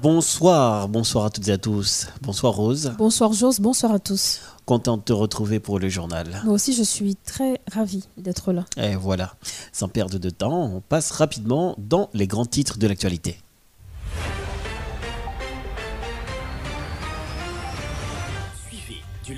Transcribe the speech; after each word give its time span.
Bonsoir, 0.00 0.88
bonsoir 0.88 1.24
à 1.24 1.30
toutes 1.30 1.48
et 1.48 1.50
à 1.50 1.58
tous. 1.58 2.06
Bonsoir 2.22 2.54
Rose. 2.54 2.94
Bonsoir 2.98 3.32
Jose, 3.32 3.58
bonsoir 3.58 3.90
à 3.90 3.98
tous. 3.98 4.42
Content 4.64 4.96
de 4.96 5.02
te 5.02 5.12
retrouver 5.12 5.58
pour 5.58 5.80
le 5.80 5.88
journal. 5.88 6.40
Moi 6.44 6.54
aussi, 6.54 6.72
je 6.72 6.84
suis 6.84 7.16
très 7.16 7.60
ravie 7.72 8.04
d'être 8.16 8.52
là. 8.52 8.64
Et 8.76 8.94
voilà, 8.94 9.34
sans 9.72 9.88
perdre 9.88 10.20
de 10.20 10.30
temps, 10.30 10.66
on 10.72 10.80
passe 10.80 11.10
rapidement 11.10 11.74
dans 11.78 12.10
les 12.14 12.28
grands 12.28 12.46
titres 12.46 12.78
de 12.78 12.86
l'actualité. 12.86 13.40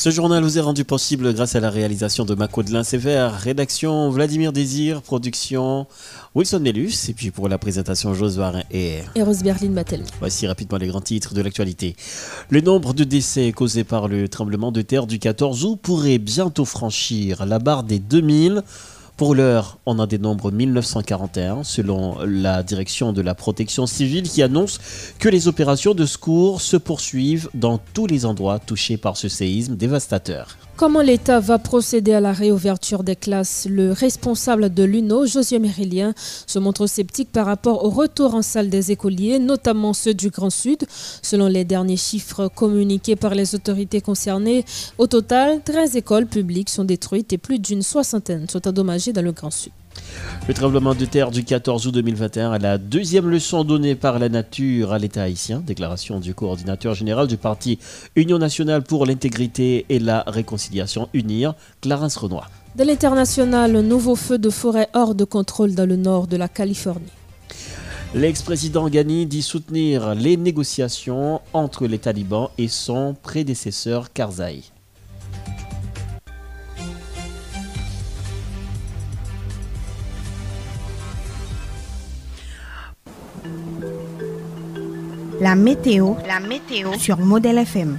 Ce 0.00 0.08
journal 0.08 0.42
vous 0.42 0.56
est 0.56 0.62
rendu 0.62 0.86
possible 0.86 1.34
grâce 1.34 1.56
à 1.56 1.60
la 1.60 1.68
réalisation 1.68 2.24
de 2.24 2.34
Macodelin 2.34 2.84
Sévère, 2.84 3.38
rédaction 3.38 4.08
Vladimir 4.08 4.50
Désir, 4.50 5.02
production 5.02 5.86
Wilson 6.34 6.60
Nellus, 6.60 6.94
et 7.10 7.12
puis 7.12 7.30
pour 7.30 7.50
la 7.50 7.58
présentation 7.58 8.14
Josué 8.14 8.62
et... 8.70 9.00
Et 9.14 9.22
Rose 9.22 9.42
Berlin 9.42 9.68
Mattel. 9.68 10.02
Voici 10.18 10.46
rapidement 10.46 10.78
les 10.78 10.86
grands 10.86 11.02
titres 11.02 11.34
de 11.34 11.42
l'actualité. 11.42 11.96
Le 12.48 12.62
nombre 12.62 12.94
de 12.94 13.04
décès 13.04 13.52
causés 13.52 13.84
par 13.84 14.08
le 14.08 14.26
tremblement 14.30 14.72
de 14.72 14.80
terre 14.80 15.06
du 15.06 15.18
14 15.18 15.66
août 15.66 15.78
pourrait 15.82 16.16
bientôt 16.16 16.64
franchir 16.64 17.44
la 17.44 17.58
barre 17.58 17.82
des 17.82 17.98
2000. 17.98 18.62
Pour 19.20 19.34
l'heure, 19.34 19.76
on 19.84 19.98
a 19.98 20.06
des 20.06 20.16
nombres 20.16 20.50
1941 20.50 21.62
selon 21.62 22.16
la 22.24 22.62
direction 22.62 23.12
de 23.12 23.20
la 23.20 23.34
protection 23.34 23.84
civile 23.84 24.22
qui 24.22 24.42
annonce 24.42 24.80
que 25.18 25.28
les 25.28 25.46
opérations 25.46 25.92
de 25.92 26.06
secours 26.06 26.62
se 26.62 26.78
poursuivent 26.78 27.50
dans 27.52 27.76
tous 27.76 28.06
les 28.06 28.24
endroits 28.24 28.58
touchés 28.58 28.96
par 28.96 29.18
ce 29.18 29.28
séisme 29.28 29.76
dévastateur. 29.76 30.56
Comment 30.80 31.02
l'État 31.02 31.40
va 31.40 31.58
procéder 31.58 32.14
à 32.14 32.20
la 32.20 32.32
réouverture 32.32 33.04
des 33.04 33.14
classes? 33.14 33.66
Le 33.68 33.92
responsable 33.92 34.72
de 34.72 34.82
l'UNO, 34.82 35.26
José 35.26 35.58
Mérilien, 35.58 36.14
se 36.46 36.58
montre 36.58 36.86
sceptique 36.86 37.30
par 37.30 37.44
rapport 37.44 37.84
au 37.84 37.90
retour 37.90 38.34
en 38.34 38.40
salle 38.40 38.70
des 38.70 38.90
écoliers, 38.90 39.38
notamment 39.38 39.92
ceux 39.92 40.14
du 40.14 40.30
Grand 40.30 40.48
Sud. 40.48 40.86
Selon 41.20 41.48
les 41.48 41.64
derniers 41.64 41.98
chiffres 41.98 42.48
communiqués 42.48 43.14
par 43.14 43.34
les 43.34 43.54
autorités 43.54 44.00
concernées, 44.00 44.64
au 44.96 45.06
total, 45.06 45.60
13 45.62 45.96
écoles 45.96 46.26
publiques 46.26 46.70
sont 46.70 46.84
détruites 46.84 47.34
et 47.34 47.38
plus 47.38 47.58
d'une 47.58 47.82
soixantaine 47.82 48.48
sont 48.48 48.66
endommagées 48.66 49.12
dans 49.12 49.20
le 49.20 49.32
Grand 49.32 49.50
Sud. 49.50 49.72
Le 50.48 50.54
tremblement 50.54 50.94
de 50.94 51.04
terre 51.04 51.30
du 51.30 51.44
14 51.44 51.86
août 51.86 51.94
2021 51.94 52.54
est 52.54 52.58
la 52.58 52.78
deuxième 52.78 53.28
leçon 53.28 53.62
donnée 53.62 53.94
par 53.94 54.18
la 54.18 54.28
nature 54.28 54.92
à 54.92 54.98
l'État 54.98 55.22
haïtien. 55.22 55.62
Déclaration 55.64 56.18
du 56.18 56.34
coordinateur 56.34 56.94
général 56.94 57.28
du 57.28 57.36
parti 57.36 57.78
Union 58.16 58.38
nationale 58.38 58.82
pour 58.82 59.06
l'intégrité 59.06 59.86
et 59.88 59.98
la 59.98 60.24
réconciliation 60.26 61.08
UNIR, 61.14 61.54
Clarence 61.80 62.16
Renoir. 62.16 62.50
De 62.74 62.84
l'international, 62.84 63.76
un 63.76 63.82
nouveau 63.82 64.16
feu 64.16 64.38
de 64.38 64.50
forêt 64.50 64.88
hors 64.94 65.14
de 65.14 65.24
contrôle 65.24 65.74
dans 65.74 65.86
le 65.86 65.96
nord 65.96 66.26
de 66.26 66.36
la 66.36 66.48
Californie. 66.48 67.12
L'ex-président 68.14 68.88
Ghani 68.88 69.26
dit 69.26 69.42
soutenir 69.42 70.16
les 70.16 70.36
négociations 70.36 71.40
entre 71.52 71.86
les 71.86 71.98
talibans 71.98 72.48
et 72.58 72.66
son 72.66 73.14
prédécesseur 73.22 74.12
Karzai. 74.12 74.62
La 85.40 85.54
météo, 85.54 86.16
sur 86.98 87.16
Modèle 87.16 87.56
FM. 87.58 87.96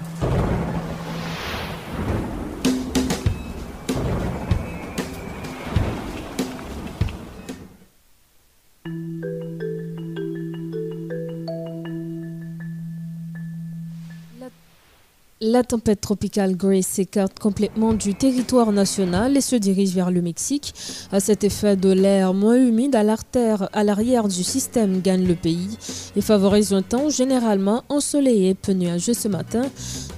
La 15.44 15.64
tempête 15.64 16.02
tropicale 16.02 16.56
Grace 16.56 16.86
s'écarte 16.86 17.40
complètement 17.40 17.94
du 17.94 18.14
territoire 18.14 18.72
national 18.72 19.36
et 19.36 19.42
se 19.42 19.56
dirige 19.56 19.96
vers 19.96 20.12
le 20.12 20.22
Mexique. 20.22 20.76
À 21.12 21.20
cet 21.20 21.44
effet 21.44 21.76
de 21.76 21.90
l'air 21.90 22.36
moins 22.36 22.58
humide 22.58 22.96
à 22.96 23.84
l'arrière 23.84 24.28
du 24.28 24.44
système 24.44 25.02
gagne 25.02 25.26
le 25.26 25.34
pays 25.34 25.80
et 26.16 26.22
favorise 26.22 26.74
un 26.74 26.84
temps 26.84 27.10
généralement 27.10 27.84
ensoleillé 27.90 28.54
peu 28.54 28.74
nuageux 28.74 29.16
ce 29.16 29.28
matin. 29.28 29.64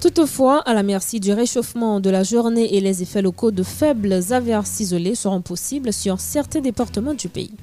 Toutefois, 0.02 0.60
à 0.60 0.74
la 0.74 0.82
merci 0.82 1.20
du 1.20 1.32
réchauffement 1.32 2.00
de 2.00 2.10
la 2.10 2.22
journée 2.22 2.76
et 2.76 2.82
les 2.82 3.00
effets 3.00 3.22
locaux 3.22 3.50
de 3.50 3.62
faibles 3.62 4.20
averses 4.28 4.80
isolées 4.80 5.14
seront 5.14 5.40
possibles 5.40 5.94
sur 5.94 6.20
certains 6.20 6.60
départements 6.60 7.14
du 7.14 7.30
pays. 7.30 7.54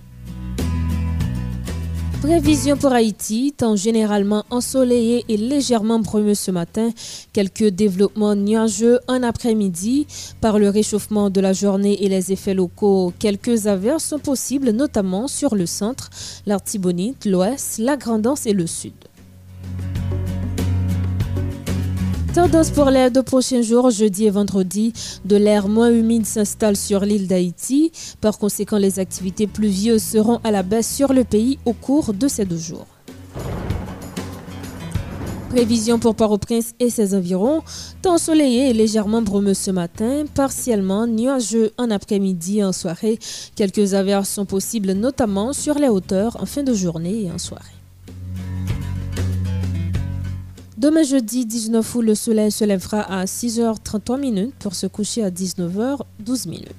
Prévision 2.22 2.78
pour 2.78 2.92
Haïti, 2.92 3.52
temps 3.52 3.76
généralement 3.76 4.46
ensoleillé 4.52 5.26
et 5.28 5.38
légèrement 5.38 5.98
brumeux 5.98 6.36
ce 6.36 6.52
matin. 6.52 6.92
Quelques 7.34 7.70
développements 7.70 8.36
nuageux 8.36 9.00
en 9.08 9.24
après-midi. 9.24 10.06
Par 10.40 10.60
le 10.60 10.70
réchauffement 10.70 11.32
de 11.32 11.42
la 11.42 11.52
journée 11.52 12.04
et 12.04 12.10
les 12.10 12.32
effets 12.32 12.54
locaux, 12.54 13.12
quelques 13.18 13.66
averses 13.66 14.04
sont 14.04 14.20
possibles, 14.20 14.70
notamment 14.70 15.28
sur 15.28 15.56
le 15.56 15.66
centre, 15.66 16.12
l'Artibonite, 16.46 17.26
l'Ouest, 17.26 17.80
la 17.80 17.98
Grandance 17.98 18.46
et 18.46 18.54
le 18.54 18.68
Sud. 18.68 18.94
Tendance 22.34 22.72
pour 22.72 22.90
les 22.90 23.10
deux 23.10 23.24
prochains 23.24 23.62
jours, 23.62 23.90
jeudi 23.90 24.26
et 24.26 24.30
vendredi, 24.30 24.94
de 25.26 25.36
l'air 25.36 25.68
moins 25.68 25.92
humide 25.92 26.26
s'installe 26.26 26.78
sur 26.78 27.02
l'île 27.02 27.28
d'Haïti. 27.28 27.92
Par 28.22 28.40
conséquent, 28.40 28.78
les 28.78 29.00
activités 29.00 29.48
pluvieuses 29.48 30.02
seront 30.02 30.40
à 30.46 30.52
la 30.52 30.64
baisse 30.64 30.90
sur 30.90 31.12
le 31.12 31.26
pays 31.26 31.60
au 31.66 31.74
cours 31.74 32.14
de 32.14 32.30
ces 32.30 32.46
deux 32.46 32.58
jours. 32.58 32.88
Prévision 35.50 36.00
pour 36.00 36.16
Port-au-Prince 36.16 36.74
et 36.80 36.90
ses 36.90 37.14
environs. 37.14 37.64
Temps 38.02 38.14
ensoleillé 38.14 38.70
et 38.70 38.74
légèrement 38.74 39.22
brumeux 39.22 39.54
ce 39.54 39.72
matin, 39.72 40.24
partiellement 40.34 41.08
nuageux 41.08 41.74
en 41.78 41.92
après-midi 41.92 42.60
et 42.60 42.64
en 42.64 42.72
soirée. 42.72 43.20
Quelques 43.58 43.94
averses 43.94 44.30
sont 44.30 44.46
possibles, 44.46 44.94
notamment 44.94 45.52
sur 45.52 45.74
les 45.74 45.90
hauteurs 45.90 46.42
en 46.42 46.46
fin 46.46 46.64
de 46.64 46.74
journée 46.74 47.24
et 47.24 47.32
en 47.32 47.38
soirée. 47.38 47.81
Demain 50.82 51.04
jeudi 51.04 51.46
19 51.46 51.94
août, 51.94 52.02
le 52.02 52.16
soleil 52.16 52.50
se 52.50 52.66
lèvera 52.66 53.02
à 53.02 53.26
6h33 53.26 54.20
minutes 54.20 54.56
pour 54.58 54.74
se 54.74 54.88
coucher 54.88 55.24
à 55.24 55.30
19h12 55.30 56.50
minutes. 56.50 56.74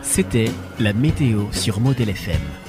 C'était 0.00 0.50
la 0.80 0.94
météo 0.94 1.42
sur 1.52 1.78
Modèle 1.78 2.08
FM.« 2.08 2.40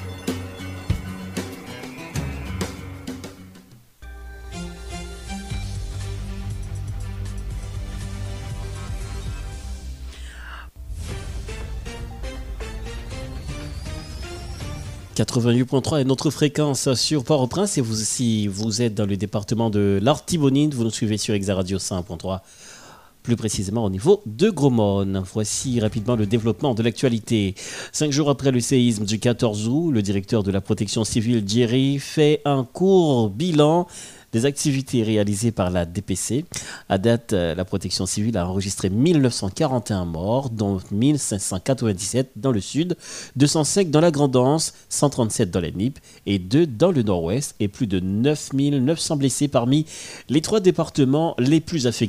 88.3 15.16 16.02
est 16.02 16.06
notre 16.06 16.32
fréquence 16.32 16.92
sur 16.96 17.24
Port-au-Prince 17.24 17.78
et 17.78 17.82
vous, 17.82 17.94
si 17.96 18.48
vous 18.48 18.82
êtes 18.82 18.96
dans 18.96 19.06
le 19.06 19.16
département 19.16 19.70
de 19.70 20.00
l'Artibonite, 20.02 20.74
vous 20.74 20.84
nous 20.84 20.90
suivez 20.90 21.18
sur 21.18 21.36
Exaradio 21.36 21.78
100.3 21.78 22.40
plus 23.22 23.36
précisément 23.36 23.86
au 23.86 23.92
niveau 23.92 24.24
de 24.26 24.50
Gromone. 24.50 25.24
Voici 25.32 25.80
rapidement 25.80 26.16
le 26.16 26.26
développement 26.26 26.74
de 26.74 26.82
l'actualité. 26.82 27.54
Cinq 27.92 28.12
jours 28.12 28.30
après 28.30 28.52
le 28.52 28.60
séisme 28.60 29.06
du 29.06 29.20
14 29.20 29.68
août, 29.68 29.92
le 29.92 30.02
directeur 30.02 30.42
de 30.42 30.52
la 30.52 30.62
protection 30.62 31.04
civile, 31.04 31.44
Jerry, 31.48 32.00
fait 32.00 32.42
un 32.44 32.64
court 32.66 33.30
bilan 33.30 33.88
des 34.34 34.46
activités 34.46 35.04
réalisées 35.04 35.52
par 35.52 35.70
la 35.70 35.86
DPC. 35.86 36.46
À 36.90 36.98
date, 36.98 37.34
euh, 37.34 37.56
la 37.56 37.66
protection 37.66 38.06
civile 38.06 38.38
a 38.38 38.48
enregistré 38.48 38.90
1941 38.90 40.06
morts, 40.06 40.50
dont 40.50 40.80
1597 40.92 42.32
dans 42.36 42.52
le 42.52 42.62
sud, 42.62 42.98
205 43.36 43.90
dans 43.90 44.02
la 44.02 44.12
Grandance, 44.12 44.74
137 44.90 45.52
dans 45.52 45.60
la 45.60 45.72
NIP 45.72 46.00
et 46.26 46.40
2 46.40 46.68
dans 46.68 46.92
le 46.92 47.04
nord-ouest 47.04 47.56
et 47.60 47.68
plus 47.68 47.88
de 47.88 48.00
9900 48.00 49.18
blessés 49.18 49.48
parmi 49.48 49.86
les 50.30 50.42
trois 50.42 50.60
départements 50.60 51.36
les 51.38 51.60
plus 51.60 51.88
affectés. 51.88 52.04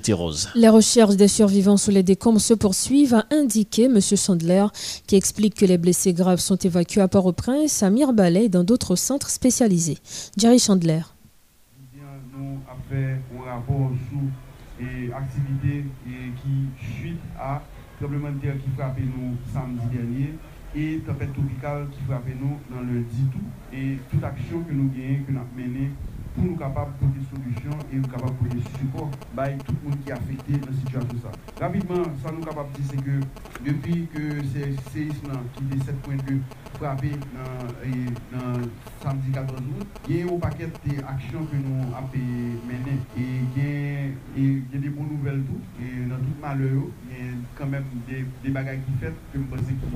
Les 0.54 0.68
recherches 0.68 1.16
des 1.16 1.28
survivants 1.28 1.76
sous 1.76 1.90
les 1.90 2.02
décombres 2.02 2.40
se 2.40 2.54
poursuivent, 2.54 3.14
a 3.14 3.26
indiqué 3.30 3.84
M. 3.84 4.00
Chandler, 4.00 4.66
qui 5.06 5.16
explique 5.16 5.54
que 5.54 5.64
les 5.64 5.78
blessés 5.78 6.12
graves 6.12 6.40
sont 6.40 6.56
évacués 6.56 7.00
à 7.00 7.08
Port-au-Prince, 7.08 7.82
à 7.82 7.90
Mirbalais 7.90 8.46
et 8.46 8.48
dans 8.48 8.64
d'autres 8.64 8.96
centres 8.96 9.30
spécialisés. 9.30 9.98
Jerry 10.36 10.58
Chandler. 10.58 11.13
nou 12.36 12.58
ap 12.70 12.80
fè 12.90 13.04
an 13.14 13.46
rapor 13.48 13.94
sou 14.08 14.26
e 14.78 15.10
aktivite 15.14 15.74
e 16.06 16.32
ki 16.40 16.54
chuit 16.80 17.38
a 17.38 17.60
trembleman 17.98 18.38
de 18.38 18.46
terre 18.46 18.62
ki 18.62 18.72
frape 18.78 19.06
nou 19.06 19.34
samdi 19.54 19.86
denye 19.92 20.32
e 20.74 20.86
tempète 21.06 21.32
tropikal 21.36 21.86
ki 21.94 22.08
frape 22.08 22.34
nou 22.40 22.58
nan 22.72 22.88
lundi 22.90 23.28
tout 23.34 23.76
e 23.82 23.84
tout 24.10 24.26
aksyon 24.30 24.64
ke 24.66 24.74
nou 24.74 24.90
genye, 24.96 25.20
ke 25.26 25.34
nou 25.36 25.44
ap 25.46 25.54
mene 25.58 25.92
pou 26.34 26.44
nou 26.44 26.58
kapab 26.58 26.90
pou 26.98 27.10
de 27.14 27.22
solusyon 27.30 27.80
e 27.88 28.00
nou 28.00 28.10
kapab 28.10 28.34
pou 28.40 28.50
de 28.50 28.60
support 28.74 29.14
bay 29.38 29.54
tout 29.62 29.84
moun 29.84 29.96
ki 30.04 30.14
afekte 30.16 30.58
nan 30.64 30.76
situasyon 30.80 31.22
sa. 31.22 31.32
Rapidman, 31.62 32.08
sa 32.22 32.32
nou 32.34 32.46
kapab 32.46 32.72
di 32.74 32.86
se 32.90 32.98
ke 32.98 33.18
depi 33.66 34.00
ke 34.14 34.24
se 34.52 34.70
seism 34.90 35.30
nan 35.30 35.46
ki 35.54 35.68
de 35.70 35.80
7.2 35.86 36.38
frape 36.74 37.12
nan 37.30 38.66
samdi 39.04 39.34
14 39.36 39.70
out, 39.78 40.00
gen 40.08 40.26
yon 40.26 40.42
paket 40.42 40.80
de 40.84 40.98
aksyon 41.14 41.46
ke 41.52 41.62
nou 41.62 41.94
api 42.00 42.24
menen 42.66 43.00
e 43.14 43.28
gen 43.54 44.74
de 44.74 44.90
bon 44.90 45.06
nouvel 45.12 45.44
tout, 45.48 45.82
nan 46.10 46.18
tout 46.18 46.42
malè 46.42 46.72
yo, 46.74 46.88
quand 47.56 47.66
même 47.66 47.84
des, 48.08 48.24
des 48.42 48.50
bagages 48.50 48.80
qui 48.86 48.92
fait 49.00 49.14
que 49.32 49.38
je 49.38 49.44
pense 49.44 49.60
que 49.60 49.86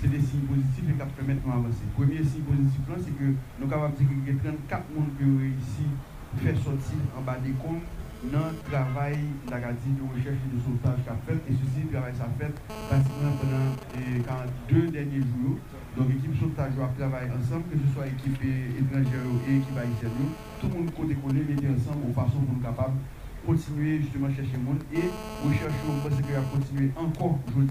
c'est 0.00 0.10
des 0.10 0.20
signes 0.20 0.46
positifs 0.46 0.84
qui 0.86 0.92
permettent 0.92 1.42
de 1.42 1.46
nous 1.46 1.52
avancer. 1.52 1.84
Le 1.86 1.94
premier 1.94 2.22
signe 2.24 2.44
positif, 2.44 2.80
c'est 3.04 3.16
que 3.16 3.24
nous 3.24 3.36
sommes 3.60 3.70
capables 3.70 3.94
de 3.94 4.04
dire 4.04 4.08
qu'il 4.08 4.34
y 4.34 4.36
a 4.36 4.42
34 4.68 4.84
personnes 4.84 5.10
qui 5.16 5.24
ont 5.24 5.38
réussi 5.38 5.86
à 5.88 6.36
faire 6.42 6.58
sortir 6.62 7.00
en 7.16 7.22
bas 7.22 7.38
des 7.40 7.56
comptes 7.56 7.84
dans 8.32 8.48
le 8.50 8.58
travail 8.68 9.16
d'Agadi 9.46 9.92
de 9.92 10.04
recherche 10.04 10.40
et 10.40 10.50
de 10.52 10.58
sauvetage 10.60 11.00
qu'a 11.04 11.16
fait. 11.24 11.38
Et 11.48 11.54
ceci, 11.54 11.84
le 11.86 11.90
travail 11.92 12.14
ça 12.16 12.28
fait 12.38 12.52
pratiquement 12.88 13.32
pendant 13.40 13.68
eh, 13.96 14.20
42 14.68 14.88
derniers 14.88 15.24
jours. 15.24 15.56
Donc 15.96 16.08
l'équipe 16.12 16.34
sauvetage 16.36 16.76
a 16.76 16.88
travaillé 16.96 17.30
ensemble, 17.32 17.64
que 17.72 17.76
ce 17.80 17.88
soit 17.92 18.04
l'équipe 18.08 18.36
eh, 18.44 18.80
étrangère 18.80 19.24
et 19.48 19.52
l'équipe 19.60 19.76
haïtienne. 19.76 20.32
Tout 20.60 20.68
le 20.68 20.74
monde 20.74 20.90
côté 20.92 21.14
connaît, 21.16 21.44
était 21.44 21.72
ensemble, 21.72 22.08
en 22.08 22.14
façon 22.16 22.40
pour 22.44 22.56
nous 22.56 22.64
capables 22.64 23.00
continuer 23.46 24.00
justement 24.00 24.26
à 24.26 24.30
chercher 24.30 24.52
le 24.58 24.62
monde 24.66 24.82
et 24.92 25.06
recherche, 25.46 25.72
on 25.88 26.08
pense 26.08 26.20
qu'il 26.20 26.34
va 26.34 26.40
continuer 26.52 26.90
encore 26.96 27.38
aujourd'hui 27.48 27.70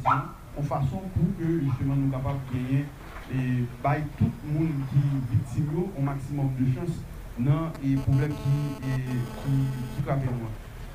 en 0.58 0.64
façon 0.64 1.02
pour 1.14 1.28
que 1.38 1.60
justement 1.62 1.96
nous 1.96 2.10
capables 2.10 2.40
de 2.50 2.58
gagner 2.58 2.86
et 3.34 3.66
by 3.84 4.02
tout 4.18 4.32
le 4.48 4.54
monde 4.60 4.72
qui 4.90 4.98
est 4.98 5.36
victime 5.36 5.84
au 5.98 6.02
maximum 6.02 6.50
de 6.60 6.66
chance 6.74 6.96
dans 7.40 7.72
les 7.84 7.96
problèmes 7.96 8.32
qui, 8.32 8.88
et, 8.88 9.02
qui, 9.04 9.52
qui 9.96 10.02
frappent 10.04 10.24
moi. 10.26 10.50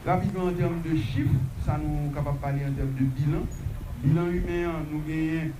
Rapidement 0.06 0.44
en 0.44 0.52
termes 0.52 0.80
de 0.80 0.96
chiffres, 0.96 1.34
ça 1.66 1.76
nous 1.76 2.10
capable 2.14 2.38
de 2.38 2.42
parler 2.42 2.60
en 2.64 2.72
termes 2.72 2.94
de 2.98 3.04
bilan. 3.04 3.44
Bilan 4.02 4.26
humain, 4.30 4.72
nous 4.90 5.02
gagnons 5.06 5.52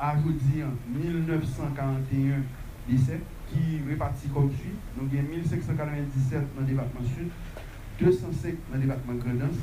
à 0.00 0.14
aujourd'hui 0.18 0.64
1941 0.88 2.42
décès 2.88 3.20
qui 3.52 3.78
répartit 3.88 4.28
comme 4.28 4.50
suit. 4.50 4.74
Nous 5.00 5.06
gagnons 5.06 5.28
1597 5.30 6.40
dans 6.56 6.60
le 6.62 6.66
département 6.66 7.06
sud, 7.06 7.28
205 8.00 8.54
dans 8.70 8.76
le 8.76 8.80
département 8.82 9.14
de 9.14 9.20
Grenoble, 9.20 9.54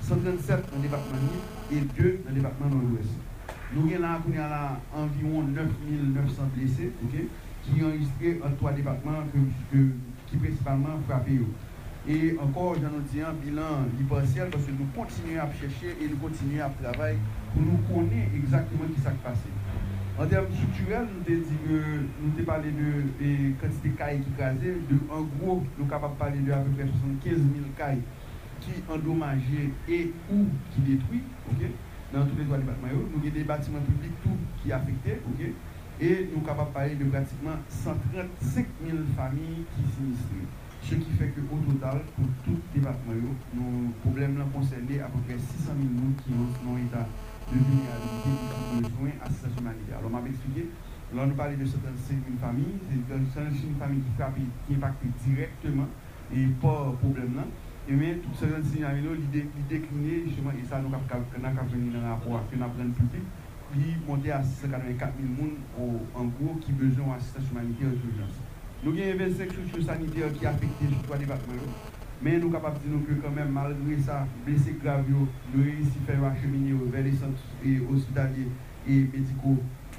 137 0.00 0.70
dans 0.70 0.76
le 0.76 0.82
département 0.82 1.18
de 1.70 1.76
et 1.76 1.80
2 1.80 2.20
dans 2.24 2.30
le 2.30 2.34
département 2.34 2.68
de 2.70 2.74
l'Ouest. 2.74 3.10
Nous 3.74 3.82
avons 3.82 4.00
là, 4.00 4.48
là 4.48 4.80
environ 4.94 5.42
9900 5.42 6.42
blessés 6.56 6.92
okay, 7.04 7.28
qui 7.62 7.82
ont 7.82 7.88
enregistré 7.88 8.40
en 8.44 8.50
trois 8.56 8.72
départements 8.72 9.22
que, 9.32 9.76
que, 9.76 9.84
qui 10.26 10.36
principalement 10.36 10.98
frappés. 11.06 11.40
Et 12.08 12.34
encore, 12.40 12.74
j'en 12.76 12.98
dis 13.12 13.20
un 13.20 13.34
bilan 13.34 13.84
partiel 14.08 14.48
parce 14.50 14.64
que 14.64 14.70
nous 14.70 14.86
continuons 14.96 15.40
à 15.40 15.52
chercher 15.52 15.94
et 16.00 16.08
nous 16.08 16.16
continuons 16.16 16.64
à 16.64 16.70
travailler 16.82 17.18
pour 17.52 17.62
nous 17.62 17.78
connaître 17.86 18.34
exactement 18.34 18.84
ce 18.88 18.94
qui 18.94 19.00
s'est 19.00 19.22
passé. 19.22 19.48
An 20.18 20.26
term 20.26 20.48
strukturel, 20.50 21.04
nou 21.12 21.22
te 21.22 21.34
di 21.46 21.56
ke 21.62 21.76
nou 22.18 22.32
te 22.34 22.44
pale 22.46 22.72
de 22.74 23.34
kantite 23.60 23.92
kay 24.00 24.16
ki 24.24 24.32
kaze, 24.34 24.72
de 24.88 24.96
an 25.14 25.28
gro 25.36 25.60
nou 25.76 25.86
kapap 25.92 26.16
pale 26.18 26.40
de 26.42 26.54
apèpè 26.56 26.88
75.000 26.90 27.68
kay 27.78 28.00
ki 28.64 28.80
endomaje 28.96 29.68
e 29.86 30.00
ou 30.34 30.48
ki 30.72 30.82
detwi, 30.88 31.22
ok, 31.52 31.62
nan 32.10 32.26
tout 32.26 32.34
les 32.34 32.50
doigts 32.50 32.58
de 32.58 32.66
batman 32.66 32.96
yo, 32.96 33.04
nou 33.12 33.22
gen 33.22 33.36
de 33.36 33.46
batiman 33.46 33.86
publik 33.86 34.18
tout 34.24 34.58
ki 34.64 34.74
afekte, 34.74 35.20
ok, 35.30 35.44
et 36.00 36.28
nous 36.34 36.42
capables 36.42 36.70
de 36.70 36.74
parler 36.74 36.94
de 36.96 37.04
pratiquement 37.04 37.62
135 37.68 38.66
000 38.86 38.98
familles 39.16 39.64
qui 39.74 39.82
sinistrent. 39.94 40.50
Ce 40.82 40.94
qui 40.94 41.10
fait 41.18 41.34
qu'au 41.34 41.58
total, 41.58 42.00
pour 42.14 42.26
tout 42.44 42.58
département, 42.72 43.34
nos 43.52 43.90
problèmes 44.02 44.38
là 44.38 44.44
concernés 44.54 45.00
à 45.00 45.06
peu 45.06 45.18
près 45.26 45.36
600 45.36 45.72
000 45.74 45.88
nous 45.94 46.14
qui 46.22 46.30
ont 46.32 46.74
un 46.74 46.78
état 46.78 47.06
de 47.52 47.56
venir 47.58 47.88
à 47.88 47.96
l'unité 47.96 48.30
qui 48.38 48.82
besoin 48.82 49.12
d'assistance 49.20 49.56
humanitaire. 49.58 49.98
Alors, 49.98 50.10
m'a 50.10 50.28
expliqué, 50.28 50.68
là, 51.14 51.26
nous 51.26 51.34
parlons 51.34 51.56
de 51.56 51.64
certaines 51.64 51.96
familles, 52.40 52.76
c'est 52.88 53.14
une 53.14 53.76
famille 53.76 54.00
qui 54.00 54.12
frappe, 54.16 54.36
qui 54.66 54.74
impacte 54.74 55.04
directement 55.24 55.88
et 56.34 56.44
pas 56.60 56.92
problème 57.00 57.36
là. 57.36 57.44
Et 57.88 57.94
même, 57.94 58.18
toutes 58.20 58.36
ces 58.36 58.52
signaler 58.68 59.00
l'idée 59.00 59.48
déclinée, 59.68 60.24
justement, 60.28 60.52
et 60.52 60.64
ça, 60.68 60.78
nous 60.78 60.92
avons 60.92 61.08
venu 61.72 61.88
dans 61.90 62.00
le 62.00 62.08
rapport 62.08 62.44
que 62.50 62.56
nous 62.56 62.64
avons 62.64 62.92
public, 62.92 63.24
puis 63.72 63.96
monter 64.06 64.32
à 64.32 64.44
184 64.44 65.12
000 65.16 65.32
personnes 65.32 65.56
en 66.14 66.24
gros 66.24 66.54
qui 66.60 66.72
besoin 66.72 67.16
d'assistance 67.16 67.48
humanitaire 67.50 67.88
d'urgence. 67.88 68.36
Nous 68.84 68.92
avons 68.92 69.18
25 69.24 69.50
structures 69.50 69.84
sanitaires 69.84 70.32
qui 70.34 70.44
affectent 70.44 70.82
les 70.82 70.96
trois 71.02 71.16
départements. 71.16 71.54
Men 72.18 72.40
nou 72.42 72.50
kapap 72.50 72.80
di 72.82 72.88
nou 72.90 73.06
ke 73.06 73.14
kanmen 73.22 73.52
malgre 73.54 73.96
sa 74.02 74.24
blese 74.42 74.72
grav 74.82 75.06
yo, 75.06 75.28
nou 75.52 75.62
reisi 75.62 76.00
fè 76.06 76.16
yon 76.16 76.26
achemini 76.26 76.72
yo 76.72 76.88
ver 76.90 77.04
le 77.06 77.12
santri 77.14 77.76
ospitalier 77.86 78.48
e 78.82 78.96
mediko 79.12 79.52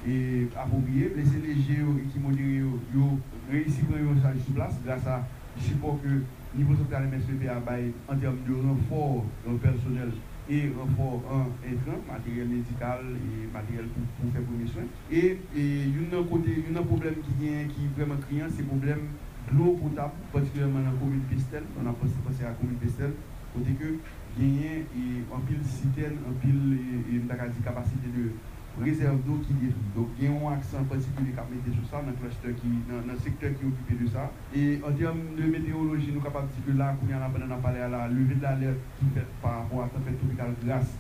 e 0.04 0.16
apobye. 0.60 1.14
Blese 1.14 1.40
leje 1.46 1.78
yo, 1.78 1.94
ki 2.12 2.24
modere 2.24 2.58
yo, 2.58 2.74
yo 2.92 3.14
reisi 3.52 3.88
pren 3.88 4.04
yo 4.04 4.18
sa 4.20 4.34
jis 4.36 4.50
plas 4.52 4.76
grasa 4.84 5.22
jipok 5.62 6.04
yo 6.04 6.18
nivou 6.58 6.76
santral 6.82 7.08
MSPP 7.08 7.48
a 7.54 7.56
baye 7.64 7.94
an 8.12 8.20
term 8.20 8.44
de 8.44 8.60
renfor 8.66 9.24
yon 9.46 9.64
personel 9.64 10.12
e 10.50 10.60
renfor 10.76 11.24
an 11.32 11.48
entran, 11.72 12.04
materyel 12.10 12.52
medikal 12.52 13.08
e 13.16 13.48
materyel 13.56 13.88
pou 13.96 14.34
fè 14.36 14.44
pou 14.44 14.60
misyon. 14.60 14.92
E 15.08 15.24
yon 15.56 16.12
nan 16.12 16.28
kote, 16.28 16.52
yon 16.66 16.76
nan 16.76 16.92
problem 16.92 17.24
ki 17.24 17.40
gen 17.40 17.72
ki 17.72 17.90
vreman 17.96 18.20
kriyan, 18.28 18.52
se 18.52 18.68
problem 18.68 19.08
L'eau 19.52 19.80
potable, 19.82 20.14
particulièrement 20.32 20.80
dans 20.80 20.92
la 20.92 20.98
commune 21.00 21.22
Pestel, 21.30 21.64
on 21.74 21.90
a 21.90 21.94
passé 21.94 22.44
à 22.44 22.50
la 22.50 22.54
commune 22.54 22.78
Pestel, 22.78 23.14
côté 23.54 23.72
que 23.74 23.98
genyen 24.38 24.86
an 25.34 25.42
pil 25.48 25.60
siten, 25.66 26.20
an 26.28 26.38
pil 26.42 27.60
kapasite 27.64 28.12
de 28.14 28.32
rezerv 28.80 29.20
do 29.26 29.40
ki 29.44 29.54
dir. 29.60 29.74
Donk 29.96 30.16
genyon 30.20 30.54
aksan 30.54 30.86
patikile 30.88 31.34
kap 31.36 31.50
mette 31.52 31.74
sou 31.74 31.86
sa 31.90 32.02
nan 32.06 32.16
klaster 32.22 32.54
ki, 32.62 32.72
nan 32.90 33.18
sektor 33.24 33.54
ki 33.58 33.68
okipe 33.72 34.00
de 34.04 34.08
sa. 34.14 34.30
E 34.54 34.80
an 34.86 34.96
term 34.96 35.20
de 35.36 35.50
meteoroloji 35.50 36.14
nou 36.14 36.24
kap 36.24 36.40
aptike 36.44 36.78
la 36.78 36.94
koumi 37.00 37.18
an 37.18 37.28
apadan 37.28 37.52
an 37.52 37.62
pale 37.66 37.84
ala 37.84 38.08
leve 38.08 38.38
de 38.38 38.42
la 38.46 38.56
lèr 38.62 38.80
ki 39.00 39.12
fèt 39.18 39.36
par 39.42 39.60
rapport 39.60 39.84
a 39.84 39.90
tempèd 39.96 40.20
tropikal 40.22 40.56
glas 40.64 40.96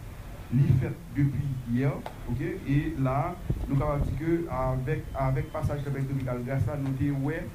li 0.52 0.66
fèt 0.82 0.96
depi 1.16 1.46
yèr, 1.78 1.96
ok? 2.32 2.42
E 2.66 2.80
la 3.06 3.36
nou 3.70 3.78
kap 3.78 3.96
aptike 4.00 4.44
avèk 4.50 5.52
pasaj 5.56 5.86
tempèd 5.86 6.10
tropikal 6.10 6.44
glas 6.48 6.66
la 6.68 6.80
nou 6.82 6.98
te 7.00 7.12
wè 7.14 7.20
ouais, 7.30 7.50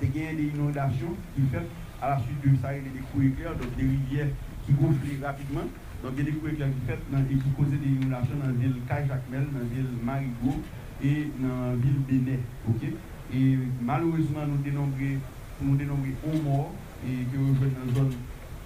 te 0.00 0.08
gen 0.12 0.36
de 0.36 0.46
inondasyon 0.52 1.16
ki 1.34 1.48
fet 1.52 1.66
a 2.00 2.10
la 2.12 2.18
suite 2.20 2.44
de 2.44 2.56
sa 2.60 2.74
yon 2.76 2.88
de 2.92 3.02
kou 3.10 3.24
ekler, 3.24 3.54
donc 3.60 3.76
de 3.78 3.84
rivyer 3.88 4.32
ki 4.66 4.74
goufle 4.80 5.18
rapidman, 5.22 5.70
donc 6.02 6.18
yon 6.18 6.28
de 6.28 6.34
kou 6.36 6.50
ekler 6.52 6.72
ki 6.74 6.82
fet 6.90 7.06
nan 7.12 7.28
e 7.30 7.38
ki 7.40 7.52
kose 7.58 7.76
de 7.76 7.92
inondasyon 7.92 8.42
nan 8.44 8.58
vil 8.60 8.74
Kajakmel, 8.90 9.46
nan 9.54 9.70
vil 9.72 9.88
Marigo, 10.04 10.58
e 11.00 11.14
nan 11.40 11.80
vil 11.84 11.96
Benet, 12.08 12.44
ok? 12.72 12.84
E 13.32 13.40
malouzman 13.88 14.52
nou 14.52 14.62
denombre, 14.66 15.16
nou 15.60 15.78
denombre 15.80 16.14
Omor, 16.32 16.68
e 17.02 17.16
ki 17.30 17.40
rejoen 17.40 17.74
nan 17.80 17.96
zon, 17.96 18.12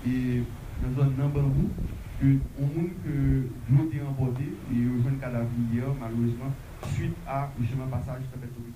e 0.05 0.43
nan 0.83 0.99
zon 0.99 1.17
Nambanrou, 1.19 1.71
ke 2.21 2.35
ou 2.59 2.67
moun 2.69 2.91
ke 3.05 3.15
nou 3.71 3.87
te 3.89 4.03
rempote, 4.03 4.51
e 4.69 4.83
rejoen 4.83 5.23
kadavi 5.23 5.71
yer, 5.79 5.95
malouzman, 6.03 6.53
suite 6.91 7.17
a, 7.27 7.47
justement, 7.59 7.89
passage, 7.95 8.27
sa 8.33 8.43
pet 8.43 8.59
ok? 8.59 8.70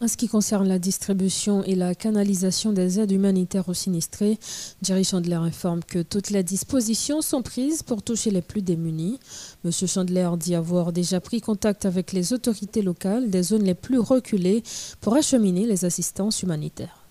En 0.00 0.06
ce 0.06 0.16
qui 0.16 0.28
concerne 0.28 0.68
la 0.68 0.78
distribution 0.78 1.64
et 1.64 1.74
la 1.74 1.92
canalisation 1.92 2.72
des 2.72 3.00
aides 3.00 3.10
humanitaires 3.10 3.68
aux 3.68 3.74
sinistrés, 3.74 4.38
Jerry 4.80 5.02
Chandler 5.02 5.34
informe 5.34 5.82
que 5.82 6.02
toutes 6.02 6.30
les 6.30 6.44
dispositions 6.44 7.20
sont 7.20 7.42
prises 7.42 7.82
pour 7.82 8.04
toucher 8.04 8.30
les 8.30 8.42
plus 8.42 8.62
démunis. 8.62 9.18
M. 9.64 9.72
Chandler 9.72 10.30
dit 10.38 10.54
avoir 10.54 10.92
déjà 10.92 11.20
pris 11.20 11.40
contact 11.40 11.84
avec 11.84 12.12
les 12.12 12.32
autorités 12.32 12.80
locales 12.80 13.28
des 13.28 13.42
zones 13.42 13.64
les 13.64 13.74
plus 13.74 13.98
reculées 13.98 14.62
pour 15.00 15.16
acheminer 15.16 15.66
les 15.66 15.84
assistances 15.84 16.44
humanitaires. 16.44 17.04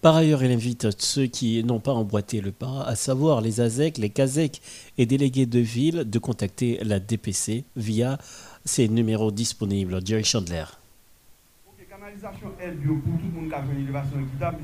Par 0.00 0.16
ailleurs, 0.16 0.42
il 0.42 0.50
invite 0.50 0.88
ceux 1.00 1.26
qui 1.26 1.62
n'ont 1.62 1.80
pas 1.80 1.92
emboîté 1.92 2.40
le 2.40 2.50
pas, 2.50 2.82
à 2.82 2.96
savoir 2.96 3.40
les 3.40 3.60
AZEC, 3.60 3.96
les 3.96 4.10
KAZEC 4.10 4.60
et 4.96 5.06
délégués 5.06 5.46
de 5.46 5.60
ville, 5.60 6.02
de 6.04 6.18
contacter 6.18 6.80
la 6.82 6.98
DPC 6.98 7.64
via 7.76 8.18
ces 8.64 8.88
numéros 8.88 9.30
disponibles. 9.30 10.00
Jerry 10.04 10.24
Chandler 10.24 10.64
Kanalizasyon 12.08 12.52
el 12.64 12.76
biyo 12.80 12.94
pou 13.04 13.18
tout 13.20 13.34
moun 13.36 13.50
kajwen 13.52 13.82
elevasyon 13.82 14.22
ekitab, 14.24 14.54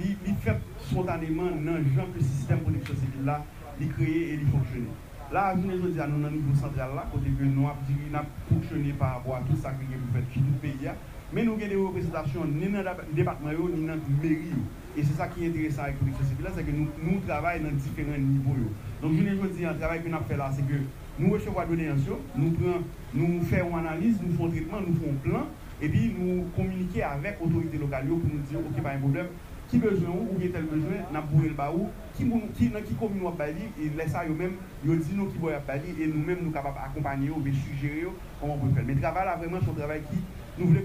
li 0.00 0.32
fèp 0.40 0.62
spontaneman 0.86 1.58
nan 1.66 1.84
jan 1.92 2.08
ke 2.14 2.22
sistem 2.24 2.62
proteksyon 2.64 2.96
sivil 3.02 3.26
la, 3.28 3.34
li 3.76 3.88
kreye 3.92 4.22
e 4.30 4.38
li 4.40 4.48
foksyone. 4.48 4.94
La, 5.34 5.42
jounen 5.58 5.82
jodi 5.82 6.00
anon 6.00 6.24
nan 6.24 6.32
nivou 6.32 6.56
sentral 6.56 6.94
la, 6.96 7.04
kote 7.12 7.34
ke 7.36 7.50
nou 7.50 7.68
ap 7.68 7.82
diri 7.90 8.08
nan 8.14 8.30
foksyone 8.46 8.94
par 9.02 9.18
apwa 9.18 9.42
tout 9.50 9.60
sa 9.60 9.74
kriye 9.76 10.00
pou 10.00 10.16
fèt 10.16 10.32
ki 10.32 10.46
tout 10.46 10.64
peyi 10.64 10.88
ya, 10.88 10.96
men 11.28 11.44
nou 11.50 11.60
gen 11.60 11.74
de 11.74 11.82
representasyon 11.82 12.56
ni 12.56 12.72
nan 12.72 12.88
departman 13.12 13.58
yo, 13.58 13.68
ni 13.74 13.84
nan 13.84 14.00
meri 14.22 14.54
yo. 14.54 14.64
E 14.96 15.04
se 15.04 15.20
sa 15.20 15.28
ki 15.28 15.44
enteresan 15.50 15.92
ek 15.92 16.00
proteksyon 16.00 16.32
sivil 16.32 16.48
la, 16.48 16.56
se 16.56 16.64
ke 16.64 16.78
nou 16.80 17.20
travay 17.28 17.60
nan 17.66 17.76
diferent 17.84 18.24
nivou 18.32 18.56
yo. 18.64 18.72
Don 19.04 19.12
jounen 19.12 19.36
jodi 19.36 19.68
an, 19.68 19.76
travay 19.76 20.00
ki 20.06 20.08
nou 20.08 20.24
ap 20.24 20.32
fè 20.32 20.40
la, 20.40 20.48
se 20.56 20.64
ke 20.64 20.80
nou 21.18 21.36
rechevwa 21.36 21.68
donen 21.68 21.98
ansyo, 21.98 22.22
nou 22.40 23.46
fè 23.52 23.60
ou 23.66 23.76
analize, 23.76 24.22
nou 24.24 24.40
fon 24.40 24.56
tritman, 24.56 24.88
nou 24.88 25.04
fon 25.04 25.24
plan, 25.26 25.50
et 25.80 25.88
puis 25.88 26.14
nous 26.18 26.44
communiquer 26.56 27.02
avec 27.02 27.38
l'autorité 27.40 27.78
locale 27.78 28.06
pour 28.06 28.18
nous 28.18 28.40
dire, 28.40 28.58
ok, 28.58 28.82
pas 28.82 28.92
un 28.92 28.98
problème, 28.98 29.26
qui 29.68 29.78
besoin 29.78 30.10
ou, 30.10 30.34
ou 30.34 30.40
qui 30.40 30.50
tel 30.50 30.64
besoin, 30.64 30.96
n'a 31.12 31.20
bourré 31.20 31.48
le 31.48 31.54
baou, 31.54 31.88
qui 32.14 32.24
qui 32.54 32.68
dans 32.68 32.82
qui 32.82 32.94
commune 32.94 33.22
ou 33.22 33.30
bali 33.30 33.62
et 33.80 33.88
laisse 33.96 34.12
ça 34.12 34.24
eux-mêmes, 34.28 34.54
ils 34.84 34.98
disent 34.98 35.14
nous 35.14 35.26
qui 35.26 35.38
boy 35.38 35.52
bali 35.66 35.94
et 36.00 36.06
nous-mêmes 36.06 36.38
nous 36.42 36.50
capables 36.50 36.78
accompagner 36.82 37.30
ou 37.30 37.40
bien 37.40 37.52
suggérer 37.52 38.08
comment 38.40 38.54
on 38.54 38.66
peut 38.66 38.74
faire. 38.74 38.84
Mais 38.86 38.94
le 38.94 39.00
travail 39.00 39.26
là 39.26 39.36
vraiment 39.36 39.58
c'est 39.62 39.70
un 39.70 39.74
travail 39.74 40.00
qui 40.10 40.18
nous 40.58 40.68
voulons 40.68 40.80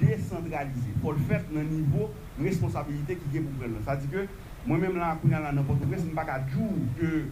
décentraliser 0.00 0.90
pour 1.00 1.12
le 1.12 1.18
faire 1.18 1.42
dans 1.52 1.62
niveau 1.62 2.10
responsabilité 2.42 3.16
qui 3.16 3.36
est 3.36 3.40
pour 3.40 3.52
prendre. 3.52 3.76
C'est-à-dire 3.84 4.10
que 4.10 4.26
moi-même 4.66 4.96
là, 4.96 5.16
Kounia 5.20 5.40
là, 5.40 5.52
n'importe 5.52 5.86
quoi, 5.86 5.98
ce 5.98 6.04
n'est 6.04 6.12
pas 6.12 6.24
qu'à 6.24 6.40
jour 6.48 6.70
que 6.98 7.24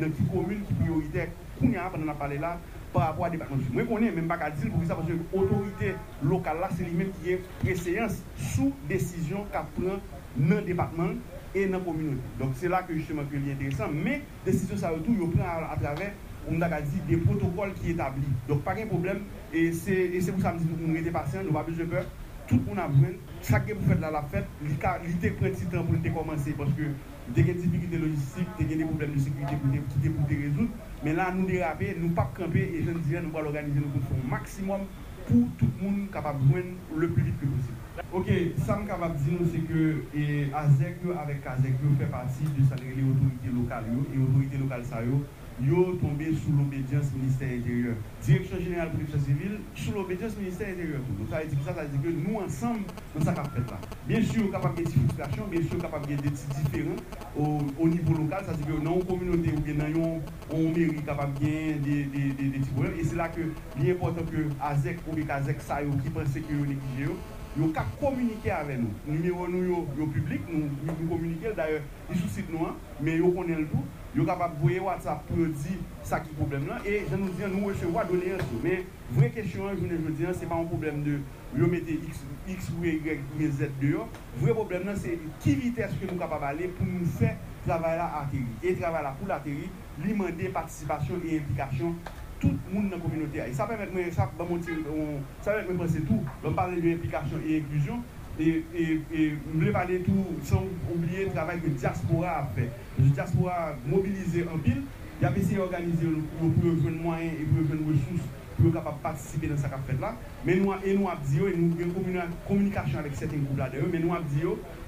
dans 0.00 0.10
qui 0.10 0.22
commune 0.24 0.62
qui 0.66 0.74
prioritaire, 0.74 1.28
Kounia, 1.58 1.88
pendant 1.92 2.06
la 2.06 2.14
parlé 2.14 2.38
là, 2.38 2.58
par 2.92 3.08
rapport 3.08 3.26
à 3.26 3.30
département 3.30 3.60
Moi, 3.72 3.82
je 3.82 3.88
connais 3.88 4.10
même 4.10 4.26
pas 4.26 4.36
qu'à 4.36 4.50
dire 4.50 4.70
pour 4.70 4.84
ça, 4.86 4.94
parce 4.94 5.08
que 5.08 5.12
l'autorité 5.12 5.94
locale, 6.22 6.58
là, 6.60 6.68
c'est 6.76 6.84
lui-même 6.84 7.10
qui 7.22 7.32
est 7.32 7.42
préséance 7.60 8.22
sous 8.36 8.72
décision 8.88 9.44
qu'a 9.52 9.66
prend 9.76 9.98
dans 10.36 10.56
le 10.56 10.62
département 10.62 11.10
et 11.54 11.66
dans 11.66 11.78
la 11.78 11.84
communauté. 11.84 12.20
Donc, 12.38 12.50
c'est 12.56 12.68
là 12.68 12.82
que 12.82 12.94
justement 12.94 13.22
que 13.24 13.36
est 13.36 13.52
intéressant. 13.52 13.88
Mais, 13.92 14.22
décision, 14.44 14.76
ça 14.76 14.90
retourne, 14.90 15.16
il 15.20 15.30
prend 15.30 15.44
à, 15.44 15.72
à 15.72 15.76
travers 15.76 16.12
on 16.50 16.62
a 16.62 16.80
dit 16.80 17.00
des 17.08 17.16
protocoles 17.18 17.74
qui 17.74 17.90
établis. 17.90 18.22
Donc, 18.48 18.62
pas 18.62 18.74
de 18.74 18.84
problème. 18.86 19.20
Et 19.52 19.72
c'est 19.72 20.32
pour 20.32 20.40
ça 20.40 20.52
que 20.52 20.56
nous 20.58 20.94
sommes 20.94 21.12
patients, 21.12 21.40
nous 21.40 21.50
n'avons 21.50 21.52
pas 21.52 21.62
besoin 21.62 21.84
de 21.84 21.90
peur. 21.90 22.04
tout 22.48 22.60
moun 22.66 22.78
apren, 22.80 23.16
sa 23.44 23.60
gen 23.64 23.76
pou 23.78 23.92
fèt 23.92 24.00
la 24.02 24.10
la 24.14 24.22
fèt, 24.32 24.46
li 24.64 24.76
te 25.20 25.30
pren 25.38 25.56
titan 25.56 25.84
pou 25.86 25.96
li 25.96 26.02
te 26.04 26.12
komanse, 26.14 26.54
paske 26.58 26.92
te 27.36 27.44
gen 27.44 27.58
tipikite 27.60 28.00
logistik, 28.00 28.54
te 28.56 28.68
gen 28.68 28.80
de 28.82 28.86
problem 28.88 29.12
de 29.16 29.24
sekurite 29.26 29.58
pou 29.60 30.00
te 30.00 30.12
pou 30.14 30.28
te 30.30 30.38
rezout, 30.40 30.78
men 31.04 31.18
la 31.18 31.28
nou 31.34 31.48
derape, 31.50 31.92
nou 32.00 32.16
pap 32.16 32.32
kampe, 32.38 32.62
e 32.64 32.86
jen 32.86 33.02
dijen 33.04 33.28
nou 33.28 33.36
pal 33.36 33.50
organize 33.50 33.82
nou 33.82 33.92
kon 33.92 34.06
son 34.08 34.24
maksimum 34.32 34.86
pou 35.28 35.44
tout 35.60 35.82
moun 35.82 36.06
kapap 36.14 36.40
jwen 36.48 36.72
le 36.96 37.10
plus 37.12 37.28
vite 37.28 37.42
ke 37.42 37.50
posib. 37.52 37.84
Ok, 38.16 38.30
sa 38.64 38.78
m 38.80 38.86
kapap 38.88 39.18
di 39.20 39.34
nou 39.34 39.48
se 39.52 39.60
ke 39.68 40.46
azek 40.62 41.04
yo 41.04 41.18
avek 41.20 41.50
azek 41.52 41.84
yo 41.84 41.92
fè 42.00 42.08
pati 42.14 42.48
de 42.56 42.64
salere 42.70 42.96
li 42.96 43.04
otorite 43.12 43.52
lokal 43.58 43.92
yo, 43.92 44.06
e 44.08 44.22
otorite 44.24 44.62
lokal 44.62 44.86
sa 44.88 45.04
yo, 45.04 45.20
yo 45.60 45.96
tombe 46.00 46.22
sou 46.38 46.52
l'obédience 46.56 47.12
ministère 47.14 47.48
intérieur. 47.48 47.94
Direction 48.22 48.58
générale 48.60 48.90
protection 48.90 49.18
civile, 49.18 49.58
sou 49.74 49.92
l'obédience 49.92 50.36
ministère 50.36 50.68
intérieur. 50.68 51.00
Donc 51.18 51.28
ça 51.30 51.40
veut 51.40 51.48
dire 51.48 51.58
que 51.58 51.64
ça, 51.64 51.74
ça 51.74 51.82
veut 51.82 51.88
dire 51.88 52.02
que 52.02 52.08
nous 52.08 52.38
ensemble, 52.38 52.80
nous 53.14 53.24
sommes 53.24 53.34
capables 53.34 53.64
de 53.64 53.70
là. 53.70 53.78
Bien 54.06 54.22
sûr, 54.22 54.50
capable 54.52 54.82
de 54.82 54.88
frustration, 54.88 55.46
bien 55.50 55.62
sûr, 55.62 55.78
capable 55.78 56.06
de 56.06 56.14
différents 56.14 57.02
au, 57.36 57.58
au, 57.78 57.88
niveau 57.88 58.14
local, 58.14 58.44
ça 58.46 58.52
veut 58.52 58.64
dire 58.64 58.66
que 58.66 58.84
dans 58.84 58.94
une 58.94 59.04
communauté 59.04 59.52
ou 59.56 59.60
bien 59.60 59.74
dans 59.74 60.56
une 60.56 60.72
mairie 60.72 61.02
capable 61.04 61.34
de 61.40 61.78
des 61.78 62.58
petits 62.58 62.70
problèmes. 62.70 62.94
Et 63.00 63.04
c'est 63.04 63.16
là 63.16 63.28
que 63.28 63.40
l'important 63.82 64.22
que 64.22 64.48
AZEC 64.62 64.98
ou 65.10 65.16
BKAZEC, 65.16 65.60
ça, 65.60 65.80
qui 65.82 66.10
pensent 66.10 66.34
que 66.34 66.52
nous 66.52 66.66
négligé, 66.66 67.10
yo 67.58 67.68
ka 67.74 67.84
communiquer 68.00 68.52
avec 68.52 68.78
nous. 68.78 68.92
Numéro 69.06 69.48
nous 69.48 69.64
yo, 69.64 70.06
public, 70.06 70.40
nous, 70.52 70.68
nous 70.86 71.08
communiquer 71.08 71.48
d'ailleurs, 71.56 71.82
ils 72.10 72.16
sous 72.16 72.42
nous, 72.52 72.68
mais 73.00 73.16
yo 73.16 73.30
connaît 73.32 73.56
le 73.56 73.66
tout. 73.66 73.82
yo 74.16 74.24
kapap 74.24 74.54
voye 74.60 74.80
WhatsApp 74.80 75.26
pou 75.28 75.42
yo 75.42 75.48
di 75.52 75.76
sa 76.06 76.20
ki 76.24 76.32
problem 76.38 76.68
lan, 76.70 76.80
e 76.86 77.02
jan 77.10 77.20
nou 77.20 77.34
diyan 77.36 77.52
nou 77.52 77.68
weche 77.68 77.88
wadone 77.92 78.30
yon 78.30 78.40
sou, 78.46 78.60
men 78.64 78.86
vre 79.12 79.28
kesyon 79.34 79.74
jounen 79.74 79.98
jounen 79.98 80.16
diyan, 80.16 80.36
se 80.36 80.48
pa 80.48 80.56
an 80.56 80.70
problem 80.70 81.02
de 81.04 81.18
yo 81.58 81.68
mette 81.68 81.98
x, 82.08 82.22
x 82.48 82.70
ou 82.72 82.86
y, 82.88 82.96
y, 83.04 83.50
z 83.52 83.68
de 83.82 83.92
yo, 83.92 84.06
vre 84.40 84.54
problem 84.56 84.88
lan 84.88 84.96
se 85.00 85.18
ki 85.44 85.56
vites 85.60 85.98
ke 86.00 86.08
nou 86.08 86.20
kapap 86.20 86.46
ale 86.48 86.70
pou 86.78 86.88
nou 86.88 87.08
fe 87.18 87.34
travay 87.66 87.98
la 88.00 88.08
ateri, 88.22 88.46
e 88.62 88.76
travay 88.80 89.04
la 89.04 89.12
pou 89.18 89.28
la 89.28 89.42
ateri, 89.42 89.68
li 90.00 90.16
mande 90.16 90.54
participasyon 90.56 91.26
e 91.26 91.36
implikasyon 91.42 91.98
tout 92.38 92.70
moun 92.70 92.86
nan 92.88 93.02
kominote 93.02 93.42
a, 93.42 93.48
e 93.50 93.54
sa 93.56 93.66
pe 93.68 93.76
met 93.76 93.92
mwen, 93.92 94.08
sa 94.14 94.30
pe 94.30 94.46
mwen 94.46 95.82
pense 95.82 96.04
tout, 96.06 96.32
lom 96.44 96.56
pale 96.56 96.80
de 96.80 96.94
implikasyon 96.96 97.44
e 97.44 97.58
inklusyon, 97.60 98.00
et, 98.38 98.64
et, 98.74 99.00
et 99.12 99.32
me 99.52 99.72
parler 99.72 100.00
tout 100.00 100.24
sans 100.44 100.64
oublier 100.94 101.24
le 101.26 101.30
travail 101.32 101.60
que 101.60 101.68
diaspora 101.68 102.38
a 102.38 102.46
fait. 102.54 102.70
La 102.98 103.06
diaspora 103.06 103.52
a 103.52 103.74
mobilisé 103.86 104.44
en 104.52 104.56
ville, 104.58 104.82
il 105.20 105.26
a 105.26 105.36
essayé 105.36 105.56
d'organiser 105.56 106.06
pour 106.38 106.50
rejoindre 106.62 107.02
moyens 107.02 107.32
et 107.40 107.44
pour 107.44 107.62
rejoindre 107.62 107.88
ressources 107.88 108.28
pour 108.60 108.72
capable 108.72 108.96
participer 109.02 109.46
dans 109.46 109.56
cette 109.56 109.70
fête 109.86 110.00
là. 110.00 110.14
Mais 110.44 110.56
nous 110.56 110.72
et 110.84 110.94
nous 110.94 111.08
avons 111.08 111.20
dit 111.26 111.38
et 111.38 111.56
nous 111.56 111.72
avons 111.80 112.02
une 112.06 112.22
communication 112.46 112.98
avec 112.98 113.14
certains 113.14 113.36
groupes 113.36 113.58
là 113.58 113.70
mais 113.92 113.98
nous 113.98 114.12
avons 114.12 114.24
dit 114.24 114.42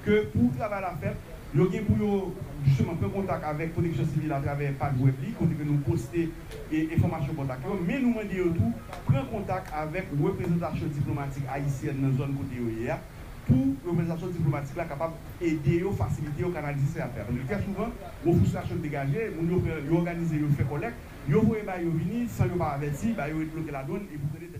que 0.05 0.25
pour 0.25 0.55
travailler 0.57 0.81
la 0.81 0.95
fête, 0.95 1.17
nous 1.53 1.63
avons 1.63 1.75
euh, 1.77 2.65
justement 2.65 2.95
peu 2.95 3.07
contact 3.09 3.43
avec 3.43 3.73
protection 3.73 4.05
civile 4.05 4.31
à 4.33 4.39
travers 4.39 4.73
page 4.73 4.93
web 4.99 5.13
côté 5.37 5.53
que 5.53 5.63
nous 5.63 5.77
poster 5.79 6.29
et 6.71 6.89
information 6.95 7.33
contact 7.33 7.61
mais 7.85 7.99
nous 7.99 8.13
demandons 8.13 8.53
tout 8.53 8.73
prendre 9.05 9.29
contact 9.29 9.67
avec 9.75 10.05
représentation 10.21 10.87
diplomatique 10.87 11.43
haïtienne 11.51 12.01
dans 12.01 12.09
la 12.09 12.17
zone 12.17 12.35
côté 12.35 12.81
hier 12.81 12.99
pour 13.47 13.57
la 13.85 13.91
représentation 13.91 14.27
diplomatique 14.27 14.75
là 14.75 14.85
capable 14.85 15.13
d'aider, 15.39 15.83
faciliter, 15.97 16.43
canaliser 16.53 16.87
ces 16.93 16.99
affaires. 17.01 17.25
Très 17.47 17.63
souvent, 17.63 17.89
vos 18.25 18.33
frustrations 18.33 18.75
dégagées, 18.75 19.31
vous 19.37 19.95
organisez, 19.95 20.37
vous 20.39 20.55
faites 20.55 20.69
collecte, 20.69 20.97
vous 21.27 21.41
voyez, 21.41 21.63
vous 21.83 21.97
venez 21.97 22.27
sans 22.27 22.47
vous 22.47 22.57
pas 22.57 22.77
averti, 22.77 23.13
vous 23.13 23.45
bloquez 23.53 23.71
la 23.71 23.83
donne 23.83 24.05
et 24.13 24.17
vous 24.17 24.27
prenez 24.33 24.47
des 24.47 24.59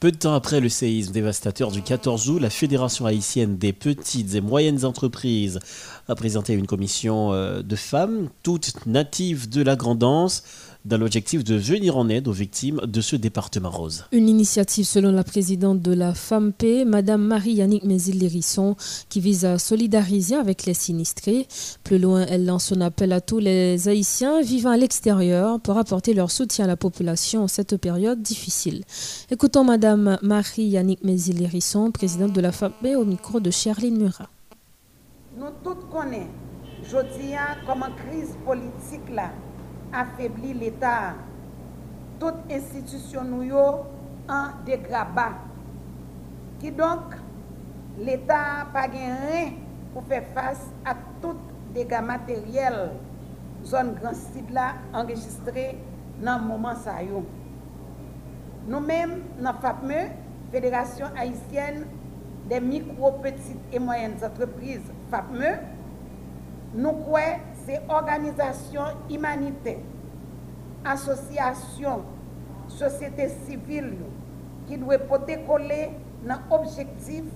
peu 0.00 0.12
de 0.12 0.16
temps 0.16 0.34
après 0.34 0.60
le 0.60 0.68
séisme 0.68 1.12
dévastateur 1.12 1.72
du 1.72 1.82
14 1.82 2.30
août, 2.30 2.38
la 2.38 2.50
Fédération 2.50 3.04
haïtienne 3.04 3.58
des 3.58 3.72
petites 3.72 4.32
et 4.36 4.40
moyennes 4.40 4.84
entreprises 4.84 5.58
a 6.06 6.14
présenté 6.14 6.52
une 6.52 6.68
commission 6.68 7.32
euh, 7.32 7.62
de 7.62 7.74
femmes, 7.74 8.28
toutes 8.44 8.86
natives 8.86 9.48
de 9.48 9.60
la 9.60 9.74
Grandance, 9.74 10.44
dans 10.84 10.96
l'objectif 10.96 11.44
de 11.44 11.54
venir 11.54 11.96
en 11.96 12.08
aide 12.08 12.28
aux 12.28 12.32
victimes 12.32 12.80
de 12.86 13.00
ce 13.00 13.16
département 13.16 13.70
rose. 13.70 14.04
Une 14.12 14.28
initiative 14.28 14.84
selon 14.84 15.12
la 15.12 15.24
présidente 15.24 15.82
de 15.82 15.92
la 15.92 16.14
FAMP, 16.14 16.84
Madame 16.86 17.22
Marie-Yannick 17.22 17.84
Mézil-Lérisson, 17.84 18.76
qui 19.08 19.20
vise 19.20 19.44
à 19.44 19.58
solidariser 19.58 20.36
avec 20.36 20.64
les 20.66 20.74
sinistrés. 20.74 21.46
Plus 21.84 21.98
loin, 21.98 22.24
elle 22.28 22.46
lance 22.46 22.72
un 22.72 22.80
appel 22.80 23.12
à 23.12 23.20
tous 23.20 23.38
les 23.38 23.88
Haïtiens 23.88 24.40
vivant 24.42 24.70
à 24.70 24.76
l'extérieur 24.76 25.60
pour 25.60 25.76
apporter 25.78 26.14
leur 26.14 26.30
soutien 26.30 26.64
à 26.64 26.68
la 26.68 26.76
population 26.76 27.42
en 27.42 27.48
cette 27.48 27.76
période 27.76 28.22
difficile. 28.22 28.84
Écoutons 29.30 29.64
Madame 29.64 30.18
Marie-Yannick 30.22 31.04
Mézil-Lérisson, 31.04 31.90
présidente 31.90 32.32
de 32.32 32.40
la 32.40 32.52
FAMP, 32.52 32.96
au 32.96 33.04
micro 33.04 33.40
de 33.40 33.50
Sherline 33.50 33.98
Murat. 33.98 34.30
Nous 35.36 35.46
tous 35.62 35.86
connaissons, 35.92 36.26
je 36.82 36.96
dis, 37.18 37.34
comme 37.66 37.84
crise 37.96 38.34
politique 38.44 39.14
là, 39.14 39.32
afebli 39.94 40.54
l'Etat. 40.56 41.18
Tout 42.18 42.50
institisyon 42.50 43.28
nou 43.30 43.46
yo 43.46 43.64
an 44.30 44.58
degraba. 44.66 45.30
Ki 46.58 46.72
donk, 46.74 47.14
l'Etat 47.98 48.72
pa 48.74 48.86
gen 48.90 49.14
ren 49.28 49.58
pou 49.92 50.04
fe 50.08 50.20
fase 50.34 50.70
ak 50.88 51.04
tout 51.22 51.38
dega 51.74 52.00
materyel 52.04 52.88
zon 53.66 53.94
gran 53.98 54.16
stid 54.16 54.50
la 54.54 54.72
enregistre 54.96 55.72
nan 56.22 56.44
mouman 56.46 56.78
sa 56.82 56.98
yo. 57.02 57.24
Nou 58.68 58.80
men 58.84 59.20
nan 59.40 59.56
FAPME, 59.62 60.08
Fédération 60.52 61.06
Haïtienne 61.16 61.86
des 62.48 62.60
Mikro, 62.60 63.12
Petites 63.22 63.60
et 63.72 63.78
Moyennes 63.78 64.18
Entreprises 64.24 64.92
FAPME, 65.10 65.54
nou 66.74 66.92
kwe 67.06 67.24
se 67.68 67.76
organizasyon 67.92 69.10
imanite, 69.12 69.74
asosyasyon, 70.88 72.06
sosyete 72.72 73.26
sivil 73.44 73.90
yo, 73.92 74.08
ki 74.68 74.78
dwe 74.80 74.96
pote 75.10 75.36
kole 75.44 75.82
nan 76.24 76.46
objektif 76.54 77.28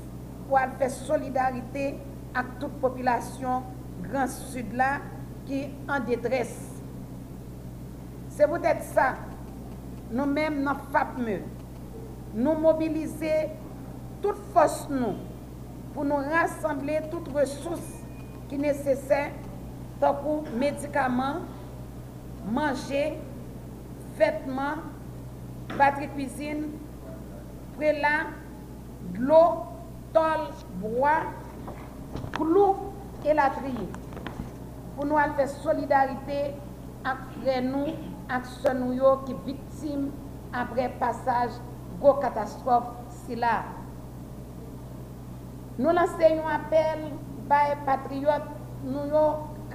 pou 0.46 0.56
al 0.56 0.72
fè 0.80 0.88
solidarite 0.94 1.90
ak 2.36 2.54
tout 2.62 2.80
popilasyon 2.80 3.68
Gran 4.06 4.30
Sud 4.32 4.72
la 4.76 4.94
ki 5.44 5.66
an 5.92 6.08
detres. 6.08 6.56
Se 8.32 8.48
pou 8.48 8.56
det 8.64 8.78
sa, 8.88 9.12
nou 10.08 10.24
menm 10.32 10.62
nan 10.64 10.80
FAPME, 10.96 11.42
nou 12.32 12.56
mobilize 12.56 13.36
tout 14.24 14.40
fos 14.56 14.86
nou 14.88 15.18
pou 15.92 16.08
nou 16.08 16.24
rassemble 16.32 17.02
tout 17.12 17.28
resous 17.36 17.84
ki 18.48 18.56
nesesen 18.64 19.41
takou 20.02 20.42
medikaman, 20.58 21.44
manje, 22.52 23.04
fètman, 24.18 24.82
batri 25.78 26.10
kouzine, 26.12 26.72
prelan, 27.76 28.34
dlo, 29.14 29.44
tol, 30.12 30.48
broa, 30.82 31.20
klou, 32.36 32.92
e 33.24 33.34
latriye. 33.34 33.86
Pou 34.96 35.06
nou 35.06 35.20
al 35.20 35.34
fè 35.38 35.46
solidarite 35.50 36.40
ak 37.08 37.22
renou, 37.46 37.94
ak 38.32 38.48
sonou 38.62 38.94
yo 38.96 39.14
ki 39.26 39.36
viktim 39.46 40.08
apre 40.56 40.88
pasaj 41.00 41.54
go 42.02 42.16
katastrof 42.22 42.90
si 43.22 43.38
la. 43.38 43.60
Nou 45.78 45.94
lanse 45.96 46.28
yon 46.28 46.48
apel 46.52 47.06
bay 47.50 47.74
patriyot 47.86 48.50
nou 48.84 49.06
yo 49.10 49.24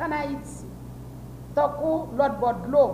en 0.01 0.11
Haïti, 0.11 0.65
tankou 1.55 2.07
l'autre 2.17 2.39
bord 2.39 2.55
de 2.65 2.71
l'eau, 2.71 2.91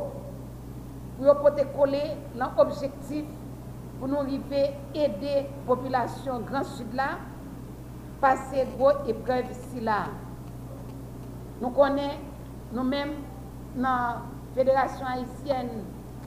pour 1.17 1.25
yon 1.25 1.35
pote 1.43 1.61
coller 1.75 2.15
l'objectif 2.35 3.25
pour 3.99 4.07
nous 4.07 4.17
arriver 4.17 4.71
aider 4.93 5.47
la 5.47 5.65
population 5.67 6.39
Grand 6.39 6.63
Sud 6.63 6.93
là, 6.93 7.17
passer 8.19 8.67
gros 8.77 9.05
épreuve 9.07 9.51
ici 9.51 9.79
là. 9.81 10.07
Nous 11.61 11.69
connaissons 11.69 12.17
nous-mêmes 12.73 13.13
dans 13.75 13.81
la 13.83 14.21
Fédération 14.55 15.05
haïtienne 15.05 15.69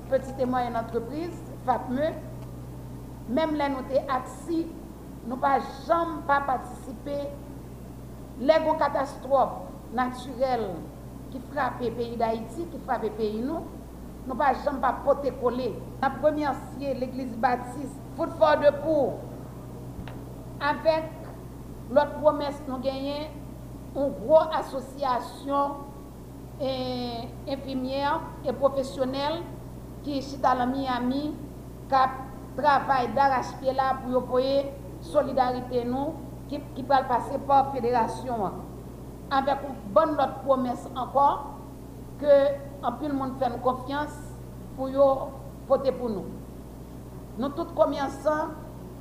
Petite 0.08 0.38
et 0.38 0.46
Moyenne 0.46 0.76
Entreprise, 0.76 1.42
FAPME, 1.64 2.14
même 3.28 3.56
là 3.56 3.68
nous 3.68 3.76
sommes 3.76 4.08
assis, 4.08 4.66
nous 5.26 5.34
ne 5.34 5.40
pouvons 5.40 5.58
jamais 5.86 6.22
pas 6.26 6.40
participer. 6.42 7.28
Les 8.38 8.54
catastrophes, 8.78 9.65
naturel 9.96 10.68
ki 11.32 11.40
frape 11.50 11.90
peyi 11.96 12.18
d'Haïti, 12.20 12.66
ki 12.70 12.80
frape 12.86 13.10
peyi 13.16 13.40
nou, 13.44 13.64
nou 14.26 14.36
pa 14.38 14.52
jom 14.64 14.80
pa 14.82 14.92
pote 15.04 15.32
kole. 15.40 15.72
Na 16.02 16.10
premiansye 16.20 16.94
l'Eglise 17.00 17.38
Baptiste, 17.42 17.96
foute 18.18 18.36
fort 18.40 18.62
de 18.62 18.72
pou, 18.82 19.16
avek 20.60 21.10
lot 21.94 22.16
promes 22.20 22.60
nou 22.68 22.80
genyen, 22.84 23.28
un 23.96 24.12
gro 24.18 24.42
asosyasyon 24.58 25.76
eh, 26.60 27.22
infimier 27.48 28.20
e 28.44 28.52
profesyonel 28.52 29.40
ki 30.04 30.20
chita 30.24 30.52
la 30.56 30.66
Miami 30.68 31.30
kap 31.88 32.22
travay 32.58 33.08
darashpye 33.16 33.72
la 33.76 33.94
pou 34.02 34.12
yo 34.12 34.22
poye 34.28 34.66
solidarite 35.04 35.84
nou 35.88 36.16
ki, 36.50 36.60
ki 36.76 36.84
pral 36.84 37.08
pase 37.08 37.40
pa 37.48 37.64
federasyon 37.72 38.48
an. 38.50 38.65
avèk 39.34 39.64
ou 39.66 39.74
bon 39.94 40.14
lot 40.18 40.40
promès 40.44 40.86
ankon, 40.94 41.52
ke 42.20 42.36
anpil 42.86 43.12
moun 43.12 43.34
fèm 43.40 43.58
konfians 43.64 44.14
pou 44.76 44.88
yo 44.92 45.06
pote 45.68 45.92
pou 45.98 46.08
nou. 46.12 46.30
Nou 47.36 47.52
tout 47.56 47.72
komyansan 47.76 48.54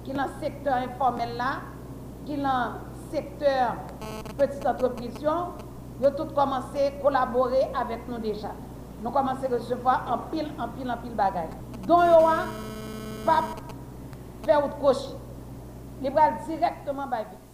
ki 0.05 0.15
lan 0.17 0.33
sektèr 0.41 0.87
informel 0.89 1.35
la, 1.39 1.51
ki 2.25 2.39
lan 2.41 2.81
sektèr 3.11 3.77
petit 4.35 4.65
entreprisyon, 4.67 5.53
yo 6.01 6.11
tout 6.17 6.33
komanse 6.35 6.89
kolaborè 7.03 7.69
avèk 7.79 8.09
nou 8.11 8.19
deja. 8.23 8.51
Nou 9.03 9.13
komanse 9.15 9.47
rejevwa 9.51 9.99
anpil, 10.17 10.49
anpil, 10.59 10.91
anpil 10.91 11.15
bagay. 11.15 11.47
Don 11.85 12.03
yo 12.09 12.19
an, 12.27 12.51
pap, 13.27 13.61
fè 14.47 14.57
ou 14.59 14.73
t'koshi. 14.75 15.15
Li 16.03 16.11
bral 16.11 16.41
direktman 16.47 17.11
bay 17.11 17.23
vit. 17.29 17.44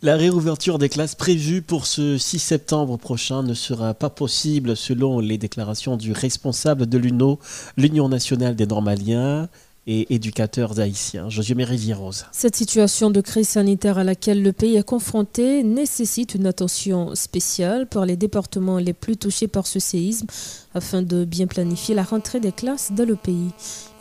La 0.00 0.16
réouverture 0.16 0.78
des 0.78 0.88
classes 0.88 1.16
prévue 1.16 1.60
pour 1.60 1.86
ce 1.86 2.18
6 2.18 2.38
septembre 2.38 2.96
prochain 2.98 3.42
ne 3.42 3.52
sera 3.52 3.94
pas 3.94 4.10
possible 4.10 4.76
selon 4.76 5.18
les 5.18 5.38
déclarations 5.38 5.96
du 5.96 6.12
responsable 6.12 6.86
de 6.86 6.98
l'UNO, 6.98 7.40
l'Union 7.76 8.08
nationale 8.08 8.54
des 8.54 8.66
normaliens, 8.66 9.48
et 9.88 10.14
éducateurs 10.14 10.78
haïtiens. 10.78 11.30
Josué 11.30 11.56
Rose. 11.94 12.26
Cette 12.30 12.54
situation 12.54 13.10
de 13.10 13.22
crise 13.22 13.48
sanitaire 13.48 13.96
à 13.96 14.04
laquelle 14.04 14.42
le 14.42 14.52
pays 14.52 14.76
est 14.76 14.82
confronté 14.82 15.62
nécessite 15.62 16.34
une 16.34 16.46
attention 16.46 17.14
spéciale 17.14 17.88
pour 17.88 18.04
les 18.04 18.16
départements 18.16 18.78
les 18.78 18.92
plus 18.92 19.16
touchés 19.16 19.48
par 19.48 19.66
ce 19.66 19.80
séisme 19.80 20.26
afin 20.74 21.00
de 21.00 21.24
bien 21.24 21.46
planifier 21.46 21.94
la 21.94 22.02
rentrée 22.02 22.38
des 22.38 22.52
classes 22.52 22.92
dans 22.92 23.06
le 23.06 23.16
pays. 23.16 23.50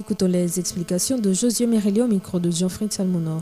Écoutons 0.01 0.27
les 0.27 0.59
explications 0.59 1.17
de 1.17 1.31
Josué 1.31 1.67
Mérélio 1.67 2.03
au 2.03 2.07
micro 2.07 2.37
de 2.37 2.51
Jean-Frédéric 2.51 2.93
Salmonor. 2.93 3.41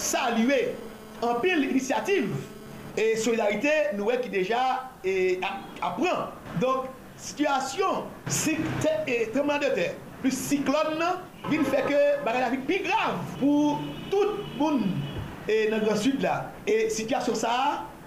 salue 0.00 0.72
an 1.22 1.40
pil 1.42 1.66
inisiativ 1.68 2.32
e 2.98 3.12
solidarite 3.20 3.92
nou 3.98 4.10
e 4.10 4.18
ki 4.22 4.32
deja 4.32 4.62
apren. 5.84 6.30
Donk, 6.60 6.88
situasyon 7.20 8.08
treman 9.34 9.60
de 9.62 9.72
ter, 9.76 9.98
plus 10.20 10.36
siklon 10.48 10.96
nan, 11.00 11.20
vin 11.48 11.64
feke 11.68 11.98
bagay 12.24 12.44
la 12.44 12.52
vik 12.52 12.64
pi 12.68 12.80
grav 12.84 13.20
pou 13.40 13.78
tout 14.12 14.40
moun 14.58 14.82
e 15.50 15.66
nan 15.72 15.84
gran 15.84 16.00
sud 16.00 16.24
la. 16.24 16.50
E 16.68 16.88
situasyon 16.92 17.38
sa, 17.38 17.52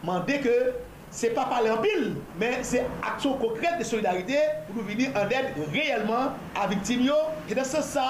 mande 0.06 0.39
ke 0.43 0.58
se 1.13 1.29
pa 1.34 1.45
pale 1.49 1.69
an 1.69 1.82
pil, 1.84 2.15
men 2.41 2.63
se 2.65 2.82
aksyon 3.06 3.38
konkrete 3.41 3.77
de 3.84 3.88
solidarite 3.88 4.39
pou 4.65 4.79
nou 4.79 4.88
vini 4.89 5.12
an 5.13 5.29
den 5.29 5.51
reyelman 5.73 6.34
a 6.58 6.67
viktim 6.71 7.06
yo. 7.06 7.19
E 7.47 7.58
dan 7.58 7.69
se 7.69 7.84
sa, 7.86 8.08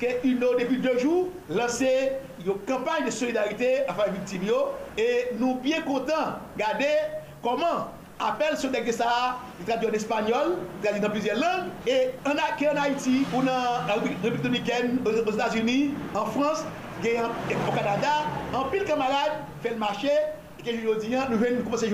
que 0.00 0.26
UNO, 0.26 0.54
depuis 0.58 0.78
deux 0.78 0.98
jours, 0.98 1.28
lancé 1.48 2.12
une 2.44 2.54
campagne 2.66 3.06
de 3.06 3.10
solidarité 3.10 3.80
avec 3.88 4.06
les 4.06 4.12
victimes. 4.12 4.54
Et 4.98 5.28
nous 5.38 5.56
bien 5.56 5.82
contents 5.82 6.38
de 6.56 6.62
regarder 6.62 6.94
comment 7.42 7.88
appelle 8.18 8.56
ce 8.56 8.66
que 8.66 8.92
ça, 8.92 9.38
traduit 9.66 9.88
en 9.88 9.92
espagnol, 9.92 10.56
traduit 10.82 11.00
dans 11.00 11.10
plusieurs 11.10 11.36
langues, 11.36 11.68
et 11.86 12.10
a 12.24 12.30
en 12.30 12.82
Haïti, 12.82 13.24
ou 13.34 13.42
dans 13.42 13.86
la 13.86 13.94
République 13.94 14.42
dominicaine, 14.42 14.98
aux 15.04 15.32
États-Unis, 15.32 15.94
en 16.14 16.26
France, 16.26 16.64
au 17.02 17.72
Canada, 17.72 18.24
en 18.54 18.64
pile 18.64 18.84
camarades 18.84 19.32
fait 19.62 19.70
le 19.70 19.76
marché, 19.76 20.10
et 20.60 20.62
que 20.62 20.70
je 20.70 21.00
dis, 21.00 21.14
nous 21.30 21.38
venons 21.38 21.62
commencer 21.64 21.86
à 21.86 21.90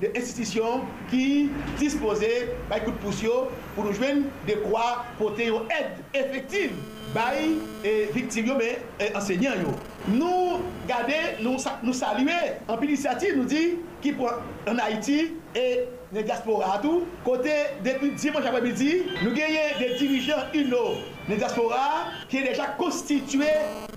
de 0.00 0.10
institisyon 0.12 0.84
ki 1.10 1.48
dispose 1.80 2.28
bay 2.70 2.82
kout 2.84 2.98
pous 3.04 3.22
yo 3.24 3.46
pou 3.74 3.86
nou 3.86 3.96
jwen 3.96 4.26
de 4.48 4.58
kwa 4.66 5.06
pote 5.20 5.48
yo 5.48 5.62
ed 5.72 6.02
efektiv 6.16 6.76
bay 7.14 7.54
e 7.86 7.94
viktiv 8.12 8.50
yo 8.50 8.56
me 8.58 8.74
e 9.00 9.10
ensegnan 9.12 9.62
yo. 9.64 9.74
Nou 10.12 10.60
gade, 10.88 11.18
nou, 11.40 11.56
nou 11.82 11.96
salue 11.96 12.36
an 12.66 12.76
pi 12.76 12.90
inisiativ 12.90 13.38
nou 13.38 13.48
di 13.48 13.76
ki 14.04 14.12
pou 14.18 14.30
an 14.68 14.82
Haiti 14.82 15.20
e 15.56 15.66
ne 16.12 16.22
diaspora 16.22 16.76
atou 16.76 17.06
kote 17.26 17.54
depi 17.86 18.12
dimanche 18.14 18.50
apre 18.50 18.62
midi 18.66 18.92
nou 19.22 19.34
genye 19.34 19.64
de 19.80 19.92
dirijan 19.98 20.52
uno 20.60 20.84
les 21.28 21.36
diaspora 21.36 22.06
qui 22.28 22.38
est 22.38 22.48
déjà 22.48 22.66
constitué 22.78 23.46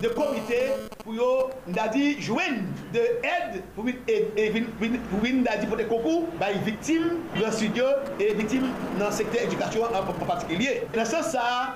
de 0.01 0.07
comités 0.09 0.71
pour 1.03 1.13
nous 1.13 1.21
joindre 2.19 2.61
de 2.93 2.99
aide 2.99 3.63
pour 3.75 3.83
venir 3.83 5.43
pour 5.67 5.77
des 5.77 5.85
concours 5.85 6.27
les 6.41 6.59
victimes 6.71 7.19
dans 7.39 7.51
studio 7.51 7.85
et 8.19 8.33
victimes 8.33 8.69
dans 8.99 9.07
le 9.07 9.11
secteur 9.11 9.43
éducation 9.43 9.81
en 9.83 10.25
particulier. 10.25 10.83
Dans 10.93 11.05
ce 11.05 11.11
sens 11.11 11.35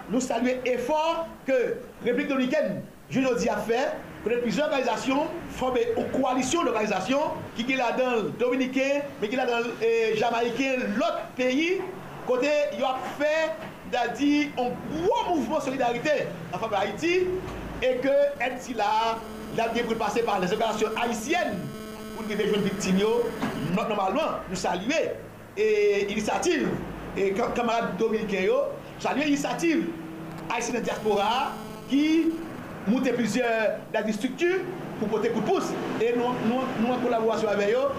nous 0.10 0.20
saluons 0.20 0.58
l'effort 0.66 1.28
que 1.46 1.52
la 1.52 2.06
République 2.06 2.30
dominicaine 2.30 2.82
je 3.10 3.20
le 3.20 3.36
dis 3.36 3.50
à 3.50 3.58
faire 3.58 3.94
peut-être 4.24 4.42
plusieurs 4.42 4.68
organisations 4.68 5.28
formées 5.52 5.88
aux 5.98 6.18
coalitions 6.18 6.64
d'organisations 6.64 7.20
qui 7.56 7.64
sont 7.64 7.78
là 7.78 7.92
dans 7.92 8.12
le 8.16 8.22
Dominicain, 8.40 9.02
mais 9.22 9.28
qui 9.28 9.36
sont 9.36 9.44
là 9.44 9.46
dans 9.46 9.60
le 9.60 10.16
Jamaïcain, 10.16 10.78
l'autre 10.96 11.22
pays, 11.36 11.82
côté, 12.26 12.48
ils 12.78 12.84
ont 12.84 12.88
fait 13.20 13.52
dit 14.16 14.50
un 14.58 14.70
gros 15.06 15.36
mouvement 15.36 15.60
de 15.60 15.64
solidarité 15.64 16.28
en 16.54 16.58
faveur 16.58 16.82
d'Haïti 16.82 17.22
et 17.82 17.96
que 17.98 18.08
là, 18.78 19.20
là, 19.58 19.66
pour 19.86 19.96
passer 19.98 20.22
par 20.24 20.40
les 20.40 20.52
opérations 20.52 20.90
haïtiennes 21.02 21.58
pour 22.16 22.26
les 22.28 22.48
jeunes 22.48 22.62
victimes, 22.62 23.00
normalement, 23.76 24.40
nous 24.50 24.56
saluer 24.56 25.12
et 25.56 26.06
l'initiative 26.08 26.68
et 27.18 27.34
camarades 27.56 27.98
dominicains, 27.98 28.48
saluer 29.00 29.26
l'initiative 29.26 29.88
haïtienne 30.54 30.82
diaspora 30.82 31.52
qui 31.90 32.32
monter 32.88 33.14
plusieurs 33.14 33.78
structures 34.12 34.60
pour 35.00 35.08
porter 35.08 35.30
coup 35.30 35.42
de 35.42 35.46
pouce. 35.46 35.72
Et 36.02 36.14
nous, 36.16 36.24
nous, 36.48 36.62
nous 36.80 36.94
en 36.94 36.98
collaboration 36.98 37.48
avec 37.50 37.70
eux, 37.70 37.90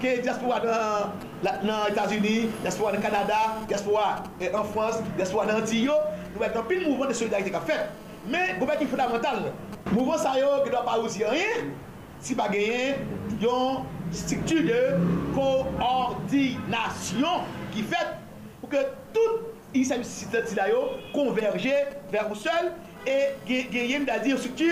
qui 0.00 0.06
est 0.06 0.18
diaspora 0.18 0.60
dans, 0.60 1.12
nan 1.44 1.86
Etats-Unis, 1.90 2.48
diaspora 2.62 2.94
nan 2.94 3.04
Kanada, 3.04 3.40
diaspora 3.68 4.22
eh, 4.40 4.50
en 4.50 4.68
Frans, 4.72 5.02
diaspora 5.18 5.46
nan 5.50 5.62
Antiyo, 5.62 5.96
nou 6.32 6.42
wèk 6.42 6.56
nan 6.56 6.68
pil 6.70 6.84
mouvment 6.86 7.12
de 7.12 7.18
solidarite 7.18 7.52
ka 7.54 7.62
fèt. 7.66 7.92
Men, 8.26 8.56
goun 8.58 8.70
wèk 8.70 8.84
yon 8.84 8.92
fondamental, 8.92 9.50
mouvment 9.92 10.22
sa 10.22 10.36
yo 10.40 10.50
ki 10.64 10.72
do 10.72 10.80
pa 10.86 10.96
ou 11.00 11.12
si 11.12 11.22
yon 11.22 11.36
yon, 11.36 11.70
si 12.24 12.36
pa 12.38 12.48
genyen, 12.52 13.04
yon 13.42 13.84
stiktu 14.14 14.62
de 14.66 14.80
koordinasyon 15.36 17.44
ki 17.74 17.84
fèt 17.90 18.16
pou 18.60 18.70
ke 18.72 18.80
tout 19.14 19.34
inisiativite 19.76 20.48
si 20.48 20.58
la 20.58 20.68
yo 20.70 20.82
konverje 21.14 21.74
ver 22.12 22.30
ou 22.30 22.38
sel 22.38 22.72
e 23.06 23.34
genyen 23.46 24.06
mda 24.06 24.20
di 24.24 24.32
yon 24.32 24.42
stiktu 24.42 24.70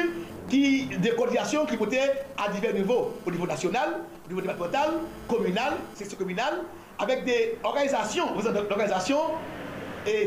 qui, 0.49 0.87
de 0.87 1.11
coordination 1.11 1.67
qui 1.67 1.75
être 1.75 2.27
à 2.37 2.51
divers 2.51 2.75
niveaux, 2.75 3.15
au 3.27 3.31
niveau 3.31 3.47
national, 3.47 4.01
au 4.25 4.29
niveau 4.29 4.41
départemental, 4.41 4.91
communal, 5.29 5.75
section 5.95 6.19
communale, 6.19 6.61
avec 6.99 7.25
des 7.25 7.59
organisations, 7.63 8.37
organisations 8.37 9.21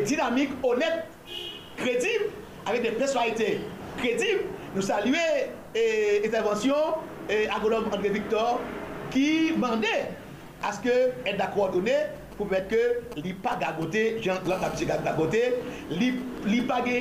dynamiques, 0.06 0.52
honnêtes, 0.64 1.06
crédibles, 1.78 2.26
avec 2.66 2.82
des 2.82 2.92
personnalités 2.92 3.62
crédibles. 3.98 4.44
Nous 4.76 4.82
saluons 4.82 5.18
l'intervention 5.76 6.76
et 7.30 7.48
agronome 7.50 7.86
André 7.94 8.10
Victor 8.10 8.60
qui 9.12 9.52
demandait 9.52 10.10
à 10.64 10.74
ce 10.74 10.80
que 10.80 10.90
aide 11.26 11.40
à 11.40 11.48
pou 12.38 12.48
pet 12.50 12.68
ke 12.70 12.82
li 13.18 13.34
pa 13.44 13.56
gagote, 13.60 14.04
jan 14.24 14.40
lan 14.48 14.62
la 14.62 14.70
piti 14.74 14.86
gagote, 14.90 15.42
li, 15.90 16.12
li 16.46 16.62
pa 16.70 16.80
ge, 16.86 17.00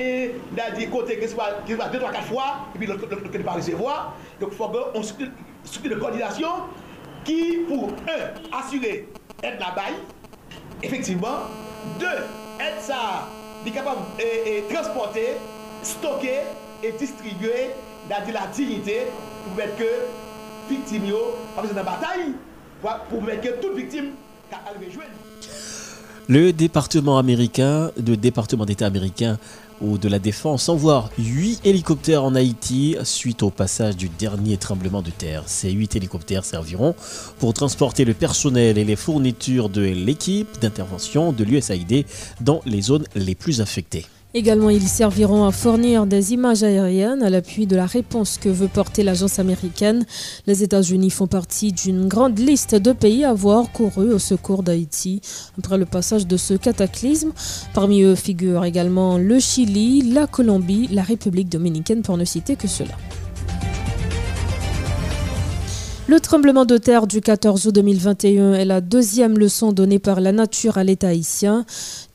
da 0.57 0.71
di 0.73 0.87
kote 0.91 1.19
ki 1.19 1.29
se 1.29 1.37
pa 1.37 1.51
2-3-4 1.67 2.25
fwa, 2.31 2.47
epi 2.73 2.89
lòk 2.89 3.05
ke 3.05 3.37
li 3.37 3.45
pa 3.45 3.57
resevoa, 3.59 3.97
lòk 4.41 4.55
fwa 4.57 4.71
ge, 4.73 4.83
on 4.97 5.05
souki 5.05 5.91
de 5.91 5.99
koordinasyon, 6.01 6.67
ki 7.27 7.39
pou 7.69 7.91
1, 8.07 8.49
asyre 8.61 8.93
et 9.43 9.61
la 9.61 9.71
bay, 9.77 9.99
efektivman, 10.81 11.45
2, 12.01 12.13
et 12.65 12.81
sa, 12.85 13.01
li 13.65 13.73
kapab 13.75 14.17
e, 14.17 14.31
e, 14.41 14.57
transporte, 14.71 15.27
stoke, 15.85 16.39
e 16.81 16.93
distribye, 16.97 17.69
da 18.09 18.23
di 18.25 18.33
la 18.33 18.47
dignite, 18.55 19.03
pou 19.43 19.57
pet 19.59 19.77
ke 19.77 19.93
viktim 20.71 21.05
yo, 21.09 21.21
apese 21.55 21.77
nan 21.77 21.85
batay, 21.87 22.29
pou 22.81 23.21
pet 23.21 23.43
ke 23.45 23.57
tout 23.61 23.77
viktim, 23.77 24.15
ka 24.51 24.63
alvejwen. 24.71 25.26
Le 26.27 26.51
département 26.51 27.17
américain, 27.17 27.91
le 28.05 28.17
département 28.17 28.65
d'État 28.65 28.85
américain 28.85 29.37
ou 29.79 29.97
de 29.97 30.09
la 30.09 30.19
défense 30.19 30.69
envoie 30.69 31.09
8 31.19 31.61
hélicoptères 31.63 32.23
en 32.23 32.35
Haïti 32.35 32.97
suite 33.03 33.43
au 33.43 33.49
passage 33.49 33.95
du 33.95 34.09
dernier 34.09 34.57
tremblement 34.57 35.01
de 35.01 35.11
terre. 35.11 35.43
Ces 35.45 35.71
8 35.71 35.95
hélicoptères 35.95 36.43
serviront 36.43 36.95
pour 37.39 37.53
transporter 37.53 38.03
le 38.03 38.13
personnel 38.13 38.77
et 38.77 38.83
les 38.83 38.95
fournitures 38.95 39.69
de 39.69 39.81
l'équipe 39.81 40.59
d'intervention 40.59 41.31
de 41.31 41.43
l'USAID 41.43 42.05
dans 42.41 42.61
les 42.65 42.81
zones 42.81 43.05
les 43.15 43.35
plus 43.35 43.61
affectées. 43.61 44.05
Également, 44.37 44.69
ils 44.69 44.87
serviront 44.87 45.45
à 45.45 45.51
fournir 45.51 46.05
des 46.05 46.31
images 46.31 46.61
aériennes 46.61 47.23
à 47.23 47.31
l'appui 47.31 47.65
de 47.65 47.75
la 47.75 47.87
réponse 47.87 48.37
que 48.37 48.49
veut 48.49 48.67
porter 48.67 49.01
l'agence 49.01 49.39
américaine. 49.39 50.05
Les 50.45 50.61
États-Unis 50.61 51.09
font 51.09 51.25
partie 51.25 51.73
d'une 51.73 52.07
grande 52.07 52.37
liste 52.37 52.75
de 52.75 52.91
pays 52.91 53.23
à 53.23 53.31
avoir 53.31 53.71
couru 53.71 54.13
au 54.13 54.19
secours 54.19 54.61
d'Haïti 54.61 55.21
après 55.57 55.79
le 55.79 55.87
passage 55.87 56.27
de 56.27 56.37
ce 56.37 56.53
cataclysme. 56.53 57.31
Parmi 57.73 58.03
eux 58.03 58.13
figurent 58.13 58.65
également 58.65 59.17
le 59.17 59.39
Chili, 59.39 60.03
la 60.03 60.27
Colombie, 60.27 60.87
la 60.91 61.01
République 61.01 61.49
dominicaine 61.49 62.03
pour 62.03 62.15
ne 62.15 62.23
citer 62.23 62.55
que 62.55 62.67
cela. 62.67 62.93
Le 66.09 66.21
tremblement 66.21 66.63
de 66.63 66.77
terre 66.77 67.05
du 67.05 67.19
14 67.19 67.67
août 67.67 67.75
2021 67.75 68.53
est 68.53 68.63
la 68.63 68.79
deuxième 68.79 69.37
leçon 69.37 69.73
donnée 69.73 69.99
par 69.99 70.21
la 70.21 70.31
nature 70.31 70.77
à 70.77 70.85
l'État 70.85 71.09
haïtien. 71.09 71.65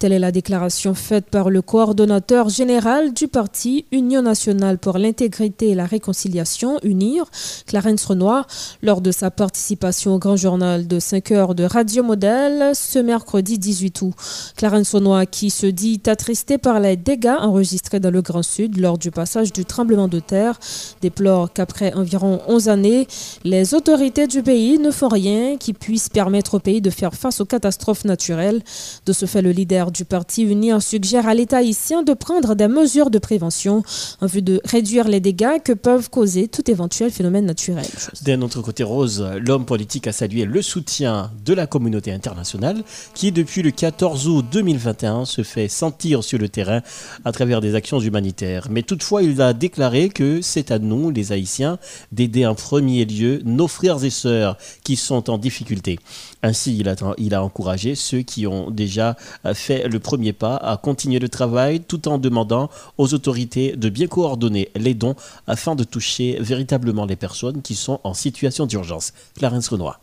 Telle 0.02 0.14
est 0.14 0.18
la 0.18 0.32
déclaration 0.32 0.94
faite 0.94 1.26
par 1.26 1.48
le 1.48 1.62
coordonnateur 1.62 2.48
général 2.48 3.12
du 3.12 3.28
parti 3.28 3.84
Union 3.92 4.22
nationale 4.22 4.78
pour 4.78 4.98
l'intégrité 4.98 5.68
et 5.68 5.74
la 5.76 5.86
réconciliation, 5.86 6.80
UNIR, 6.82 7.30
Clarence 7.68 8.06
Renoir, 8.06 8.48
lors 8.82 9.00
de 9.00 9.12
sa 9.12 9.30
participation 9.30 10.16
au 10.16 10.18
grand 10.18 10.34
journal 10.34 10.88
de 10.88 10.98
5 10.98 11.30
heures 11.30 11.54
de 11.54 11.62
Radio 11.62 12.02
Modèle 12.02 12.72
ce 12.74 12.98
mercredi 12.98 13.60
18 13.60 14.02
août. 14.02 14.12
Clarence 14.56 14.92
Renoir, 14.92 15.22
qui 15.30 15.50
se 15.50 15.66
dit 15.66 16.02
attristé 16.06 16.58
par 16.58 16.80
les 16.80 16.96
dégâts 16.96 17.36
enregistrés 17.38 18.00
dans 18.00 18.10
le 18.10 18.22
Grand 18.22 18.42
Sud 18.42 18.80
lors 18.80 18.98
du 18.98 19.12
passage 19.12 19.52
du 19.52 19.64
tremblement 19.64 20.08
de 20.08 20.18
terre, 20.18 20.58
déplore 21.00 21.52
qu'après 21.52 21.94
environ 21.94 22.40
11 22.48 22.68
années, 22.68 23.06
les 23.44 23.72
autorités 23.72 24.26
du 24.26 24.42
pays 24.42 24.80
ne 24.80 24.90
font 24.90 25.06
rien 25.06 25.58
qui 25.58 25.72
puisse 25.72 26.08
permettre 26.08 26.54
au 26.54 26.58
pays 26.58 26.80
de 26.80 26.90
faire 26.90 27.14
face 27.14 27.40
aux 27.40 27.46
catastrophes 27.46 28.04
naturelles. 28.04 28.64
De 29.06 29.12
ce 29.12 29.26
fait, 29.26 29.42
le 29.42 29.52
leader 29.52 29.91
du 29.92 30.04
Parti 30.04 30.42
uni 30.42 30.70
suggère 30.80 31.28
à 31.28 31.34
l'État 31.34 31.58
haïtien 31.58 32.02
de 32.02 32.14
prendre 32.14 32.54
des 32.54 32.68
mesures 32.68 33.10
de 33.10 33.18
prévention 33.18 33.82
en 34.20 34.26
vue 34.26 34.42
de 34.42 34.60
réduire 34.64 35.06
les 35.06 35.20
dégâts 35.20 35.60
que 35.62 35.72
peuvent 35.72 36.08
causer 36.10 36.48
tout 36.48 36.68
éventuel 36.70 37.10
phénomène 37.10 37.44
naturel. 37.44 37.86
D'un 38.22 38.40
autre 38.42 38.62
côté, 38.62 38.82
Rose, 38.82 39.24
l'homme 39.38 39.66
politique 39.66 40.06
a 40.06 40.12
salué 40.12 40.44
le 40.44 40.62
soutien 40.62 41.30
de 41.44 41.52
la 41.52 41.66
communauté 41.66 42.12
internationale 42.12 42.82
qui, 43.14 43.32
depuis 43.32 43.62
le 43.62 43.70
14 43.70 44.28
août 44.28 44.46
2021, 44.50 45.24
se 45.24 45.42
fait 45.42 45.68
sentir 45.68 46.24
sur 46.24 46.38
le 46.38 46.48
terrain 46.48 46.80
à 47.24 47.32
travers 47.32 47.60
des 47.60 47.74
actions 47.74 48.00
humanitaires. 48.00 48.68
Mais 48.70 48.82
toutefois, 48.82 49.22
il 49.22 49.40
a 49.42 49.52
déclaré 49.52 50.08
que 50.08 50.40
c'est 50.40 50.70
à 50.70 50.78
nous, 50.78 51.10
les 51.10 51.32
Haïtiens, 51.32 51.78
d'aider 52.10 52.46
en 52.46 52.54
premier 52.54 53.04
lieu 53.04 53.42
nos 53.44 53.68
frères 53.68 54.02
et 54.04 54.10
sœurs 54.10 54.56
qui 54.84 54.96
sont 54.96 55.28
en 55.30 55.38
difficulté. 55.38 55.98
Ainsi, 56.42 56.76
il 56.78 56.88
a, 56.88 56.96
il 57.18 57.34
a 57.34 57.44
encouragé 57.44 57.94
ceux 57.94 58.22
qui 58.22 58.46
ont 58.46 58.70
déjà 58.70 59.16
fait 59.54 59.81
le 59.88 59.98
premier 59.98 60.32
pas 60.32 60.56
à 60.56 60.76
continuer 60.76 61.18
le 61.18 61.28
travail 61.28 61.80
tout 61.80 62.08
en 62.08 62.18
demandant 62.18 62.70
aux 62.98 63.14
autorités 63.14 63.76
de 63.76 63.88
bien 63.88 64.06
coordonner 64.06 64.70
les 64.76 64.94
dons 64.94 65.16
afin 65.46 65.74
de 65.74 65.84
toucher 65.84 66.36
véritablement 66.40 67.06
les 67.06 67.16
personnes 67.16 67.62
qui 67.62 67.74
sont 67.74 68.00
en 68.04 68.14
situation 68.14 68.66
d'urgence. 68.66 69.12
Clarence 69.36 69.68
Renoir 69.68 70.01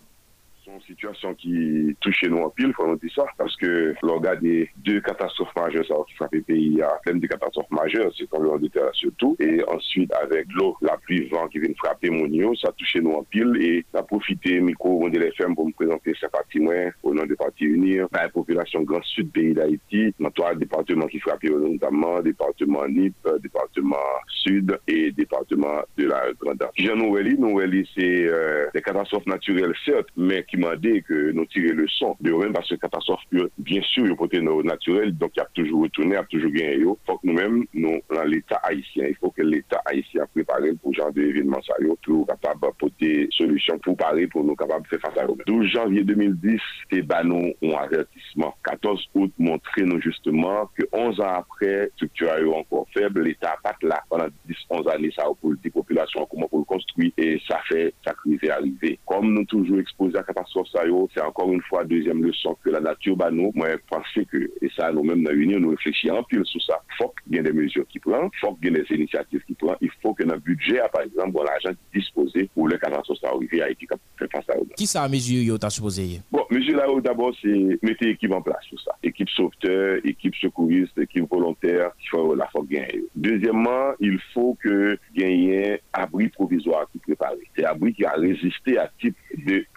situation 0.89 1.34
qui 1.36 1.95
touche 2.02 2.23
nous 2.23 2.38
en 2.38 2.49
pile, 2.49 2.73
faut 2.73 2.88
nous 2.88 2.97
dire 2.97 3.12
ça, 3.15 3.25
parce 3.38 3.56
que 3.58 3.93
l'on 4.04 4.19
des 4.19 4.69
deux 4.78 5.02
catastrophes 5.02 5.56
majeures 5.56 5.86
ça, 5.88 5.95
qui 6.08 6.15
frappent 6.15 6.34
le 6.34 6.41
pays, 6.41 6.82
à 6.82 6.99
plein 7.04 7.15
de 7.15 7.28
catastrophes 7.28 7.71
majeures, 7.71 8.12
c'est 8.17 8.30
comme 8.30 8.43
l'on 8.43 8.58
dit 8.58 8.71
surtout, 8.93 9.36
et 9.39 9.63
ensuite 9.67 10.12
avec 10.13 10.47
l'eau, 10.54 10.75
la 10.82 10.97
pluie, 10.97 11.28
vent 11.30 11.47
qui 11.47 11.60
vient 11.60 11.73
frapper 11.78 12.10
mon 12.10 12.30
ça 12.56 12.71
touche 12.78 12.95
nous 12.95 13.12
en 13.12 13.23
pile, 13.23 13.58
et 13.60 13.86
ça 13.93 14.04
profité, 14.04 14.60
micro, 14.60 15.10
de 15.10 15.19
l'FM 15.19 15.56
pour 15.56 15.67
me 15.67 15.73
présenter 15.73 16.13
ce 16.19 16.28
parti 16.28 16.60
au 17.04 17.13
nom 17.13 17.25
des 17.25 17.36
partis 17.36 17.65
unis, 17.65 17.99
par 18.12 18.23
la 18.23 18.30
population 18.30 18.82
grand 18.82 19.04
sud 19.04 19.32
pays 19.32 19.54
d'Haïti, 19.54 20.13
dans 20.19 20.32
trois 20.32 20.56
départements 20.56 21.08
qui 21.08 21.19
frappent 21.19 21.43
notamment, 21.43 22.21
département 22.21 22.88
NIP, 22.88 23.15
département 23.41 23.95
sud 24.28 24.78
et 24.88 25.12
département 25.12 25.82
de 25.97 26.08
la 26.08 26.23
Grande 26.39 26.63
Jean 26.78 26.95
Noueli, 26.95 27.38
Noueli 27.38 27.89
c'est 27.95 28.28
euh, 28.28 28.67
des 28.73 28.82
catastrophes 28.82 29.25
naturelles 29.25 29.73
certes, 29.86 30.08
mais 30.17 30.43
qui 30.43 30.58
m'a 30.58 30.75
que 31.08 31.32
nous 31.32 31.46
tirer 31.46 31.74
le 31.74 31.88
son 31.88 32.15
de 32.20 32.32
même 32.32 32.54
parce 32.54 32.70
que 32.70 32.76
catastrophe 32.76 33.22
bien 33.58 33.82
sûr 33.82 34.06
il 34.06 34.15
côté 34.15 34.42
naturel 34.42 35.15
donc 35.18 35.32
il 35.36 35.39
y 35.39 35.42
a 35.42 35.48
toujours 35.54 35.84
retourné 35.84 36.12
il 36.12 36.18
a 36.18 36.24
toujours 36.24 36.52
gagné 36.52 36.78
il 36.78 36.96
faut 37.06 37.18
que 37.18 37.28
nous-mêmes 37.28 37.65
nous 37.74 38.02
dans 38.10 38.24
l'état 38.24 38.60
haïtien 38.63 39.08
il 39.08 39.15
faut 39.15 39.32
que 39.32 39.42
l'état 39.42 39.82
haïtien 39.86 40.26
prépare 40.34 40.60
pour 40.82 40.94
genre 40.94 41.12
d'événement 41.12 41.62
ça 41.65 41.74
pour 42.04 42.28
capable 42.28 42.74
porter 42.78 43.28
solution 43.32 43.78
pour 43.80 43.98
parer 43.98 44.28
pour 44.28 44.44
nous 44.44 44.56
capables 44.56 44.84
de 44.84 44.88
faire 44.88 45.00
face 45.02 45.18
à 45.18 45.26
eux 45.26 45.36
12 45.46 45.68
janvier 45.68 46.04
2010 46.04 46.60
c'était 46.89 47.02
banon 47.02 47.54
un 47.63 47.72
avertissement. 47.72 48.56
14 48.63 49.10
août 49.15 49.32
montrer 49.38 49.84
nous 49.84 50.02
justement 50.02 50.70
que 50.78 50.84
11 50.92 51.20
ans 51.20 51.34
après 51.38 51.89
structure 51.96 52.30
encore 52.56 52.88
faible 52.94 53.24
l'état 53.24 53.56
pas 53.63 53.76
là. 53.82 54.02
Pendant 54.10 54.28
10 54.46 54.56
11 54.70 54.88
années 54.88 55.12
ça 55.15 55.24
pour 55.39 55.54
les 55.63 55.70
populations 55.70 56.28
comment 56.30 56.48
pour 56.48 56.60
le 56.60 56.65
construire 56.65 57.12
et 57.18 57.39
ça 57.48 57.60
fait 57.68 57.94
ça 58.06 58.13
crise 58.13 58.39
est 58.44 58.50
arrivé. 58.50 59.00
Comme 59.06 59.34
nous 59.34 59.46
toujours 59.46 59.80
exposés 59.80 60.18
à 60.18 60.24
catastrophe 60.24 60.68
c'est 61.14 61.22
encore 61.22 61.52
une 61.52 61.62
fois 61.64 61.84
deuxième 61.84 62.24
leçon 62.24 62.56
que 62.64 62.70
la 62.70 62.80
nature 62.80 63.16
bat 63.16 63.32
nous. 63.32 63.52
Moi, 63.56 63.70
je 63.72 63.78
pense 63.90 64.26
que, 64.32 64.38
et 64.38 64.70
ça, 64.76 64.92
nous-mêmes 64.92 65.24
dans 65.24 65.32
l'Union, 65.32 65.60
nous 65.60 65.72
réfléchissons 65.72 66.16
en 66.16 66.24
pile 66.24 66.46
sur 66.46 66.62
ça. 66.64 66.80
Il 66.92 66.96
faut 67.04 67.14
qu'il 67.24 67.36
y 67.36 67.40
ait 67.40 67.44
des 67.44 67.54
mesures 67.54 67.88
qui 67.88 68.00
prennent, 68.00 68.30
il 68.34 68.40
faut 68.40 68.54
qu'il 68.56 68.74
y 68.74 68.78
ait 68.78 68.84
des 68.84 68.96
initiatives 68.96 69.42
qui 69.46 69.54
prennent, 69.54 69.76
il 69.82 69.92
faut 70.02 70.14
que 70.14 70.24
notre 70.24 70.42
budget, 70.42 70.82
par 70.92 71.02
exemple, 71.02 71.32
bon, 71.32 71.44
l'argent 71.44 71.72
disposé 71.94 72.50
pour 72.54 72.68
le 72.68 72.78
catastrophe 72.78 73.18
arriver 73.24 73.62
à 73.62 73.66
Haïti 73.66 73.88
fait 74.18 74.32
face 74.32 74.50
à 74.50 74.58
eux. 74.58 74.68
Qui 74.76 74.88
ça, 74.88 75.08
mesure, 75.08 75.60
tu 75.60 75.70
supposé? 75.70 76.22
Bon, 76.32 76.46
mesure 76.50 76.78
là, 76.78 76.86
d'abord, 77.02 77.34
c'est 77.42 77.80
mettre 77.82 78.04
l'équipe 78.04 78.32
en 78.32 78.42
place 78.42 78.64
sur 78.68 78.80
ça. 78.82 78.96
Équipe 79.04 79.30
sauveteur, 79.30 79.98
équipe 80.04 80.36
secouriste, 80.36 80.98
équipe 80.98 81.30
volontaire, 81.30 81.92
il 82.02 82.10
faut 82.10 82.36
la 82.36 82.48
faut 82.48 82.64
gagner. 82.64 83.04
Deuxièmement, 83.16 83.94
il 84.00 84.20
faut 84.34 84.58
que 84.62 84.98
gagner 85.16 85.82
abri 85.94 86.30
provisoire 86.30 86.88
qui 86.92 87.00
préparé. 87.00 87.40
C'est 87.56 87.66
abri 87.66 87.94
qui 87.94 88.06
a 88.06 88.14
résisté 88.14 88.78
à 88.78 88.90
type 89.00 89.16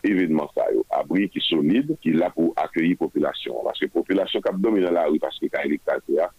d'événement 0.02 0.50
ça 0.54 0.62
abri 0.90 1.28
qui 1.28 1.40
solide, 1.40 1.96
qui 2.00 2.10
est 2.10 2.14
là 2.14 2.30
pour 2.30 2.52
accueillir 2.56 2.96
la 3.00 3.06
population. 3.06 3.54
Parce 3.64 3.78
que 3.78 3.86
la 3.86 3.90
population 3.90 4.40
qui 4.40 4.60
domine 4.60 4.84
la 4.84 5.06
rue, 5.06 5.18
parce 5.18 5.38
que 5.38 5.46
quand 5.46 5.60
il 5.64 5.74
est 5.74 5.80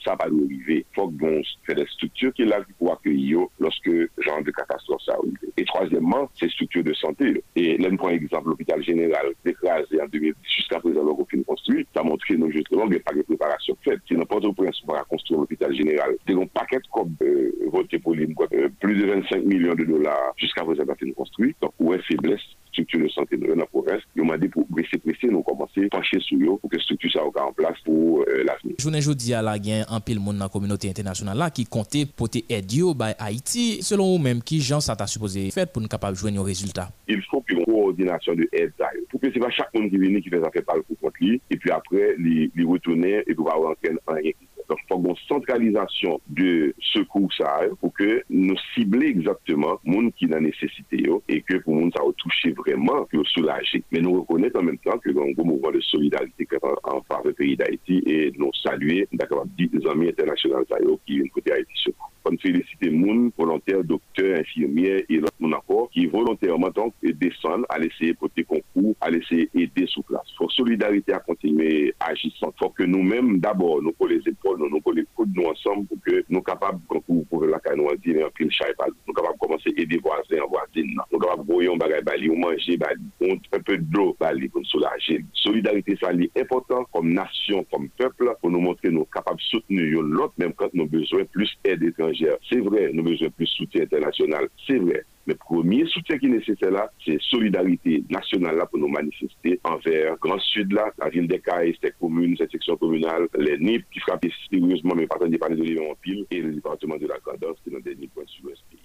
ça 0.04 0.16
va 0.16 0.30
nous 0.30 0.46
arriver. 0.46 0.86
Il 0.92 0.96
faut 0.96 1.08
que 1.08 1.14
bon, 1.14 1.42
fait 1.66 1.76
des 1.76 1.86
structures 1.88 2.34
qui 2.34 2.44
sont 2.44 2.50
là 2.50 2.60
pour 2.78 2.94
accueillir 2.94 3.40
lorsque 3.60 3.90
genre 3.90 4.44
de 4.44 4.52
catastrophe 4.52 5.02
ça 5.06 5.14
arrive. 5.14 5.38
Et 5.58 5.66
troisièmement, 5.66 6.30
c'est 6.40 6.50
structures 6.50 6.84
de 6.84 6.94
santé. 6.94 7.44
Et 7.56 7.78
là, 7.78 7.90
prend 7.98 8.10
exemple, 8.10 8.50
l'hôpital 8.50 8.84
général 8.84 9.28
décrasé 9.46 10.02
en 10.02 10.08
2010, 10.08 10.36
jusqu'à 10.44 10.80
présent, 10.80 11.04
l'aucune 11.04 11.44
construit, 11.44 11.86
ça 11.94 12.04
montre 12.04 12.26
que 12.26 12.34
nous, 12.34 12.52
justement, 12.52 12.86
il 12.86 12.92
n'y 12.92 12.96
a 12.98 13.00
pas 13.00 13.14
de 13.14 13.22
préparation 13.22 13.78
faite. 13.84 14.00
Si 14.08 14.16
n'importe 14.16 14.46
au 14.46 14.54
prince 14.54 14.80
pour 14.82 15.08
construire 15.08 15.42
l'hôpital 15.42 15.74
général, 15.76 16.16
paquet 16.54 16.80
comme 16.92 17.16
euh, 17.22 17.52
voté 17.72 18.00
pour 18.00 18.14
euh, 18.14 18.70
plus 18.80 18.96
de 18.96 19.06
25 19.06 19.44
millions 19.44 19.76
de 19.76 19.84
dollars 19.84 20.34
jusqu'à 20.38 20.64
présent, 20.64 20.84
a 20.84 20.94
été 20.94 21.12
construit. 21.14 21.56
Donc, 21.62 21.74
où 21.80 21.94
est 21.94 22.02
faiblesse 22.04 22.42
struktur 22.74 23.04
de 23.06 23.10
santé 23.14 23.38
de 23.38 23.54
la 23.54 23.68
province, 23.70 24.04
yo 24.18 24.26
mande 24.28 24.50
pou 24.52 24.66
brese 24.74 24.98
prese 25.04 25.30
nou 25.32 25.46
komanse 25.46 25.88
panche 25.94 26.20
sou 26.26 26.42
yo 26.42 26.58
pou 26.62 26.72
ke 26.74 26.82
struktur 26.84 27.14
sa 27.14 27.24
ou 27.24 27.34
ka 27.34 27.46
an 27.46 27.56
plas 27.58 27.80
pou 27.86 28.24
euh, 28.26 28.42
l'aveni. 28.48 28.76
Jounen 28.82 29.06
jodi 29.06 29.36
ala 29.38 29.56
gen 29.62 29.86
an 29.88 30.04
pil 30.06 30.22
moun 30.24 30.40
nan 30.42 30.52
kominote 30.54 30.90
internasyonal 30.90 31.40
la 31.46 31.50
ki 31.54 31.68
konte 31.72 32.04
pote 32.20 32.44
ed 32.52 32.74
yo 32.74 32.96
bay 32.98 33.16
Haiti, 33.22 33.84
selon 33.86 34.16
ou 34.16 34.22
menm 34.22 34.42
ki 34.44 34.60
jan 34.66 34.84
sa 34.84 34.98
ta 35.00 35.08
suppose 35.10 35.46
fet 35.56 35.74
pou 35.74 35.84
nou 35.84 35.92
kapab 35.92 36.18
jwen 36.18 36.42
yo 36.42 36.48
rezultat? 36.48 36.94
Il 37.08 37.22
fò 37.30 37.42
pi 37.46 37.60
yon 37.60 37.68
koordinasyon 37.70 38.42
de 38.42 38.50
ed 38.52 38.74
da 38.82 38.90
yo. 38.98 39.06
Pou 39.12 39.22
ke 39.22 39.32
se 39.34 39.44
va 39.44 39.54
chak 39.54 39.70
moun 39.78 39.92
ki 39.94 40.02
veni 40.02 40.24
ki 40.26 40.34
fè 40.34 40.42
sa 40.44 40.54
fè 40.54 40.66
pal 40.66 40.82
pou 40.88 41.00
kont 41.06 41.22
li, 41.24 41.38
e 41.54 41.60
pi 41.60 41.74
apre 41.76 42.14
li 42.20 42.68
wotone 42.68 43.22
e 43.22 43.36
pou 43.36 43.50
va 43.50 43.60
wanken 43.68 44.02
an 44.10 44.24
yon. 44.24 44.40
fò 44.88 44.98
gon 45.04 45.18
sentralizasyon 45.26 46.22
de 46.40 46.72
sekou 46.92 47.30
sa 47.36 47.52
yo 47.68 47.78
pou 47.82 47.94
ke 47.98 48.22
nou 48.32 48.58
sible 48.72 49.10
exactement 49.10 49.82
moun 49.88 50.12
ki 50.20 50.30
nan 50.32 50.46
nesesite 50.48 51.02
yo 51.04 51.20
e 51.28 51.42
ke 51.44 51.60
pou 51.66 51.76
moun 51.78 51.92
sa 51.96 52.06
yo 52.06 52.16
touche 52.22 52.54
vreman 52.62 53.06
yo 53.16 53.26
soulaje. 53.34 53.84
Men 53.94 54.08
nou 54.08 54.22
rekonet 54.22 54.56
an 54.60 54.70
menm 54.70 54.82
tan 54.86 55.02
ke 55.04 55.14
yon 55.16 55.36
gwo 55.38 55.48
mouvan 55.50 55.78
de 55.78 55.84
solidarite 55.90 56.50
kwen 56.52 56.82
an 56.94 57.04
fave 57.10 57.36
peyi 57.40 57.58
d'Haïti 57.60 58.02
e 58.06 58.18
nou 58.40 58.54
salue 58.64 59.04
d'akabab 59.12 59.52
di 59.58 59.70
zami 59.84 60.12
internasyonal 60.14 60.68
sa 60.70 60.82
yo 60.86 61.00
ki 61.08 61.24
yon 61.24 61.34
kote 61.36 61.56
Haïti 61.56 61.86
sekou. 61.86 62.13
kon 62.24 62.38
felisite 62.42 62.90
moun, 62.94 63.28
volonter, 63.38 63.84
doktor, 63.88 64.38
infirmier, 64.40 65.04
et 65.10 65.20
lot 65.24 65.36
moun 65.40 65.56
akor, 65.58 65.90
ki 65.94 66.08
volontèrman 66.14 66.74
tonk 66.76 66.96
desan 67.20 67.66
al 67.74 67.86
eseye 67.88 68.16
pote 68.20 68.46
konkou, 68.50 68.94
al 69.04 69.18
eseye 69.20 69.50
ede 69.60 69.86
sou 69.92 70.06
plas. 70.08 70.32
Fok 70.38 70.54
solidarite 70.56 71.16
a 71.16 71.22
kontinuè 71.24 71.92
agisan. 72.08 72.54
Fok 72.60 72.78
ke 72.80 72.88
nou 72.90 73.04
mèm 73.06 73.38
d'abord 73.44 73.84
nou 73.84 73.96
pou 74.00 74.10
les 74.12 74.26
epol, 74.30 74.60
nou 74.62 74.82
pou 74.84 74.96
les 74.96 75.08
koud 75.18 75.32
nou 75.36 75.52
ansam 75.52 75.84
pou 75.90 76.00
ke 76.06 76.24
nou 76.30 76.44
kapab 76.46 76.80
konkou 76.92 77.26
pou 77.32 77.50
lakay 77.50 77.78
nou 77.80 77.92
an 77.92 78.00
dire 78.04 78.26
an 78.26 78.34
prim 78.38 78.52
chay 78.54 78.74
pal. 78.80 78.94
Nou 79.08 79.18
kapab 79.18 79.40
komanse 79.42 79.74
ede 79.76 80.00
voazen 80.04 80.44
an 80.44 80.52
voazen 80.52 80.94
nan. 80.96 81.06
Nou 81.12 81.22
kapab 81.24 81.46
boyon 81.50 81.82
bagay 81.82 82.04
bali 82.08 82.32
ou 82.32 82.40
manje 82.40 82.78
bali. 82.82 83.10
On 83.24 83.36
un 83.36 83.64
peu 83.68 83.78
d'lo 83.78 84.12
bali 84.20 84.50
kon 84.54 84.66
solaje. 84.72 85.20
Solidarite 85.44 85.98
sa 86.02 86.14
li 86.16 86.30
important 86.40 86.88
kom 86.96 87.12
nasyon, 87.16 87.68
kom 87.72 87.90
pepl, 88.00 88.32
pou 88.42 88.52
nou 88.54 88.64
montre 88.64 88.92
nou 88.94 89.08
kapab 89.14 89.42
soutenu 89.50 89.86
yon 89.94 90.14
lot, 90.18 90.34
mèm 90.42 90.54
kante 90.60 90.78
nou 90.80 90.90
bezwen 90.92 91.28
plus 91.34 91.52
ede 91.68 91.92
etranje 91.92 92.13
c'est 92.50 92.60
vrai, 92.60 92.92
nous 92.94 93.02
avons 93.02 93.10
besoin 93.10 93.28
de 93.28 93.34
plus 93.34 93.46
de 93.46 93.50
soutien 93.50 93.84
international. 93.84 94.48
C'est 94.68 94.78
vrai. 94.78 95.04
Mais 95.26 95.34
le 95.34 95.38
premier 95.38 95.86
soutien 95.86 96.18
qui 96.18 96.26
est 96.26 96.30
nécessaire 96.30 96.72
là, 96.72 96.92
c'est 97.06 97.18
solidarité 97.22 98.04
nationale 98.10 98.58
là 98.58 98.66
pour 98.66 98.80
nous 98.80 98.90
manifester 98.90 99.60
envers 99.64 100.18
Grand 100.18 100.40
Sud 100.40 100.74
là, 100.74 100.92
la 101.00 101.10
ville 101.10 101.28
des 101.28 101.40
Cailles, 101.40 101.78
cette 101.82 101.98
commune, 101.98 102.36
cette 102.38 102.52
section 102.52 102.76
communale, 102.76 103.28
les 103.38 103.58
NIP 103.58 103.86
qui 103.92 104.00
frappent 104.00 104.26
sérieusement, 104.50 104.96
mais 104.96 105.08
pas 105.08 105.18
de 105.20 105.28
de 105.28 105.92
en 105.92 105.96
pile, 105.96 106.26
et 106.30 106.42
le 106.42 106.54
département 106.54 106.98
de 106.98 107.08
la 107.08 107.18
Grandance 107.20 107.58
qui 107.64 107.70
est 107.70 107.74
dans 107.74 107.80
des 107.80 107.96
NIP 107.96 108.12
sud-ouest 108.28 108.64
pays. 108.70 108.80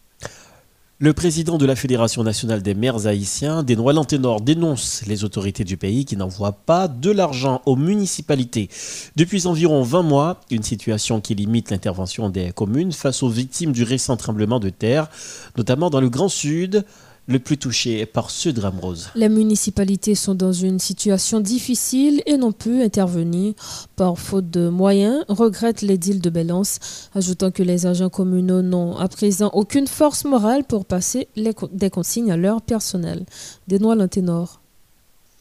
Le 1.01 1.13
président 1.13 1.59
de 1.59 1.67
la 1.67 1.77
Fédération 1.77 2.25
nationale 2.25 2.61
des 2.61 2.75
maires 2.75 3.07
haïtiens, 3.07 3.63
Desnois 3.63 3.93
Lanténor, 3.93 4.41
dénonce 4.41 5.05
les 5.07 5.23
autorités 5.23 5.63
du 5.63 5.77
pays 5.77 6.05
qui 6.05 6.17
n'envoient 6.17 6.59
pas 6.67 6.89
de 6.89 7.13
l'argent 7.13 7.63
aux 7.67 7.77
municipalités. 7.77 8.69
Depuis 9.15 9.47
environ 9.47 9.85
20 9.85 10.03
mois, 10.03 10.41
une 10.51 10.65
situation 10.65 11.21
qui 11.21 11.37
limite 11.37 11.71
l'intervention 11.71 12.31
des 12.31 12.51
communes 12.51 12.91
face 12.91 13.23
aux 13.23 13.29
victimes 13.29 13.71
du 13.71 13.85
récent 13.85 14.17
tremblement 14.17 14.59
de 14.59 14.71
terre, 14.71 15.09
notamment 15.57 15.89
dans 15.89 16.01
le 16.01 16.09
Grand 16.09 16.29
Sud, 16.29 16.85
le 17.29 17.39
plus 17.39 17.59
touché 17.59 18.07
par 18.07 18.31
ce 18.31 18.49
drame 18.49 18.81
rose. 18.81 19.11
Les 19.15 19.29
municipalités 19.29 20.15
sont 20.15 20.35
dans 20.35 20.53
une 20.53 20.79
situation 20.79 21.41
difficile 21.41 22.23
et 22.27 22.39
n'ont 22.39 22.53
pu 22.53 22.83
intervenir 22.83 23.55
par 23.97 24.19
faute 24.19 24.51
de 24.51 24.69
moyens, 24.69 25.25
regrette 25.29 25.83
l'édile 25.83 26.21
de 26.21 26.31
Bélance, 26.31 26.79
ajoutant 27.15 27.51
que 27.51 27.63
les 27.63 27.87
agents 27.87 28.09
communaux 28.09 28.63
n'ont 28.63 28.97
à 28.97 29.09
présent 29.09 29.51
aucune 29.53 29.87
force 29.87 30.25
morale 30.25 30.65
pour 30.65 30.87
passer 30.87 31.29
des 31.73 31.91
consignes 31.91 32.33
à 32.33 32.37
leur 32.37 32.63
personnel. 32.63 33.27
Dénois 33.69 33.95
l'anténor. 33.95 34.61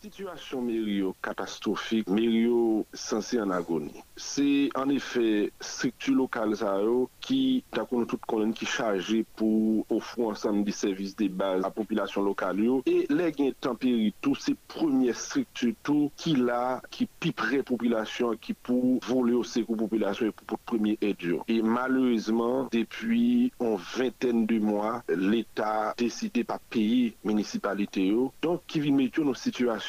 Situation 0.08 0.62
mério 0.62 1.14
catastrophique, 1.22 2.08
mério 2.08 2.86
censé 2.94 3.42
en 3.42 3.52
agonie. 3.52 3.92
C'est 4.16 4.70
en 4.74 4.88
effet 4.88 5.52
structure 5.60 6.16
locale 6.16 6.56
qui 7.20 7.62
d'accord 7.74 8.08
tout 8.08 8.18
connaît 8.26 8.54
qui 8.54 8.66
chargé 8.66 9.26
pour 9.36 9.86
offrir 9.90 10.28
ensemble 10.30 10.64
des 10.64 10.72
services 10.72 11.16
de 11.18 11.28
base 11.28 11.60
à 11.60 11.64
la 11.64 11.70
population 11.72 12.22
locale 12.24 12.58
et 12.86 13.06
les 13.10 13.32
gains 13.34 13.52
tempéri 13.60 14.14
tous 14.22 14.36
ces 14.36 14.56
premières 14.70 15.18
structures 15.18 15.74
tout 15.84 16.10
qui 16.16 16.36
là 16.38 16.82
qui 16.90 17.06
piperait 17.06 17.64
population 17.64 18.34
qui 18.40 18.54
pour 18.54 19.00
voler 19.04 19.34
au 19.34 19.44
secours 19.44 19.76
population 19.76 20.28
et 20.28 20.32
pour 20.32 20.58
premier 20.60 20.98
aide 21.02 21.18
et 21.50 21.62
malheureusement 21.62 22.70
depuis 22.72 23.52
une 23.60 23.76
vingtaine 23.76 24.46
de 24.46 24.60
mois 24.60 25.04
l'État 25.10 25.94
décidé 25.98 26.46
pas 26.46 26.60
payer 26.70 27.16
municipalité 27.26 28.16
donc 28.42 28.62
qui 28.68 28.80
vient 28.80 28.94
mettre 28.96 29.20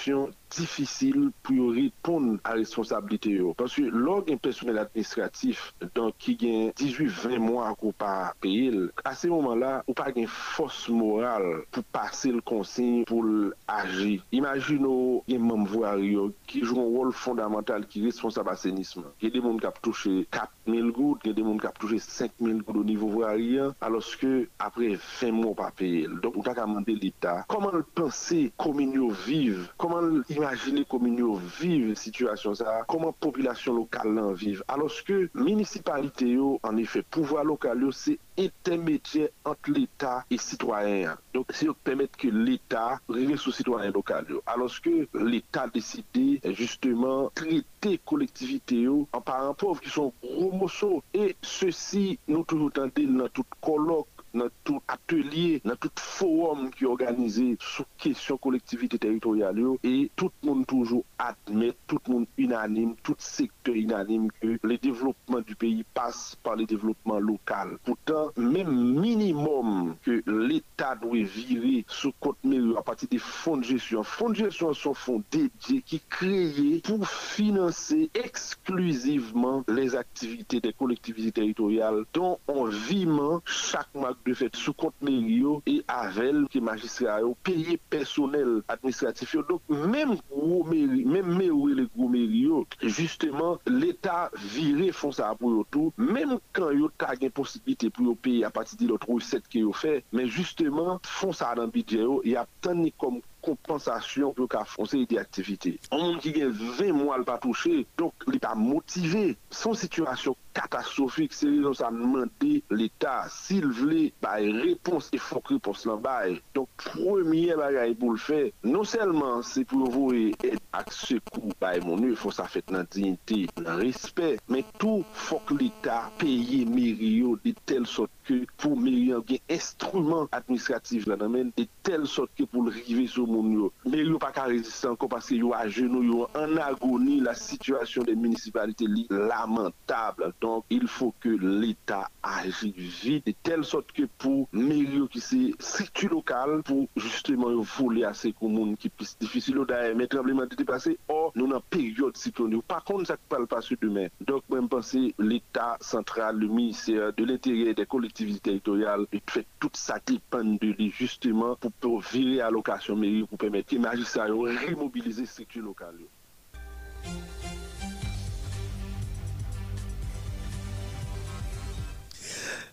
national 0.08 0.32
difisil 0.54 1.30
pou 1.44 1.56
yo 1.56 1.68
ripoun 1.76 2.36
a 2.46 2.54
responsabilite 2.58 3.32
yo. 3.36 3.54
Panswe, 3.58 3.88
lor 3.92 4.24
gen 4.28 4.40
personel 4.42 4.80
administratif 4.82 5.72
don 5.96 6.12
ki 6.20 6.36
gen 6.40 6.72
18-20 6.78 7.42
mwa 7.42 7.70
kou 7.78 7.94
pa 7.96 8.32
peyil, 8.42 8.88
a 9.04 9.14
se 9.18 9.30
moman 9.30 9.60
la, 9.62 9.72
ou 9.86 9.96
pa 9.98 10.10
gen 10.14 10.28
fos 10.30 10.86
moral 10.92 11.64
pou 11.74 11.86
pase 11.94 12.32
l 12.34 12.40
konsign 12.46 13.04
pou 13.08 13.24
l 13.24 13.50
aji. 13.72 14.18
Imagino 14.34 15.22
gen 15.28 15.44
mamvwa 15.44 15.96
yo 16.02 16.28
ki 16.48 16.62
joun 16.64 16.92
wol 16.94 17.12
fondamental 17.16 17.86
ki 17.88 18.04
responsab 18.06 18.50
asenisman. 18.52 19.10
Gen 19.22 19.34
de 19.34 19.42
moun 19.44 19.60
kap 19.62 19.80
touche 19.84 20.24
4.000 20.34 20.92
gout, 20.94 21.22
gen 21.24 21.36
de 21.36 21.44
moun 21.46 21.60
kap 21.62 21.78
touche 21.80 22.00
5.000 22.02 22.62
gout 22.64 22.78
ou 22.78 22.86
nivou 22.86 23.12
vwa 23.18 23.34
riyan, 23.36 23.74
aloske 23.84 24.46
apre 24.62 24.94
20 24.96 25.36
mwa 25.38 25.54
pa 25.58 25.70
peyil. 25.78 26.18
Donk 26.22 26.38
ou 26.38 26.46
ta 26.46 26.56
ka 26.56 26.66
mande 26.68 26.94
l'Etat. 26.96 27.46
Koman 27.50 27.80
l 27.80 27.84
pense 27.96 28.48
komin 28.60 28.94
yo 28.96 29.10
vive? 29.26 29.68
Koman 29.80 30.18
l 30.18 30.37
imagine 30.38 30.84
komine 30.84 31.18
yo 31.18 31.34
vive 31.58 31.96
situasyon 31.98 32.54
sa, 32.60 32.78
koman 32.90 33.14
populasyon 33.18 33.80
lokal 33.80 34.12
lan 34.14 34.36
vive. 34.38 34.62
Aloske, 34.70 35.26
municipalite 35.34 36.28
yo, 36.30 36.54
an 36.66 36.78
efè, 36.78 37.02
pouvoi 37.10 37.42
lokal 37.46 37.82
yo, 37.82 37.90
se 37.92 38.14
intermedye 38.38 39.28
ant 39.50 39.70
l'Etat 39.72 40.30
e 40.30 40.38
sitwayen. 40.38 41.18
Donk 41.34 41.50
se 41.56 41.66
yo 41.66 41.74
pèmèt 41.86 42.14
ke 42.20 42.30
l'Etat 42.30 43.02
rive 43.10 43.38
sou 43.40 43.54
sitwayen 43.54 43.94
lokal 43.96 44.30
yo. 44.30 44.42
Aloske, 44.54 44.94
l'Etat 45.18 45.74
deside, 45.74 46.38
justeman, 46.54 47.32
trite 47.38 47.96
kolektivite 48.08 48.78
yo, 48.84 49.00
an 49.16 49.24
paran 49.26 49.58
pov 49.58 49.82
ki 49.82 49.90
son 49.90 50.14
romoso. 50.22 51.00
E 51.10 51.32
se 51.42 51.72
si 51.74 52.04
nou 52.30 52.46
toujou 52.46 52.70
tante 52.74 53.02
nan 53.10 53.32
tout 53.34 53.58
kolok 53.64 54.17
dans 54.34 54.48
tout 54.64 54.80
atelier, 54.88 55.60
dans 55.64 55.76
tout 55.76 55.90
forum 55.96 56.70
qui 56.70 56.84
est 56.84 56.86
organisé 56.86 57.56
sur 57.60 57.84
question 57.96 58.36
collectivité 58.36 58.98
territoriale 58.98 59.58
et 59.82 60.10
tout 60.14 60.30
monde 60.42 60.66
toujours 60.66 61.04
admet, 61.18 61.72
tout 61.86 61.98
monde 62.08 62.26
unanime, 62.36 62.94
tout 63.02 63.14
secteur 63.18 63.74
unanime 63.74 64.28
que 64.40 64.58
le 64.62 64.78
développement 64.78 65.40
du 65.40 65.54
pays 65.56 65.84
passe 65.94 66.36
par 66.42 66.56
le 66.56 66.66
développement 66.66 67.18
local. 67.18 67.78
Pourtant, 67.84 68.30
même 68.36 69.00
minimum 69.00 69.96
que 70.02 70.22
l'État 70.26 70.94
doit 70.96 71.22
virer 71.22 71.84
ce 71.88 72.08
compte 72.20 72.36
à 72.76 72.82
partir 72.82 73.08
des 73.08 73.18
fonds 73.18 73.56
de 73.56 73.64
gestion. 73.64 74.02
Fonds 74.02 74.30
de 74.30 74.34
gestion 74.34 74.72
sont 74.74 74.94
fonds 74.94 75.22
dédiés 75.30 75.82
qui 75.82 76.00
créés 76.08 76.80
pour 76.84 77.08
financer 77.08 78.10
exclusivement 78.14 79.64
les 79.68 79.94
activités 79.96 80.60
des 80.60 80.72
collectivités 80.72 81.32
territoriales 81.32 82.04
dont 82.12 82.38
on 82.46 82.64
vit 82.64 82.98
chaque 83.44 83.94
mois 83.94 84.16
de 84.28 84.36
fet 84.36 84.58
sou 84.60 84.76
kontenir 84.76 85.30
yo 85.42 85.54
e 85.68 85.78
avel 85.92 86.44
ki 86.52 86.60
magistra 86.64 87.18
yo 87.24 87.34
peye 87.46 87.78
personel 87.92 88.58
administratif 88.68 89.34
yo. 89.36 89.44
Donk 89.48 89.64
menm 89.68 90.16
gwo 90.28 90.60
meri, 90.68 91.04
menm 91.08 91.32
mewe 91.38 91.76
le 91.78 91.86
gwo 91.94 92.10
meri 92.12 92.44
yo, 92.44 92.62
justeman 92.82 93.58
l'Etat 93.70 94.36
vire 94.54 94.90
fon 94.96 95.14
sa 95.16 95.32
apou 95.32 95.56
yo 95.56 95.64
tou, 95.72 95.94
menm 95.96 96.36
kan 96.56 96.74
yo 96.76 96.90
tag 97.00 97.24
en 97.26 97.34
posibilite 97.34 97.92
pou 97.94 98.10
yo 98.10 98.16
peye 98.28 98.44
apati 98.48 98.78
di 98.78 98.90
lot 98.90 99.08
rou 99.08 99.22
set 99.24 99.48
ki 99.48 99.64
yo 99.64 99.74
fe, 99.76 99.98
men 100.12 100.28
justeman 100.28 101.00
fon 101.08 101.34
sa 101.36 101.54
nan 101.58 101.72
bidye 101.74 102.04
yo, 102.04 102.20
ya 102.28 102.46
tani 102.64 102.92
kom 103.00 103.22
kompensasyon 103.48 104.34
pou 104.36 104.50
ka 104.50 104.64
fonse 104.68 105.00
yi 105.00 105.08
de 105.10 105.20
aktivite. 105.20 105.76
An 105.90 106.04
moun 106.04 106.20
ki 106.24 106.34
gen 106.36 106.52
20 106.52 106.92
mwa 106.98 107.18
l 107.20 107.26
pa 107.28 107.38
touche, 107.42 107.84
donk 108.00 108.28
li 108.30 108.40
pa 108.42 108.54
motive. 108.58 109.32
Son 109.54 109.76
situasyon 109.78 110.36
katastrofik, 110.58 111.34
se 111.36 111.48
li 111.48 111.60
don 111.62 111.76
sa 111.76 111.90
mante 111.94 112.58
l'Etat, 112.74 113.30
sil 113.32 113.68
vle, 113.78 114.08
bay 114.22 114.48
repons 114.56 115.10
e 115.14 115.20
fok 115.22 115.52
repons 115.54 115.84
lan 115.88 116.00
bay. 116.02 116.38
Donk 116.56 116.70
premye 116.82 117.56
bagay 117.58 117.94
pou 117.98 118.16
l 118.16 118.20
fe, 118.22 118.40
non 118.66 118.86
selman 118.88 119.44
se 119.46 119.64
pou 119.68 119.88
vwe 119.94 120.32
et 120.46 120.58
ak 120.76 120.90
sekou 120.94 121.54
bay 121.62 121.80
moun 121.84 122.08
e 122.10 122.14
fos 122.18 122.40
sa 122.40 122.48
fet 122.50 122.72
nan 122.74 122.88
dignite, 122.92 123.46
nan 123.62 123.78
respet, 123.84 124.42
men 124.50 124.66
tou 124.82 125.04
fok 125.28 125.54
l'Etat 125.54 126.18
peye 126.22 126.64
Meriyo 126.68 127.36
de 127.44 127.54
tel 127.68 127.86
sot 127.88 128.10
ke 128.26 128.42
pou 128.58 128.78
Meriyo 128.78 129.22
gen 129.28 129.42
instrument 129.54 130.26
administratif 130.34 131.06
nan 131.08 131.22
amen, 131.28 131.52
de 131.56 131.68
tel 131.86 132.08
sot 132.10 132.32
ke 132.34 132.48
pou 132.50 132.66
l 132.66 132.74
rive 132.74 133.06
sou 133.12 133.30
moun 133.30 133.37
moun 133.42 133.54
yo. 133.56 133.70
Men 133.86 134.12
yo 134.12 134.18
pa 134.22 134.30
ka 134.34 134.46
reziste 134.50 134.88
anko 134.90 135.08
paske 135.10 135.38
yo 135.38 135.52
a 135.56 135.64
genou, 135.70 136.02
yo 136.04 136.26
an 136.38 136.58
agoni 136.62 137.18
la 137.24 137.34
situasyon 137.38 138.08
de 138.08 138.16
municipalite 138.18 138.88
li 138.88 139.06
lamentable. 139.10 140.32
Donk, 140.42 140.66
il 140.74 140.88
fò 140.90 141.10
ke 141.22 141.34
l'Etat 141.40 142.10
agi 142.26 142.72
vide, 142.76 143.22
de 143.28 143.34
tel 143.46 143.64
sot 143.66 143.92
ke 143.96 144.06
pou 144.20 144.46
meri 144.52 145.00
yo 145.00 145.08
ki 145.12 145.22
se 145.24 145.40
situ 145.62 146.10
lokal 146.12 146.58
pou 146.66 146.86
justeman 146.98 147.56
yo 147.56 147.64
vole 147.76 148.04
a 148.08 148.14
se 148.16 148.32
komoun 148.36 148.76
ki 148.80 148.92
pis 148.94 149.16
difisil 149.20 149.62
yo 149.62 149.68
da 149.68 149.80
e 149.88 149.94
men 149.98 150.10
trembleman 150.10 150.50
de 150.50 150.58
depase, 150.60 150.96
or 151.12 151.32
nou 151.38 151.50
nan 151.50 151.64
peryode 151.72 152.20
siklon 152.20 152.58
yo. 152.58 152.62
Par 152.68 152.84
kon, 152.88 153.06
sa 153.08 153.18
ki 153.18 153.30
pal 153.32 153.48
pasu 153.50 153.78
demen. 153.80 154.12
Donk, 154.20 154.46
mwen 154.52 154.70
pense 154.70 155.06
l'Etat 155.18 155.82
sentral, 155.84 156.38
le 156.38 156.48
ministère 156.48 157.12
de 157.12 157.24
l'intérieur 157.24 157.74
des 157.74 157.86
collectivités 157.86 158.50
territoriales, 158.50 159.06
et 159.12 159.22
tout 159.58 159.70
sa 159.74 159.98
dépend 160.06 160.44
de 160.44 160.74
li 160.78 160.88
justeman 160.94 161.56
pou 161.60 161.72
pou 161.82 162.02
vire 162.10 162.44
alokasyon 162.46 163.00
meri 163.00 163.24
pou 163.28 163.36
pèmète 163.36 163.78
magistral 163.78 164.32
yo 164.32 164.48
remobilize 164.66 165.26
struktu 165.28 165.60
lokal 165.64 166.00
yo. 166.00 166.08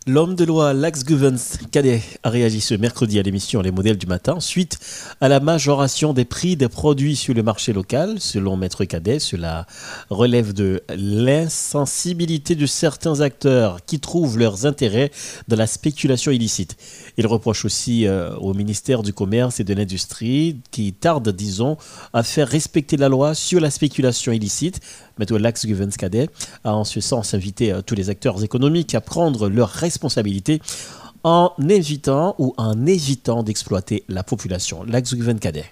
L'homme 0.08 0.36
de 0.36 0.46
loi 0.46 0.76
Lax 0.76 1.04
Guvens 1.04 1.58
Cadet 1.72 2.04
a 2.22 2.30
réagi 2.30 2.62
ce 2.62 2.76
mercredi 2.76 3.18
à 3.18 3.24
l'émission 3.24 3.62
Les 3.62 3.72
modèles 3.72 3.98
du 3.98 4.06
matin 4.06 4.40
suite 4.40 4.78
à 5.20 5.28
la 5.28 5.40
majoration 5.40 6.14
des 6.14 6.26
prix 6.26 6.56
des 6.56 6.70
produits 6.70 7.16
sur 7.16 7.34
le 7.34 7.42
marché 7.42 7.74
local. 7.74 8.18
Selon 8.20 8.56
Maître 8.56 8.86
Cadet, 8.86 9.18
cela 9.18 9.66
relève 10.12 10.54
de 10.54 10.84
l'insensibilité 10.96 12.54
de 12.54 12.68
certains 12.68 13.22
acteurs 13.22 13.84
qui 13.84 14.00
trouvent 14.00 14.38
leurs 14.38 14.68
intérêts 14.68 15.10
dans 15.48 15.56
la 15.56 15.66
spéculation 15.66 16.32
illicite. 16.32 16.78
Il 17.18 17.26
reproche 17.26 17.66
aussi 17.66 18.06
euh, 18.06 18.36
au 18.36 18.54
ministère 18.54 19.02
du 19.02 19.12
Commerce 19.12 19.60
et 19.60 19.64
de 19.64 19.74
l'Industrie 19.74 20.58
qui 20.70 20.94
tarde, 20.94 21.30
disons, 21.30 21.78
à 22.14 22.22
faire 22.22 22.48
respecter 22.48 22.96
la 22.96 23.10
loi 23.10 23.34
sur 23.34 23.60
la 23.60 23.72
spéculation 23.72 24.32
illicite. 24.32 24.82
Maître 25.18 25.36
Lax 25.40 25.66
Guvens 25.66 25.98
Cadet 25.98 26.30
a 26.64 26.76
en 26.76 26.84
ce 26.84 27.00
sens 27.02 27.34
invité 27.34 27.72
euh, 27.72 27.82
tous 27.82 27.96
les 27.96 28.12
acteurs 28.12 28.44
économiques 28.44 28.94
à 28.94 29.02
prendre 29.02 29.50
leurs 29.50 29.70
responsabilités 29.70 29.95
responsabilité 29.96 30.62
en 31.24 31.54
évitant 31.70 32.36
ou 32.38 32.54
en 32.58 32.86
évitant 32.86 33.42
d'exploiter 33.44 34.04
la 34.10 34.24
population. 34.24 34.84
L'axe 34.84 35.16
Cadet. 35.40 35.66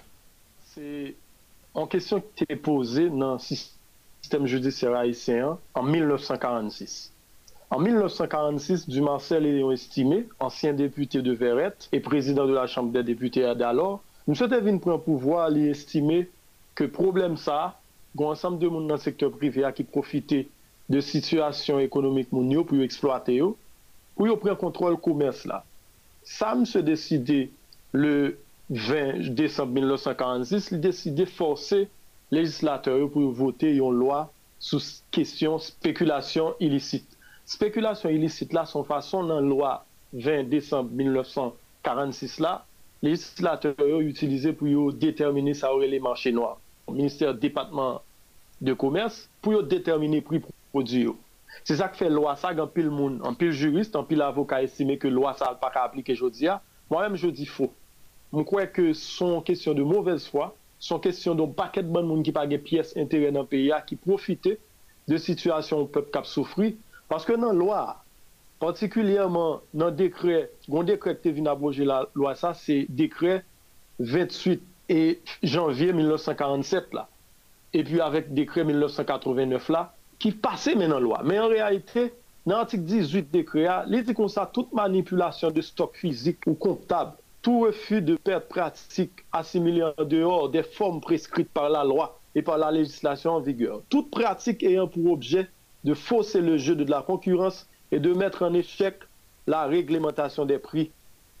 C'est 0.74 1.14
en 1.74 1.86
question 1.86 2.22
qui 2.34 2.44
est 2.48 2.56
posée 2.56 3.10
dans 3.10 3.34
le 3.34 3.38
système 3.38 4.46
judiciaire 4.46 4.94
haïtien 4.96 5.58
en 5.74 5.82
1946. 5.82 7.12
En 7.70 7.78
1946, 7.78 8.88
Dumarcel 8.88 9.46
est 9.46 9.60
estimé, 9.72 10.26
ancien 10.40 10.72
député 10.72 11.22
de 11.22 11.32
Verrette 11.32 11.88
et 11.92 12.00
président 12.00 12.46
de 12.46 12.52
la 12.52 12.66
Chambre 12.66 12.92
des 12.92 13.02
députés 13.02 13.52
d'alors, 13.56 14.02
nous 14.26 14.34
sommes 14.34 14.54
venus 14.54 14.80
prendre 14.80 15.02
pouvoir 15.02 15.46
à 15.46 15.50
estimer 15.50 16.30
que 16.74 16.84
problème 16.84 17.36
ça, 17.36 17.78
un 18.18 18.24
ensemble 18.24 18.58
de 18.58 18.68
monde 18.68 18.88
dans 18.88 18.94
le 18.94 19.00
secteur 19.00 19.30
privé 19.30 19.68
qui 19.74 19.84
profitait 19.84 20.48
de 20.88 21.00
situation 21.00 21.78
économique 21.78 22.32
mondiale 22.32 22.64
pour 22.64 22.80
exploiter 22.80 23.40
pou 24.14 24.28
yo 24.30 24.36
pren 24.40 24.56
kontrol 24.60 24.96
koumers 25.02 25.44
la. 25.50 25.62
Sam 26.24 26.64
se 26.66 26.80
deside 26.84 27.48
le 27.92 28.38
20 28.70 29.34
Desembe 29.36 29.76
1946, 29.76 30.70
li 30.72 30.78
deside 30.80 31.26
force 31.28 31.84
legislateur 32.32 33.04
pou 33.12 33.34
vote 33.36 33.68
yon 33.76 33.98
lwa 34.00 34.24
sou 34.62 34.80
kesyon 35.14 35.60
spekulasyon 35.60 36.56
ilisit. 36.64 37.04
Spekulasyon 37.50 38.14
ilisit 38.16 38.54
la 38.56 38.64
son 38.70 38.86
fason 38.88 39.28
nan 39.28 39.50
lwa 39.50 39.82
20 40.16 40.48
Desembe 40.52 40.96
1946 40.96 42.38
la, 42.40 42.56
legislateur 43.04 43.76
yo 43.84 44.00
utilize 44.00 44.54
pou 44.56 44.70
yo 44.70 44.88
determine 44.96 45.52
sa 45.58 45.74
ou 45.74 45.84
ele 45.84 46.00
manche 46.00 46.32
noa. 46.32 46.56
Ministère 46.88 47.34
Département 47.34 48.00
de 48.60 48.72
Commerce 48.72 49.28
pou 49.42 49.52
yo 49.52 49.62
determine 49.62 50.22
pri 50.24 50.40
prodyo. 50.72 51.18
Se 51.62 51.76
sa 51.78 51.86
ke 51.92 52.00
fe 52.00 52.10
lwa 52.10 52.34
sa 52.40 52.50
gen 52.56 52.68
pil 52.74 52.90
moun, 52.90 53.20
an 53.24 53.36
pil 53.38 53.52
jurist, 53.54 53.94
an 53.96 54.06
pil 54.08 54.24
avoka 54.26 54.58
esime 54.64 54.98
ke 55.00 55.12
lwa 55.12 55.34
sa 55.38 55.52
al 55.52 55.58
pa 55.62 55.70
ka 55.74 55.86
aplike 55.86 56.16
jodi 56.18 56.48
ya, 56.48 56.58
mwen 56.90 57.12
mèm 57.12 57.20
jodi 57.20 57.46
fo. 57.46 57.70
Mwen 58.34 58.46
kwe 58.48 58.66
ke 58.74 58.90
son 58.98 59.38
kesyon 59.46 59.78
de 59.78 59.86
mouvez 59.86 60.26
fwa, 60.32 60.50
son 60.82 61.00
kesyon 61.00 61.38
don 61.38 61.52
paket 61.54 61.86
ban 61.92 62.04
moun 62.04 62.24
ki 62.26 62.34
pa 62.34 62.42
page 62.44 62.58
piyes 62.66 62.94
entere 63.00 63.30
nan 63.32 63.46
peyi 63.48 63.70
a 63.72 63.80
ki 63.86 63.96
profite 64.02 64.56
de 65.08 65.20
situasyon 65.20 65.86
pep 65.94 66.10
kap 66.12 66.26
soufri, 66.26 66.74
paske 67.08 67.36
nan 67.38 67.56
lwa, 67.60 68.00
partikulyeman 68.60 69.62
nan 69.76 69.94
dekre, 69.96 70.48
gon 70.68 70.86
dekre 70.88 71.14
te 71.20 71.32
vin 71.36 71.48
abroje 71.50 71.86
la 71.86 72.04
lwa 72.16 72.34
sa, 72.38 72.54
se 72.56 72.84
dekre 72.88 73.42
28 74.00 74.60
janvye 75.42 75.92
1947 75.96 76.96
la, 76.96 77.06
e 77.72 77.82
pi 77.86 78.00
avèk 78.04 78.32
dekre 78.36 78.64
1989 78.66 79.70
la, 79.72 79.86
ki 80.24 80.32
pase 80.40 80.72
men 80.78 80.88
nan 80.94 81.04
lwa. 81.04 81.20
Men 81.26 81.42
an 81.44 81.52
realite, 81.52 82.08
nan 82.48 82.62
antik 82.62 82.86
18 82.88 83.28
dekrea, 83.34 83.82
li 83.90 84.00
di 84.06 84.14
kon 84.16 84.30
sa 84.32 84.46
tout 84.48 84.72
manipulasyon 84.76 85.52
de 85.52 85.64
stok 85.64 85.98
fizik 86.00 86.48
ou 86.48 86.56
kontab, 86.56 87.18
tout 87.44 87.66
refu 87.66 88.00
de 88.00 88.16
perte 88.24 88.48
pratik 88.48 89.24
asimilye 89.36 89.90
an 89.90 90.08
deor 90.08 90.48
de 90.52 90.62
form 90.78 91.02
preskrite 91.04 91.52
par 91.52 91.68
la 91.68 91.82
lwa 91.84 92.08
e 92.32 92.40
par 92.40 92.56
la 92.62 92.70
legislasyon 92.72 93.42
an 93.42 93.44
vigor. 93.44 93.82
Tout 93.92 94.08
pratik 94.14 94.64
eyan 94.64 94.88
pou 94.88 95.12
obje 95.12 95.44
de 95.84 95.96
fose 96.06 96.40
le 96.40 96.56
je 96.56 96.72
de 96.72 96.88
la 96.88 97.02
konkurans 97.04 97.66
e 97.92 98.00
de 98.00 98.14
metre 98.16 98.46
an 98.48 98.56
eshek 98.56 99.04
la 99.46 99.66
reglementasyon 99.68 100.48
de 100.48 100.56
pri. 100.56 100.88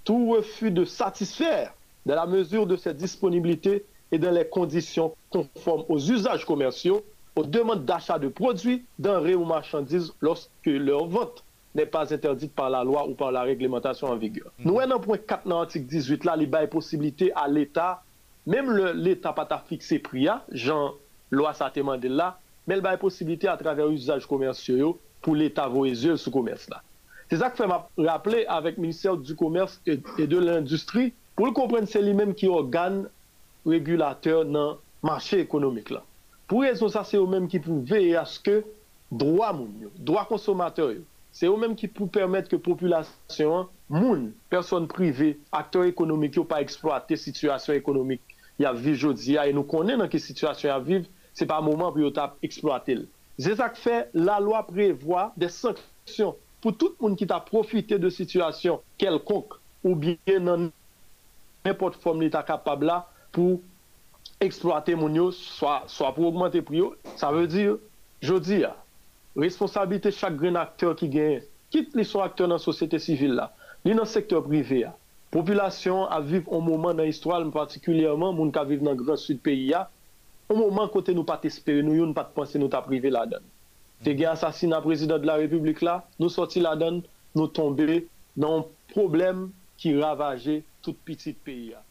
Tout 0.04 0.34
refu 0.34 0.70
de 0.70 0.84
satisfer 0.84 1.72
de 2.04 2.12
la 2.12 2.26
mesur 2.26 2.66
de 2.66 2.76
se 2.76 2.92
disponibilite 2.92 3.80
e 4.12 4.20
de 4.20 4.28
le 4.28 4.44
kondisyon 4.44 5.14
konform 5.32 5.88
os 5.88 6.12
usaj 6.12 6.44
komersyon 6.44 7.00
aux 7.36 7.44
demandes 7.44 7.84
d'achat 7.84 8.18
de 8.18 8.28
produits, 8.28 8.84
denrées 8.98 9.34
ou 9.34 9.44
marchandises 9.44 10.12
lorsque 10.20 10.50
leur 10.66 11.06
vente 11.06 11.44
n'est 11.74 11.86
pas 11.86 12.12
interdite 12.14 12.54
par 12.54 12.70
la 12.70 12.84
loi 12.84 13.08
ou 13.08 13.14
par 13.14 13.32
la 13.32 13.42
réglementation 13.42 14.08
en 14.08 14.16
vigueur. 14.16 14.52
Mm 14.58 14.64
-hmm. 14.64 14.86
Nous, 14.86 14.94
en 14.94 15.00
point 15.00 15.18
4 15.18 15.48
dans 15.48 15.58
l'article 15.58 15.86
18, 15.86 16.24
là, 16.24 16.36
les 16.36 16.46
bails 16.46 16.68
possibilité 16.68 17.32
à 17.34 17.48
l'État, 17.48 18.02
même 18.46 18.68
l'État 18.94 19.32
pas 19.32 19.46
ta 19.46 19.58
fixé 19.58 19.98
prix, 19.98 20.28
Jean, 20.52 20.92
loi 21.30 21.52
ça 21.54 21.70
demandé 21.74 22.08
là, 22.08 22.38
mais 22.66 22.76
le 22.76 22.80
bail 22.80 22.98
possibilité 22.98 23.48
à 23.48 23.56
travers 23.56 23.88
usage 23.88 24.26
commerciaux 24.26 24.98
pour 25.22 25.34
l'État 25.34 25.66
voiseux 25.68 26.16
ce 26.16 26.30
commerce-là. 26.30 26.82
C'est 27.28 27.38
ça 27.38 27.50
que 27.50 27.56
fait 27.56 27.68
rappeler 27.96 28.44
avec 28.46 28.76
le 28.76 28.82
ministère 28.82 29.16
du 29.16 29.34
Commerce 29.34 29.80
et, 29.86 29.98
et 30.18 30.26
de 30.26 30.38
l'Industrie, 30.38 31.12
pour 31.36 31.46
le 31.46 31.52
comprendre, 31.52 31.88
c'est 31.88 32.02
lui-même 32.02 32.34
qui 32.34 32.46
organe 32.46 33.08
régulateur 33.66 34.44
dans 34.44 34.72
le 34.72 34.76
marché 35.02 35.40
économique 35.40 35.90
là. 35.90 36.02
Pou 36.50 36.64
rezon 36.64 36.92
sa, 36.92 37.04
se 37.08 37.16
yo 37.16 37.26
menm 37.30 37.48
ki 37.50 37.60
pou 37.64 37.80
veye 37.88 38.16
aske 38.20 38.60
droa 39.10 39.52
moun 39.56 39.86
yo, 39.86 39.90
droa 39.96 40.26
konsomateur 40.28 40.92
yo. 40.98 41.02
Se 41.34 41.48
yo 41.48 41.56
menm 41.58 41.74
ki 41.78 41.88
pou 41.90 42.06
permette 42.10 42.52
ke 42.52 42.60
populasyon 42.62 43.66
moun, 43.90 44.28
person 44.52 44.86
prive, 44.90 45.34
akteur 45.56 45.88
ekonomik 45.88 46.38
yo 46.38 46.44
pa 46.48 46.60
eksploate 46.62 47.18
situasyon 47.18 47.80
ekonomik 47.80 48.36
ya 48.60 48.74
viv 48.76 49.00
jodi 49.00 49.34
ya. 49.34 49.48
E 49.48 49.56
nou 49.56 49.66
konen 49.66 49.98
nan 50.02 50.12
ki 50.12 50.20
situasyon 50.22 50.70
ya 50.70 50.78
viv, 50.84 51.08
se 51.34 51.48
pa 51.50 51.58
mouman 51.64 51.90
pou 51.90 52.04
yo 52.04 52.12
tap 52.14 52.38
eksploate 52.46 53.00
l. 53.00 53.04
Ze 53.40 53.56
sak 53.58 53.80
fe, 53.80 54.04
la 54.14 54.38
lwa 54.38 54.62
prevoa 54.68 55.32
de 55.40 55.48
sanksyon 55.50 56.36
pou 56.62 56.72
tout 56.72 56.94
moun 57.02 57.16
ki 57.18 57.26
ta 57.28 57.40
profite 57.44 57.98
de 58.00 58.10
situasyon 58.12 58.78
kelkonk 59.00 59.56
ou 59.84 59.98
bien 59.98 60.40
nan 60.46 60.70
nepot 61.66 61.96
form 62.00 62.22
li 62.24 62.30
ta 62.32 62.44
kapab 62.46 62.84
la 62.86 63.02
pou 63.34 63.58
eksploate 64.46 64.94
moun 64.98 65.16
yo, 65.18 65.30
swa, 65.34 65.82
swa 65.90 66.12
pou 66.14 66.28
augmente 66.28 66.60
priyo, 66.66 66.92
sa 67.20 67.32
ve 67.34 67.46
dir, 67.50 67.78
jodi 68.24 68.62
ya, 68.62 68.74
responsabilite 69.38 70.12
chak 70.14 70.36
gren 70.40 70.58
akteur 70.60 70.94
ki 70.98 71.08
genyen, 71.12 71.46
kit 71.74 71.96
li 71.98 72.04
son 72.06 72.24
akteur 72.24 72.50
nan 72.50 72.62
sosyete 72.62 73.00
sivil 73.02 73.34
la, 73.38 73.48
li 73.84 73.96
nan 73.96 74.08
sektor 74.08 74.44
prive 74.46 74.82
ya, 74.84 74.92
populasyon 75.34 76.06
a 76.14 76.20
viv 76.22 76.48
an 76.54 76.62
mouman 76.66 77.00
nan 77.00 77.10
histwal, 77.10 77.46
partikulyaman 77.54 78.36
moun 78.38 78.52
ka 78.54 78.62
viv 78.68 78.84
nan 78.86 78.98
gran 79.00 79.18
sud 79.20 79.42
peyi 79.44 79.72
ya, 79.72 79.84
an 80.48 80.60
mouman 80.60 80.90
kote 80.92 81.16
nou 81.16 81.26
pat 81.28 81.44
espere, 81.48 81.82
nou 81.84 81.98
yo 81.98 82.06
nou 82.08 82.16
pat 82.16 82.32
pense 82.36 82.60
nou 82.60 82.72
ta 82.72 82.82
prive 82.84 83.12
la 83.12 83.26
dan. 83.28 83.44
Te 84.04 84.12
gen 84.16 84.32
asasina 84.34 84.80
prezident 84.84 85.22
de 85.22 85.28
la 85.28 85.38
republik 85.40 85.82
la, 85.84 86.00
nou 86.20 86.32
soti 86.32 86.62
la 86.64 86.74
dan, 86.78 87.02
nou 87.34 87.50
tombe 87.50 88.04
nan 88.40 88.64
problem 88.92 89.48
ki 89.80 89.96
ravaje 90.00 90.62
tout 90.84 90.96
pitit 91.04 91.36
peyi 91.44 91.72
ya. 91.72 91.83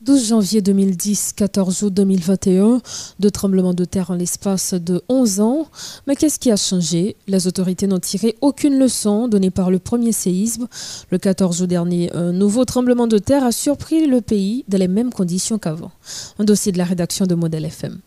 12 0.00 0.28
janvier 0.28 0.60
2010, 0.60 1.32
14 1.32 1.82
août 1.84 1.94
2021, 1.94 2.82
deux 3.20 3.30
tremblements 3.30 3.72
de 3.72 3.84
terre 3.84 4.10
en 4.10 4.14
l'espace 4.14 4.74
de 4.74 5.02
11 5.08 5.40
ans. 5.40 5.66
Mais 6.06 6.14
qu'est-ce 6.14 6.38
qui 6.38 6.50
a 6.50 6.56
changé? 6.56 7.16
Les 7.26 7.46
autorités 7.46 7.86
n'ont 7.86 8.00
tiré 8.00 8.36
aucune 8.42 8.78
leçon 8.78 9.28
donnée 9.28 9.50
par 9.50 9.70
le 9.70 9.78
premier 9.78 10.12
séisme. 10.12 10.68
Le 11.10 11.18
14 11.18 11.62
août 11.62 11.66
dernier, 11.66 12.12
un 12.12 12.32
nouveau 12.32 12.66
tremblement 12.66 13.06
de 13.06 13.18
terre 13.18 13.44
a 13.44 13.52
surpris 13.52 14.06
le 14.06 14.20
pays 14.20 14.64
dans 14.68 14.78
les 14.78 14.88
mêmes 14.88 15.12
conditions 15.12 15.58
qu'avant. 15.58 15.92
Un 16.38 16.44
dossier 16.44 16.72
de 16.72 16.78
la 16.78 16.84
rédaction 16.84 17.24
de 17.26 17.34
Modèle 17.34 17.64
FM. 17.64 18.00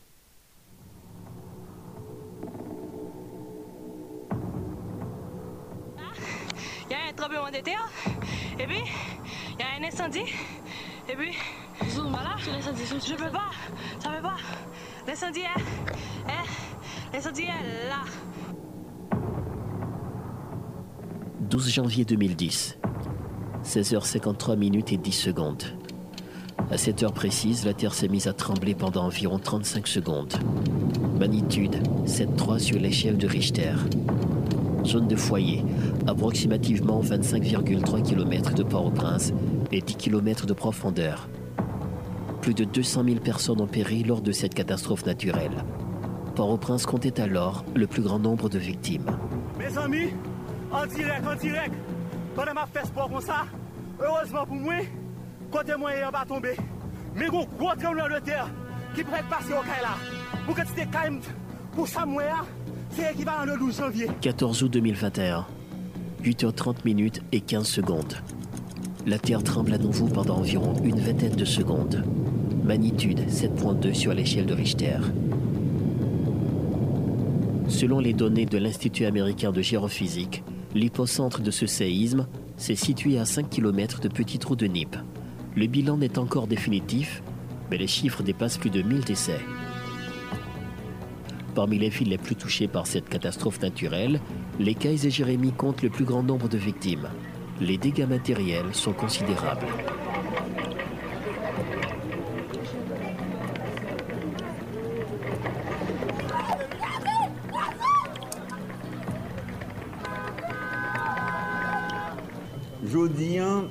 Il 6.89 6.91
y 6.91 6.93
a 6.93 7.09
un 7.09 7.13
tremblement 7.15 7.49
de 7.49 7.63
terre, 7.63 7.89
et 8.59 8.67
puis 8.67 8.83
il 9.57 9.59
y 9.59 9.63
a 9.63 9.67
un 9.79 9.87
incendie, 9.87 10.19
et 11.09 11.15
puis 11.15 11.31
voilà. 12.21 12.35
Je 12.37 13.15
peux 13.15 13.31
pas. 13.31 13.51
Ça 13.99 14.09
veut 14.09 14.21
pas. 14.21 14.37
L'incendie 15.07 15.41
est. 15.41 15.61
Est 17.13 17.89
là. 17.89 18.03
12 21.41 21.69
janvier 21.69 22.05
2010. 22.05 22.77
16h53 23.63 24.57
minutes 24.57 24.91
et 24.91 24.97
10 24.97 25.11
secondes. 25.11 25.63
À 26.71 26.77
cette 26.77 27.03
heure 27.03 27.13
précise, 27.13 27.65
la 27.65 27.73
Terre 27.73 27.93
s'est 27.93 28.07
mise 28.07 28.27
à 28.27 28.33
trembler 28.33 28.75
pendant 28.75 29.05
environ 29.05 29.39
35 29.39 29.87
secondes. 29.87 30.33
Magnitude 31.19 31.75
7,3 32.05 32.59
sur 32.59 32.79
l'échelle 32.79 33.17
de 33.17 33.27
Richter. 33.27 33.73
Zone 34.83 35.07
de 35.07 35.15
foyer, 35.15 35.63
approximativement 36.07 37.01
25,3 37.01 38.03
km 38.03 38.53
de 38.53 38.63
Port-au-Prince 38.63 39.33
et 39.71 39.81
10 39.81 39.95
km 39.95 40.45
de 40.45 40.53
profondeur 40.53 41.27
plus 42.47 42.53
de 42.53 42.63
200 42.63 43.03
000 43.03 43.19
personnes 43.19 43.59
ont 43.59 43.67
péri 43.67 44.05
lors 44.05 44.21
de 44.21 44.31
cette 44.31 44.53
catastrophe 44.53 45.05
naturelle. 45.05 45.65
Port-au-Prince 46.33 46.85
comptait 46.85 47.19
alors 47.19 47.65
le 47.75 47.87
plus 47.87 48.01
grand 48.01 48.19
nombre 48.19 48.47
de 48.47 48.57
victimes. 48.57 49.17
Mes 49.59 49.77
amis, 49.77 50.13
en 50.71 50.85
direct, 50.85 51.27
en 51.27 51.35
direct, 51.35 51.73
pendant 52.37 52.53
ma 52.53 52.65
fesse 52.67 52.89
pour 52.91 53.09
comme 53.09 53.19
ça, 53.19 53.43
heureusement 53.99 54.45
pour 54.45 54.55
moi, 54.55 54.75
côté 55.51 55.75
moyen 55.77 56.09
va 56.09 56.23
tomber. 56.23 56.55
Mais 57.17 57.27
gros 57.27 57.45
gros 57.59 57.75
tremblement 57.75 58.15
de 58.15 58.23
terre 58.23 58.49
qui 58.95 59.03
pourrait 59.03 59.25
passer 59.29 59.51
au 59.51 59.63
là. 59.65 59.97
Pour 60.45 60.55
que 60.55 60.61
tu 60.61 60.85
te 60.85 60.89
calmes, 60.89 61.19
pour 61.75 61.85
ça 61.85 62.05
moi, 62.05 62.45
c'est 62.91 63.11
équivalent 63.11 63.43
le 63.43 63.59
12 63.59 63.77
janvier. 63.77 64.07
14 64.21 64.63
août 64.63 64.71
2021, 64.71 65.45
8h30 66.23 66.75
minutes 66.85 67.21
et 67.33 67.41
15 67.41 67.67
secondes. 67.67 68.15
La 69.05 69.19
Terre 69.19 69.43
tremble 69.43 69.73
à 69.73 69.77
nouveau 69.77 70.07
pendant 70.07 70.37
environ 70.37 70.75
une 70.83 70.99
vingtaine 70.99 71.35
de 71.35 71.45
secondes. 71.45 72.05
Magnitude 72.67 73.21
7.2 73.29 73.93
sur 73.93 74.13
l'échelle 74.13 74.45
de 74.45 74.53
Richter. 74.53 74.97
Selon 77.69 77.99
les 77.99 78.11
données 78.11 78.45
de 78.45 78.57
l'Institut 78.57 79.05
américain 79.05 79.53
de 79.53 79.61
géophysique, 79.61 80.43
l'hypocentre 80.75 81.39
de 81.41 81.49
ce 81.49 81.65
séisme 81.65 82.27
s'est 82.57 82.75
situé 82.75 83.19
à 83.19 83.25
5 83.25 83.49
km 83.49 84.01
de 84.01 84.09
Petit 84.09 84.37
Trou 84.37 84.57
de 84.57 84.65
Nip. 84.65 84.97
Le 85.55 85.67
bilan 85.67 85.95
n'est 85.95 86.19
encore 86.19 86.47
définitif, 86.47 87.23
mais 87.71 87.77
les 87.77 87.87
chiffres 87.87 88.21
dépassent 88.21 88.57
plus 88.57 88.69
de 88.69 88.81
1000 88.81 89.05
décès. 89.05 89.39
Parmi 91.55 91.79
les 91.79 91.87
villes 91.87 92.09
les 92.09 92.17
plus 92.17 92.35
touchées 92.35 92.67
par 92.67 92.85
cette 92.85 93.07
catastrophe 93.07 93.61
naturelle, 93.61 94.19
les 94.59 94.75
Cailles 94.75 95.07
et 95.07 95.09
Jérémy 95.09 95.53
comptent 95.53 95.83
le 95.83 95.89
plus 95.89 96.05
grand 96.05 96.21
nombre 96.21 96.49
de 96.49 96.57
victimes. 96.57 97.07
Les 97.61 97.77
dégâts 97.77 98.09
matériels 98.09 98.73
sont 98.73 98.93
considérables. 98.93 99.67
Jodi 112.97 113.39
an, 113.39 113.65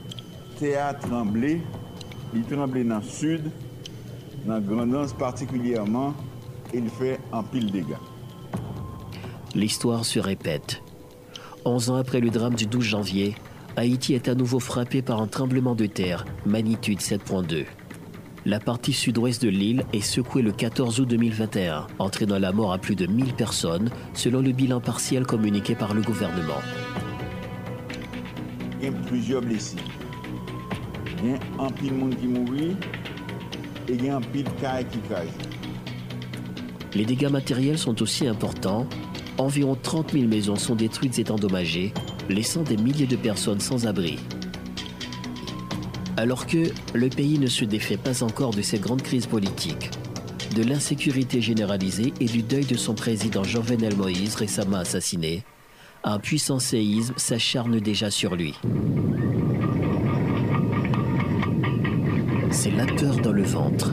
te 0.57 0.77
a 0.77 0.95
tremblé, 0.95 1.61
il 2.33 2.45
tremblé 2.45 2.85
dans 2.85 2.99
le 2.99 3.03
sud, 3.03 3.51
particulièrement, 5.19 6.15
il 6.73 6.89
fait 6.89 7.19
un 7.33 7.43
pile 7.43 7.73
dégâts. 7.73 7.99
L'histoire 9.57 10.05
se 10.05 10.21
répète. 10.21 10.81
11 11.65 11.91
ans 11.91 11.97
après 11.97 12.21
le 12.21 12.31
drame 12.31 12.55
du 12.55 12.67
12 12.67 12.85
janvier, 12.85 13.35
Haïti 13.75 14.15
est 14.15 14.29
à 14.29 14.37
nouveau 14.37 14.61
frappé 14.61 15.03
par 15.03 15.21
un 15.21 15.27
tremblement 15.27 15.75
de 15.75 15.87
terre, 15.87 16.25
magnitude 16.45 17.01
7.2. 17.01 17.65
La 18.45 18.61
partie 18.61 18.93
sud-ouest 18.93 19.43
de 19.43 19.49
l'île 19.49 19.87
est 19.93 20.03
secouée 20.03 20.43
le 20.43 20.53
14 20.53 21.01
août 21.01 21.09
2021, 21.09 21.89
entraînant 21.99 22.39
la 22.39 22.53
mort 22.53 22.73
à 22.73 22.79
plus 22.79 22.95
de 22.95 23.07
1000 23.07 23.35
personnes, 23.35 23.91
selon 24.15 24.41
le 24.41 24.53
bilan 24.53 24.81
partiel 24.81 25.27
communiqué 25.27 25.75
par 25.75 25.95
le 25.95 26.03
gouvernement. 26.03 26.63
Plusieurs 28.93 29.43
blessés. 29.43 29.77
Il 31.23 31.31
y 31.31 31.35
a 31.35 31.39
un 31.65 31.71
pile 31.71 31.91
de 31.91 31.95
monde 31.95 32.17
qui 32.17 32.27
mourit 32.27 32.77
et 33.89 33.95
il 33.95 34.09
un 34.09 34.21
pile 34.21 34.45
de 34.45 34.51
qui. 34.51 35.33
Les 36.95 37.05
dégâts 37.05 37.31
matériels 37.31 37.79
sont 37.79 38.01
aussi 38.01 38.27
importants. 38.27 38.87
Environ 39.39 39.77
30 39.81 40.13
000 40.13 40.27
maisons 40.27 40.57
sont 40.57 40.77
détruites 40.77 41.19
et 41.19 41.31
endommagées, 41.31 41.93
laissant 42.29 42.63
des 42.63 42.77
milliers 42.77 43.07
de 43.07 43.17
personnes 43.17 43.61
sans 43.61 43.87
abri. 43.87 44.19
Alors 46.17 46.47
que 46.47 46.71
le 46.95 47.09
pays 47.09 47.39
ne 47.39 47.49
se 47.49 47.65
défait 47.65 47.99
pas 47.99 48.23
encore 48.23 48.53
de 48.53 48.63
ces 48.63 48.79
grandes 48.79 49.03
crises 49.03 49.27
politiques, 49.27 49.91
de 50.55 50.63
l'insécurité 50.63 51.43
généralisée 51.43 52.15
et 52.21 52.27
du 52.27 52.43
deuil 52.43 52.65
de 52.65 52.77
son 52.77 52.95
président 52.95 53.45
Jean-Venel 53.45 53.97
Moïse 53.97 54.37
récemment 54.37 54.79
assassiné, 54.79 55.45
un 56.09 56.21
puissant 56.21 56.61
séisme 56.61 57.15
s'acharne 57.17 57.81
déjà 57.81 58.13
sur 58.13 58.37
lui. 58.37 58.55
C'est 62.53 62.71
la 62.71 62.87
peur 62.87 63.17
dans 63.17 63.33
le 63.33 63.43
ventre. 63.43 63.93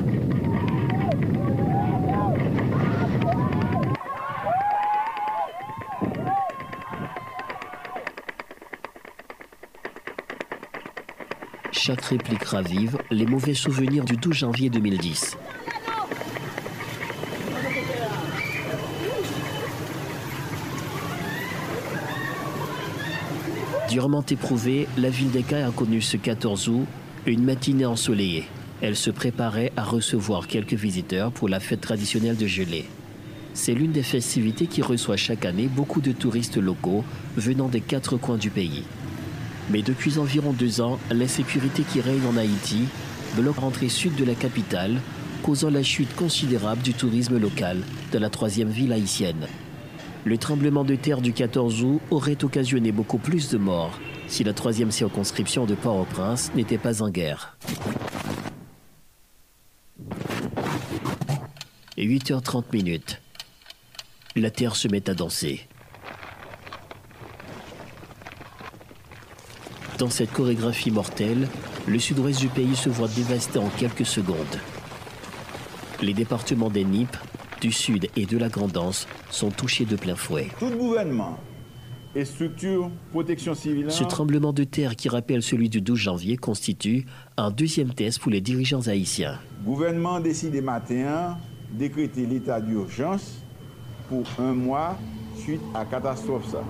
Chaque 11.72 12.02
réplique 12.02 12.44
ravive 12.44 12.98
les 13.10 13.26
mauvais 13.26 13.56
souvenirs 13.56 14.06
du 14.06 14.18
12 14.18 14.34
janvier 14.36 14.70
2010. 14.70 15.36
Durement 23.94 24.26
éprouvée, 24.28 24.88
la 24.98 25.12
ville 25.12 25.30
d'Eka 25.30 25.68
a 25.68 25.70
connu 25.70 26.02
ce 26.02 26.18
14 26.18 26.68
août 26.68 26.88
une 27.28 27.44
matinée 27.44 27.86
ensoleillée. 27.86 28.46
Elle 28.82 28.96
se 28.96 29.12
préparait 29.12 29.72
à 29.78 29.84
recevoir 29.84 30.48
quelques 30.48 30.74
visiteurs 30.74 31.32
pour 31.32 31.48
la 31.48 31.60
fête 31.60 31.82
traditionnelle 31.82 32.36
de 32.36 32.48
gelée. 32.48 32.86
C'est 33.54 33.76
l'une 33.76 33.92
des 33.92 34.02
festivités 34.02 34.66
qui 34.66 34.82
reçoit 34.82 35.16
chaque 35.16 35.46
année 35.46 35.68
beaucoup 35.68 36.02
de 36.02 36.12
touristes 36.12 36.58
locaux 36.58 37.04
venant 37.38 37.68
des 37.68 37.82
quatre 37.82 38.18
coins 38.18 38.40
du 38.40 38.50
pays. 38.50 38.84
Mais 39.70 39.84
depuis 39.84 40.18
environ 40.18 40.54
deux 40.54 40.82
ans, 40.82 40.98
l'insécurité 41.12 41.84
qui 41.84 42.02
règne 42.02 42.26
en 42.28 42.36
Haïti 42.36 42.86
bloque 43.36 43.62
l'entrée 43.62 43.90
sud 43.90 44.16
de 44.16 44.26
la 44.26 44.34
capitale, 44.34 45.00
causant 45.44 45.70
la 45.70 45.84
chute 45.84 46.16
considérable 46.16 46.82
du 46.82 46.96
tourisme 46.96 47.38
local 47.38 47.78
de 48.12 48.18
la 48.18 48.32
troisième 48.32 48.70
ville 48.70 48.92
haïtienne. 48.92 49.46
Le 50.26 50.38
tremblement 50.38 50.86
de 50.86 50.96
terre 50.96 51.22
du 51.22 51.34
14 51.34 51.84
août 51.84 52.02
aurait 52.10 52.44
occasionné 52.46 52.94
beaucoup 52.94 53.18
plus 53.18 53.50
de 53.50 53.58
morts 53.58 54.00
si 54.28 54.46
la 54.46 54.54
troisième 54.54 54.92
circonscription 54.92 55.66
de 55.66 55.76
Port-au-Prince 55.76 56.52
n'était 56.56 56.78
pas 56.78 57.02
en 57.04 57.10
guerre. 57.10 57.58
Et 61.98 62.08
8h30 62.08 62.64
minutes. 62.72 63.22
La 64.36 64.50
terre 64.50 64.78
se 64.78 64.88
met 64.88 65.10
à 65.10 65.14
danser. 65.14 65.68
Dans 70.00 70.10
cette 70.10 70.32
chorégraphie 70.32 70.90
mortelle, 70.90 71.48
le 71.86 72.00
sud-ouest 72.00 72.40
du 72.40 72.48
pays 72.48 72.76
se 72.76 72.90
voit 72.90 73.10
dévasté 73.10 73.60
en 73.60 73.70
quelques 73.70 74.06
secondes. 74.06 74.38
Les 76.02 76.14
départements 76.14 76.70
des 76.70 76.84
Nipes, 76.84 77.18
du 77.64 77.72
Sud 77.72 78.10
et 78.18 78.26
de 78.26 78.38
la 78.38 78.50
Grandance 78.50 79.08
sont 79.32 79.50
touchés 79.50 79.86
de 79.86 79.96
plein 79.96 80.18
fouet. 80.18 80.50
Tout 80.60 80.70
gouvernement 80.70 81.38
et 82.14 82.26
structure 82.26 82.92
protection 83.12 83.56
civile. 83.56 83.90
Ce 83.90 84.04
tremblement 84.04 84.52
de 84.52 84.66
terre 84.66 84.98
qui 84.98 85.08
rappelle 85.08 85.42
celui 85.42 85.70
du 85.70 85.80
12 85.80 85.98
janvier 85.98 86.36
constitue 86.36 87.06
un 87.38 87.52
deuxième 87.52 87.94
test 87.94 88.20
pour 88.20 88.32
les 88.32 88.42
dirigeants 88.42 88.86
haïtiens. 88.88 89.40
Le 89.62 89.66
gouvernement 89.66 90.20
décide 90.20 90.62
matin 90.62 91.38
décréter 91.72 92.26
l'état 92.26 92.60
d'urgence 92.60 93.40
pour 94.10 94.26
un 94.40 94.54
mois 94.54 94.98
suite 95.38 95.62
à 95.74 95.86
catastrophe 95.86 96.46
ça. 96.52 96.64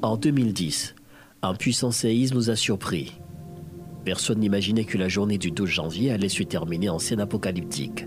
En 0.00 0.16
2010, 0.16 0.94
un 1.42 1.54
puissant 1.54 1.90
séisme 1.90 2.36
nous 2.36 2.50
a 2.50 2.56
surpris. 2.56 3.17
Personne 4.08 4.38
n'imaginait 4.38 4.86
que 4.86 4.96
la 4.96 5.08
journée 5.08 5.36
du 5.36 5.50
12 5.50 5.68
janvier 5.68 6.10
allait 6.10 6.30
se 6.30 6.42
terminer 6.42 6.88
en 6.88 6.98
scène 6.98 7.20
apocalyptique. 7.20 8.06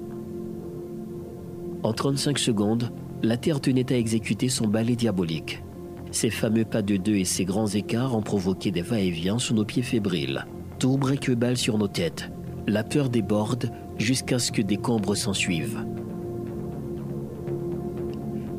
En 1.84 1.93
35 1.93 2.39
secondes, 2.39 2.91
la 3.22 3.38
Terre 3.38 3.62
tenait 3.62 3.93
à 3.93 3.97
exécuter 3.97 4.49
son 4.49 4.68
balai 4.68 4.95
diabolique. 4.95 5.62
Ces 6.10 6.32
fameux 6.32 6.66
pas 6.66 6.82
de 6.82 6.97
deux 6.97 7.18
et 7.18 7.24
ces 7.24 7.45
grands 7.45 7.68
écarts 7.68 8.18
ont 8.18 8.24
provoqué 8.24 8.72
des 8.72 8.82
va-et-vient 8.82 9.38
sous 9.38 9.54
nos 9.54 9.64
pieds 9.64 9.84
fébriles. 9.84 10.47
Tout 10.80 10.97
brique-balle 10.97 11.58
sur 11.58 11.78
nos 11.78 11.88
têtes. 11.88 12.32
La 12.66 12.84
peur 12.84 13.08
déborde 13.08 13.72
jusqu'à 13.99 14.39
ce 14.39 14.52
que 14.52 14.64
des 14.64 14.78
combres 14.78 15.14
s'ensuivent. 15.14 15.86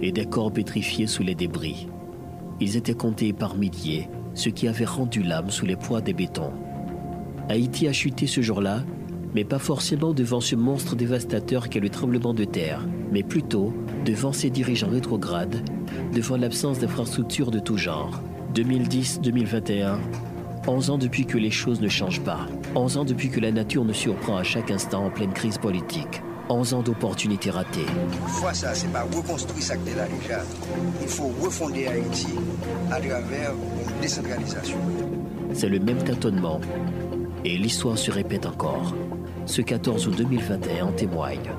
Et 0.00 0.12
des 0.12 0.26
corps 0.26 0.52
pétrifiés 0.52 1.08
sous 1.08 1.24
les 1.24 1.34
débris. 1.34 1.88
Ils 2.60 2.76
étaient 2.76 2.94
comptés 2.94 3.32
par 3.32 3.56
milliers, 3.56 4.08
ce 4.34 4.48
qui 4.48 4.68
avait 4.68 4.84
rendu 4.84 5.24
l'âme 5.24 5.50
sous 5.50 5.66
les 5.66 5.74
poids 5.74 6.00
des 6.00 6.14
bétons. 6.14 6.52
Haïti 7.48 7.88
a 7.88 7.92
chuté 7.92 8.26
ce 8.26 8.40
jour-là, 8.40 8.82
mais 9.34 9.44
pas 9.44 9.58
forcément 9.58 10.12
devant 10.12 10.40
ce 10.40 10.56
monstre 10.56 10.96
dévastateur 10.96 11.68
qu'est 11.68 11.80
le 11.80 11.88
tremblement 11.88 12.34
de 12.34 12.44
terre, 12.44 12.86
mais 13.10 13.22
plutôt 13.22 13.72
devant 14.04 14.32
ses 14.32 14.50
dirigeants 14.50 14.90
rétrogrades, 14.90 15.56
devant 16.14 16.36
l'absence 16.36 16.78
d'infrastructures 16.78 17.50
de 17.50 17.58
tout 17.58 17.76
genre. 17.76 18.20
2010-2021, 18.54 19.96
11 20.66 20.90
ans 20.90 20.98
depuis 20.98 21.24
que 21.26 21.38
les 21.38 21.50
choses 21.50 21.80
ne 21.80 21.88
changent 21.88 22.20
pas, 22.20 22.46
11 22.74 22.98
ans 22.98 23.04
depuis 23.04 23.30
que 23.30 23.40
la 23.40 23.50
nature 23.50 23.84
nous 23.84 23.94
surprend 23.94 24.36
à 24.36 24.42
chaque 24.42 24.70
instant 24.70 25.06
en 25.06 25.10
pleine 25.10 25.32
crise 25.32 25.58
politique. 25.58 26.22
11 26.48 26.74
ans 26.74 26.82
d'opportunités 26.82 27.50
ratées. 27.50 27.86
Fois 28.26 28.52
ça, 28.52 28.74
c'est 28.74 28.92
pas 28.92 29.04
reconstruire 29.04 29.62
ça 29.62 29.76
que 29.76 29.96
là 29.96 30.06
déjà. 30.20 30.42
Il 31.00 31.08
faut 31.08 31.30
refonder 31.40 31.86
Haïti 31.86 32.26
à 32.90 33.00
travers 33.00 33.52
une 33.52 34.00
décentralisation. 34.00 34.76
C'est 35.54 35.68
le 35.68 35.78
même 35.78 36.02
tâtonnement. 36.02 36.60
Et 37.44 37.56
l'histoire 37.56 37.98
se 37.98 38.10
répète 38.10 38.46
encore. 38.46 38.94
Ce 39.46 39.62
14 39.62 40.06
août 40.06 40.14
2021 40.16 40.86
en 40.86 40.92
témoigne. 40.92 41.50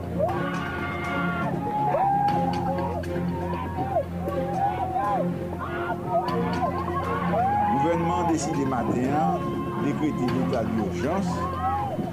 Le 7.70 7.82
gouvernement 7.82 8.32
décidé 8.32 8.66
matin 8.66 9.40
décréter 9.84 10.26
l'état 10.34 10.64
d'urgence 10.64 11.28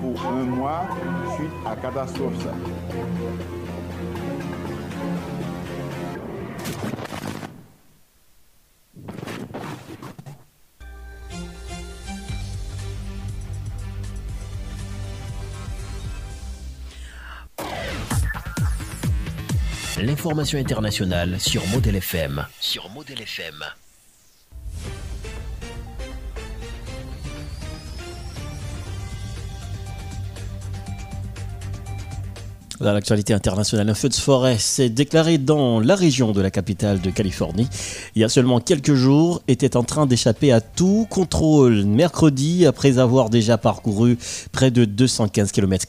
pour 0.01 0.27
un 0.27 0.45
mois 0.45 0.89
suite 1.37 1.53
à 1.65 1.77
catastrophe. 1.77 2.47
L'information 20.03 20.59
internationale 20.59 21.39
sur 21.39 21.67
Model 21.67 21.97
FM. 21.97 22.47
Sur 22.59 22.89
Model 22.89 23.21
FM. 23.21 23.63
Dans 32.81 32.95
l'actualité 32.95 33.35
internationale, 33.35 33.91
un 33.91 33.95
feu 33.95 34.09
de 34.09 34.15
forêt 34.15 34.57
s'est 34.57 34.89
déclaré 34.89 35.37
dans 35.37 35.81
la 35.81 35.95
région 35.95 36.33
de 36.33 36.41
la 36.41 36.51
capitale 36.51 37.03
de 37.03 37.11
Californie. 37.11 37.69
Il 38.15 38.23
y 38.23 38.25
a 38.25 38.31
seulement 38.31 38.59
quelques 38.59 38.95
jours, 38.95 39.43
était 39.49 39.77
en 39.77 39.83
train 39.83 40.07
d'échapper 40.07 40.51
à 40.51 40.63
tout 40.63 41.07
contrôle 41.11 41.85
mercredi 41.85 42.65
après 42.65 42.99
avoir 42.99 43.29
déjà 43.29 43.59
parcouru 43.59 44.17
près 44.51 44.71
de 44.71 44.87
215 44.87 45.53
km. 45.53 45.85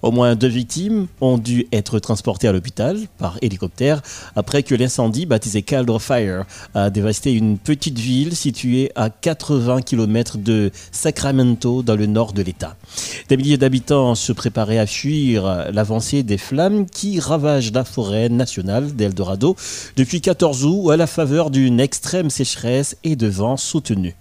Au 0.00 0.12
moins 0.12 0.34
deux 0.34 0.48
victimes 0.48 1.08
ont 1.20 1.36
dû 1.36 1.66
être 1.72 1.98
transportées 1.98 2.48
à 2.48 2.52
l'hôpital 2.52 3.00
par 3.18 3.36
hélicoptère 3.42 4.00
après 4.34 4.62
que 4.62 4.74
l'incendie 4.74 5.26
baptisé 5.26 5.60
Caldor 5.60 6.00
Fire 6.00 6.46
a 6.74 6.88
dévasté 6.88 7.32
une 7.32 7.58
petite 7.58 7.98
ville 7.98 8.34
située 8.34 8.90
à 8.94 9.10
80 9.10 9.82
km 9.82 10.38
de 10.38 10.70
Sacramento 10.90 11.82
dans 11.82 11.96
le 11.96 12.06
nord 12.06 12.32
de 12.32 12.40
l'État. 12.40 12.76
Des 13.28 13.36
milliers 13.36 13.58
d'habitants 13.58 14.14
se 14.14 14.32
préparaient 14.32 14.78
à 14.78 14.86
fuir 14.86 15.70
l'avancée 15.70 16.13
des 16.22 16.38
flammes 16.38 16.86
qui 16.86 17.20
ravagent 17.20 17.72
la 17.72 17.84
forêt 17.84 18.28
nationale 18.28 18.94
d'Eldorado 18.94 19.56
depuis 19.96 20.20
14 20.20 20.64
août 20.64 20.90
à 20.90 20.96
la 20.96 21.06
faveur 21.06 21.50
d'une 21.50 21.80
extrême 21.80 22.30
sécheresse 22.30 22.96
et 23.04 23.16
de 23.16 23.26
vents 23.26 23.56
soutenus. 23.56 24.14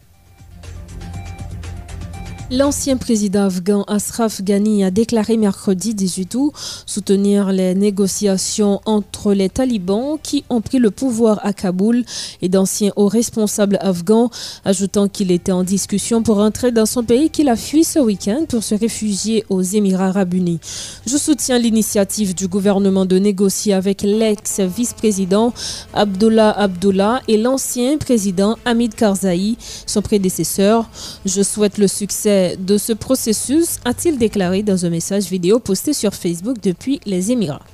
L'ancien 2.56 2.98
président 2.98 3.46
afghan 3.46 3.82
Ashraf 3.88 4.44
Ghani 4.44 4.84
a 4.84 4.92
déclaré 4.92 5.38
mercredi 5.38 5.96
18 5.96 6.36
août 6.36 6.54
soutenir 6.86 7.52
les 7.52 7.74
négociations 7.74 8.80
entre 8.86 9.34
les 9.34 9.50
talibans 9.50 10.20
qui 10.22 10.44
ont 10.52 10.62
pris 10.62 10.78
le 10.78 10.92
pouvoir 10.92 11.44
à 11.44 11.52
Kaboul 11.52 12.06
et 12.44 12.50
d'anciens 12.50 12.92
hauts 12.96 13.08
responsables 13.08 13.80
afghans, 13.82 14.30
ajoutant 14.66 15.08
qu'il 15.08 15.32
était 15.32 15.52
en 15.52 15.64
discussion 15.64 16.22
pour 16.22 16.38
entrer 16.38 16.72
dans 16.72 16.86
son 16.86 17.04
pays 17.04 17.32
qu'il 17.32 17.50
a 17.50 17.56
fui 17.56 17.84
ce 17.84 17.98
week-end 17.98 18.46
pour 18.48 18.64
se 18.64 18.76
réfugier 18.76 19.46
aux 19.50 19.64
Émirats 19.64 20.10
arabes 20.10 20.36
unis. 20.36 20.60
Je 21.08 21.18
soutiens 21.18 21.58
l'initiative 21.58 22.36
du 22.36 22.48
gouvernement 22.48 23.08
de 23.08 23.18
négocier 23.18 23.74
avec 23.74 24.04
l'ex-vice-président 24.04 25.56
Abdullah 25.96 26.52
Abdullah 26.52 27.20
et 27.28 27.38
l'ancien 27.38 27.98
président 27.98 28.60
Hamid 28.64 28.94
Karzai, 28.94 29.56
son 29.88 30.04
prédécesseur. 30.04 30.88
Je 31.26 31.42
souhaite 31.42 31.80
le 31.80 31.88
succès 31.88 32.43
de 32.58 32.78
ce 32.78 32.94
processus, 32.94 33.80
a-t-il 33.86 34.18
déclaré 34.18 34.64
dans 34.64 34.86
un 34.86 34.90
message 34.90 35.26
vidéo 35.26 35.60
posté 35.60 35.94
sur 35.94 36.14
Facebook 36.14 36.58
depuis 36.62 37.00
les 37.06 37.32
Émirats. 37.32 37.66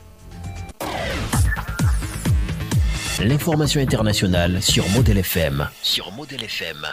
L'information 3.22 3.82
internationale 3.82 4.62
sur 4.62 4.88
Model 4.90 5.18
FM. 5.18 5.68
Sur 5.82 6.12
Model 6.14 6.44
FM. 6.44 6.88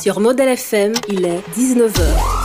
Sur 0.00 0.18
Model 0.18 0.48
FM, 0.48 0.94
il 1.08 1.24
est 1.24 1.40
19h. 1.56 2.41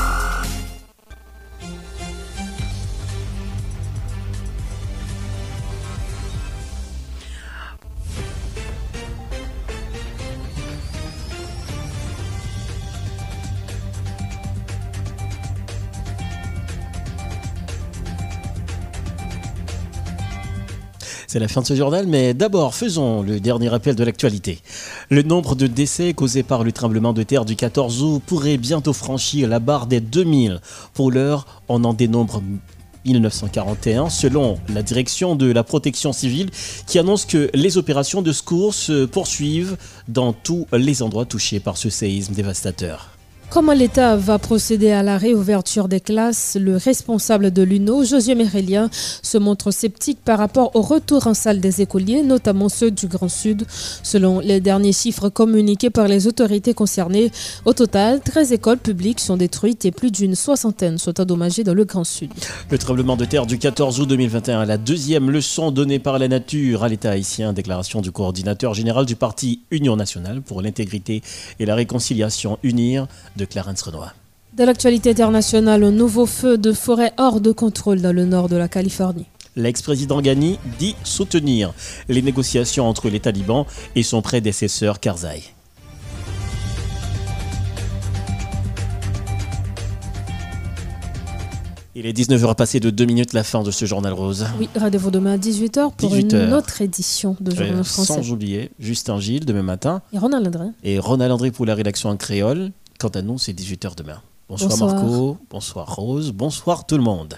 C'est 21.30 21.40
la 21.40 21.50
fin 21.50 21.60
de 21.60 21.68
ce 21.68 21.76
journal, 21.76 22.08
mais 22.08 22.34
d'abord 22.34 22.74
faisons 22.74 23.22
le 23.22 23.42
dernier 23.42 23.68
rappel 23.68 23.96
de 23.96 24.04
l'actualité. 24.06 24.60
Le 25.10 25.24
nombre 25.24 25.56
de 25.56 25.68
décès 25.68 26.14
causés 26.14 26.42
par 26.42 26.64
le 26.64 26.72
tremblement 26.72 27.12
de 27.12 27.22
terre 27.22 27.44
du 27.44 27.58
14 27.58 28.02
août 28.02 28.24
pourrait 28.26 28.56
bientôt 28.56 28.94
franchir 28.94 29.50
la 29.50 29.60
barre 29.60 29.88
des 29.88 30.00
2000. 30.00 30.62
Pour 30.94 31.12
l'heure, 31.12 31.62
on 31.68 31.84
en 31.84 31.94
dénombre 31.94 32.42
1941 33.04 34.10
selon 34.10 34.58
la 34.74 34.84
direction 34.84 35.36
de 35.36 35.52
la 35.52 35.66
protection 35.66 36.14
civile 36.14 36.50
qui 36.86 36.98
annonce 36.98 37.26
que 37.26 37.50
les 37.54 37.78
opérations 37.78 38.22
de 38.22 38.32
secours 38.32 38.74
se 38.74 39.04
poursuivent 39.04 39.76
dans 40.08 40.32
tous 40.32 40.66
les 40.72 41.02
endroits 41.02 41.26
touchés 41.26 41.60
par 41.60 41.76
ce 41.76 41.90
séisme 41.90 42.36
dévastateur. 42.36 43.17
Comment 43.50 43.72
l'État 43.72 44.18
va 44.18 44.40
procéder 44.40 44.92
à 44.92 45.04
la 45.04 45.18
réouverture 45.18 45.88
des 45.88 46.02
classes? 46.02 46.58
Le 46.60 46.76
responsable 46.76 47.52
de 47.52 47.64
l'UNO, 47.64 48.04
José 48.04 48.36
Mérélien, 48.36 48.90
se 48.92 49.38
montre 49.38 49.72
sceptique 49.72 50.20
par 50.24 50.38
rapport 50.38 50.76
au 50.76 50.82
retour 50.82 51.28
en 51.28 51.34
salle 51.34 51.62
des 51.62 51.82
écoliers, 51.82 52.24
notamment 52.24 52.68
ceux 52.68 52.92
du 52.92 53.08
Grand 53.08 53.30
Sud. 53.30 53.66
Selon 54.04 54.42
les 54.42 54.60
derniers 54.60 54.92
chiffres 54.92 55.30
communiqués 55.30 55.90
par 55.90 56.10
les 56.10 56.28
autorités 56.28 56.74
concernées, 56.74 57.32
au 57.64 57.72
total, 57.72 58.20
13 58.20 58.52
écoles 58.52 58.80
publiques 58.80 59.22
sont 59.22 59.38
détruites 59.38 59.86
et 59.86 59.92
plus 59.92 60.12
d'une 60.12 60.36
soixantaine 60.36 60.98
sont 60.98 61.20
endommagées 61.20 61.64
dans 61.64 61.74
le 61.74 61.86
Grand 61.86 62.04
Sud. 62.04 62.32
Le 62.70 62.78
tremblement 62.78 63.16
de 63.16 63.24
terre 63.24 63.46
du 63.46 63.58
14 63.58 64.02
août 64.02 64.10
2021, 64.10 64.66
la 64.66 64.78
deuxième 64.78 65.32
leçon 65.32 65.72
donnée 65.72 66.00
par 66.00 66.20
la 66.20 66.28
nature 66.28 66.84
à 66.84 66.90
l'État 66.90 67.12
haïtien, 67.12 67.54
déclaration 67.54 68.02
du 68.02 68.12
coordinateur 68.12 68.74
général 68.74 69.06
du 69.06 69.16
parti 69.16 69.62
Union 69.72 69.96
nationale 69.96 70.42
pour 70.42 70.62
l'intégrité 70.62 71.22
et 71.60 71.66
la 71.66 71.76
réconciliation 71.76 72.60
UNIR 72.62 73.08
de 73.38 73.46
Clarence 73.46 73.82
Renoir. 73.84 74.16
Dans 74.54 74.66
l'actualité 74.66 75.12
internationale, 75.12 75.84
un 75.84 75.92
nouveau 75.92 76.26
feu 76.26 76.58
de 76.58 76.74
forêt 76.74 77.14
hors 77.18 77.40
de 77.40 77.52
contrôle 77.52 78.02
dans 78.02 78.12
le 78.14 78.26
nord 78.26 78.50
de 78.50 78.56
la 78.56 78.68
Californie. 78.68 79.28
L'ex-président 79.56 80.22
Ghani 80.22 80.60
dit 80.80 80.96
soutenir 81.04 81.74
les 82.10 82.22
négociations 82.22 82.88
entre 82.88 83.10
les 83.10 83.20
talibans 83.20 83.66
et 83.96 84.04
son 84.04 84.22
prédécesseur 84.22 85.00
Karzai. 85.00 85.42
Il 91.96 92.06
est 92.06 92.14
19h 92.16 92.48
à 92.52 92.54
passer 92.56 92.80
de 92.80 92.92
2 92.92 93.06
minutes 93.06 93.34
la 93.34 93.44
fin 93.44 93.64
de 93.64 93.72
ce 93.72 93.86
journal 93.86 94.14
rose. 94.14 94.46
Oui, 94.60 94.70
rendez-vous 94.80 95.10
demain 95.10 95.34
à 95.34 95.38
18h 95.38 95.94
pour 95.98 96.10
18 96.12 96.34
une 96.34 96.54
autre 96.54 96.82
édition 96.84 97.36
de 97.40 97.52
Euh, 97.52 97.56
Journal 97.56 97.84
français. 97.84 98.14
Sans 98.14 98.30
oublier 98.32 98.70
Justin 98.80 99.20
Gilles 99.20 99.46
demain 99.46 99.64
matin 99.64 100.02
Et 100.14 100.20
Ronald 100.20 100.46
André. 100.46 100.68
et 100.84 101.00
Ronald 101.00 101.32
André 101.32 101.50
pour 101.50 101.66
la 101.66 101.74
rédaction 101.74 102.10
en 102.10 102.18
créole. 102.18 102.72
Quant 103.00 103.10
à 103.10 103.22
nous, 103.22 103.38
c'est 103.38 103.54
18h 103.54 103.96
demain. 103.96 104.22
Bonsoir, 104.50 104.70
Bonsoir. 104.72 104.94
Marco, 104.96 105.38
bonsoir 105.50 105.96
Rose, 105.96 106.32
bonsoir 106.32 106.88
tout 106.88 106.98
le 106.98 107.04
monde. 107.04 107.38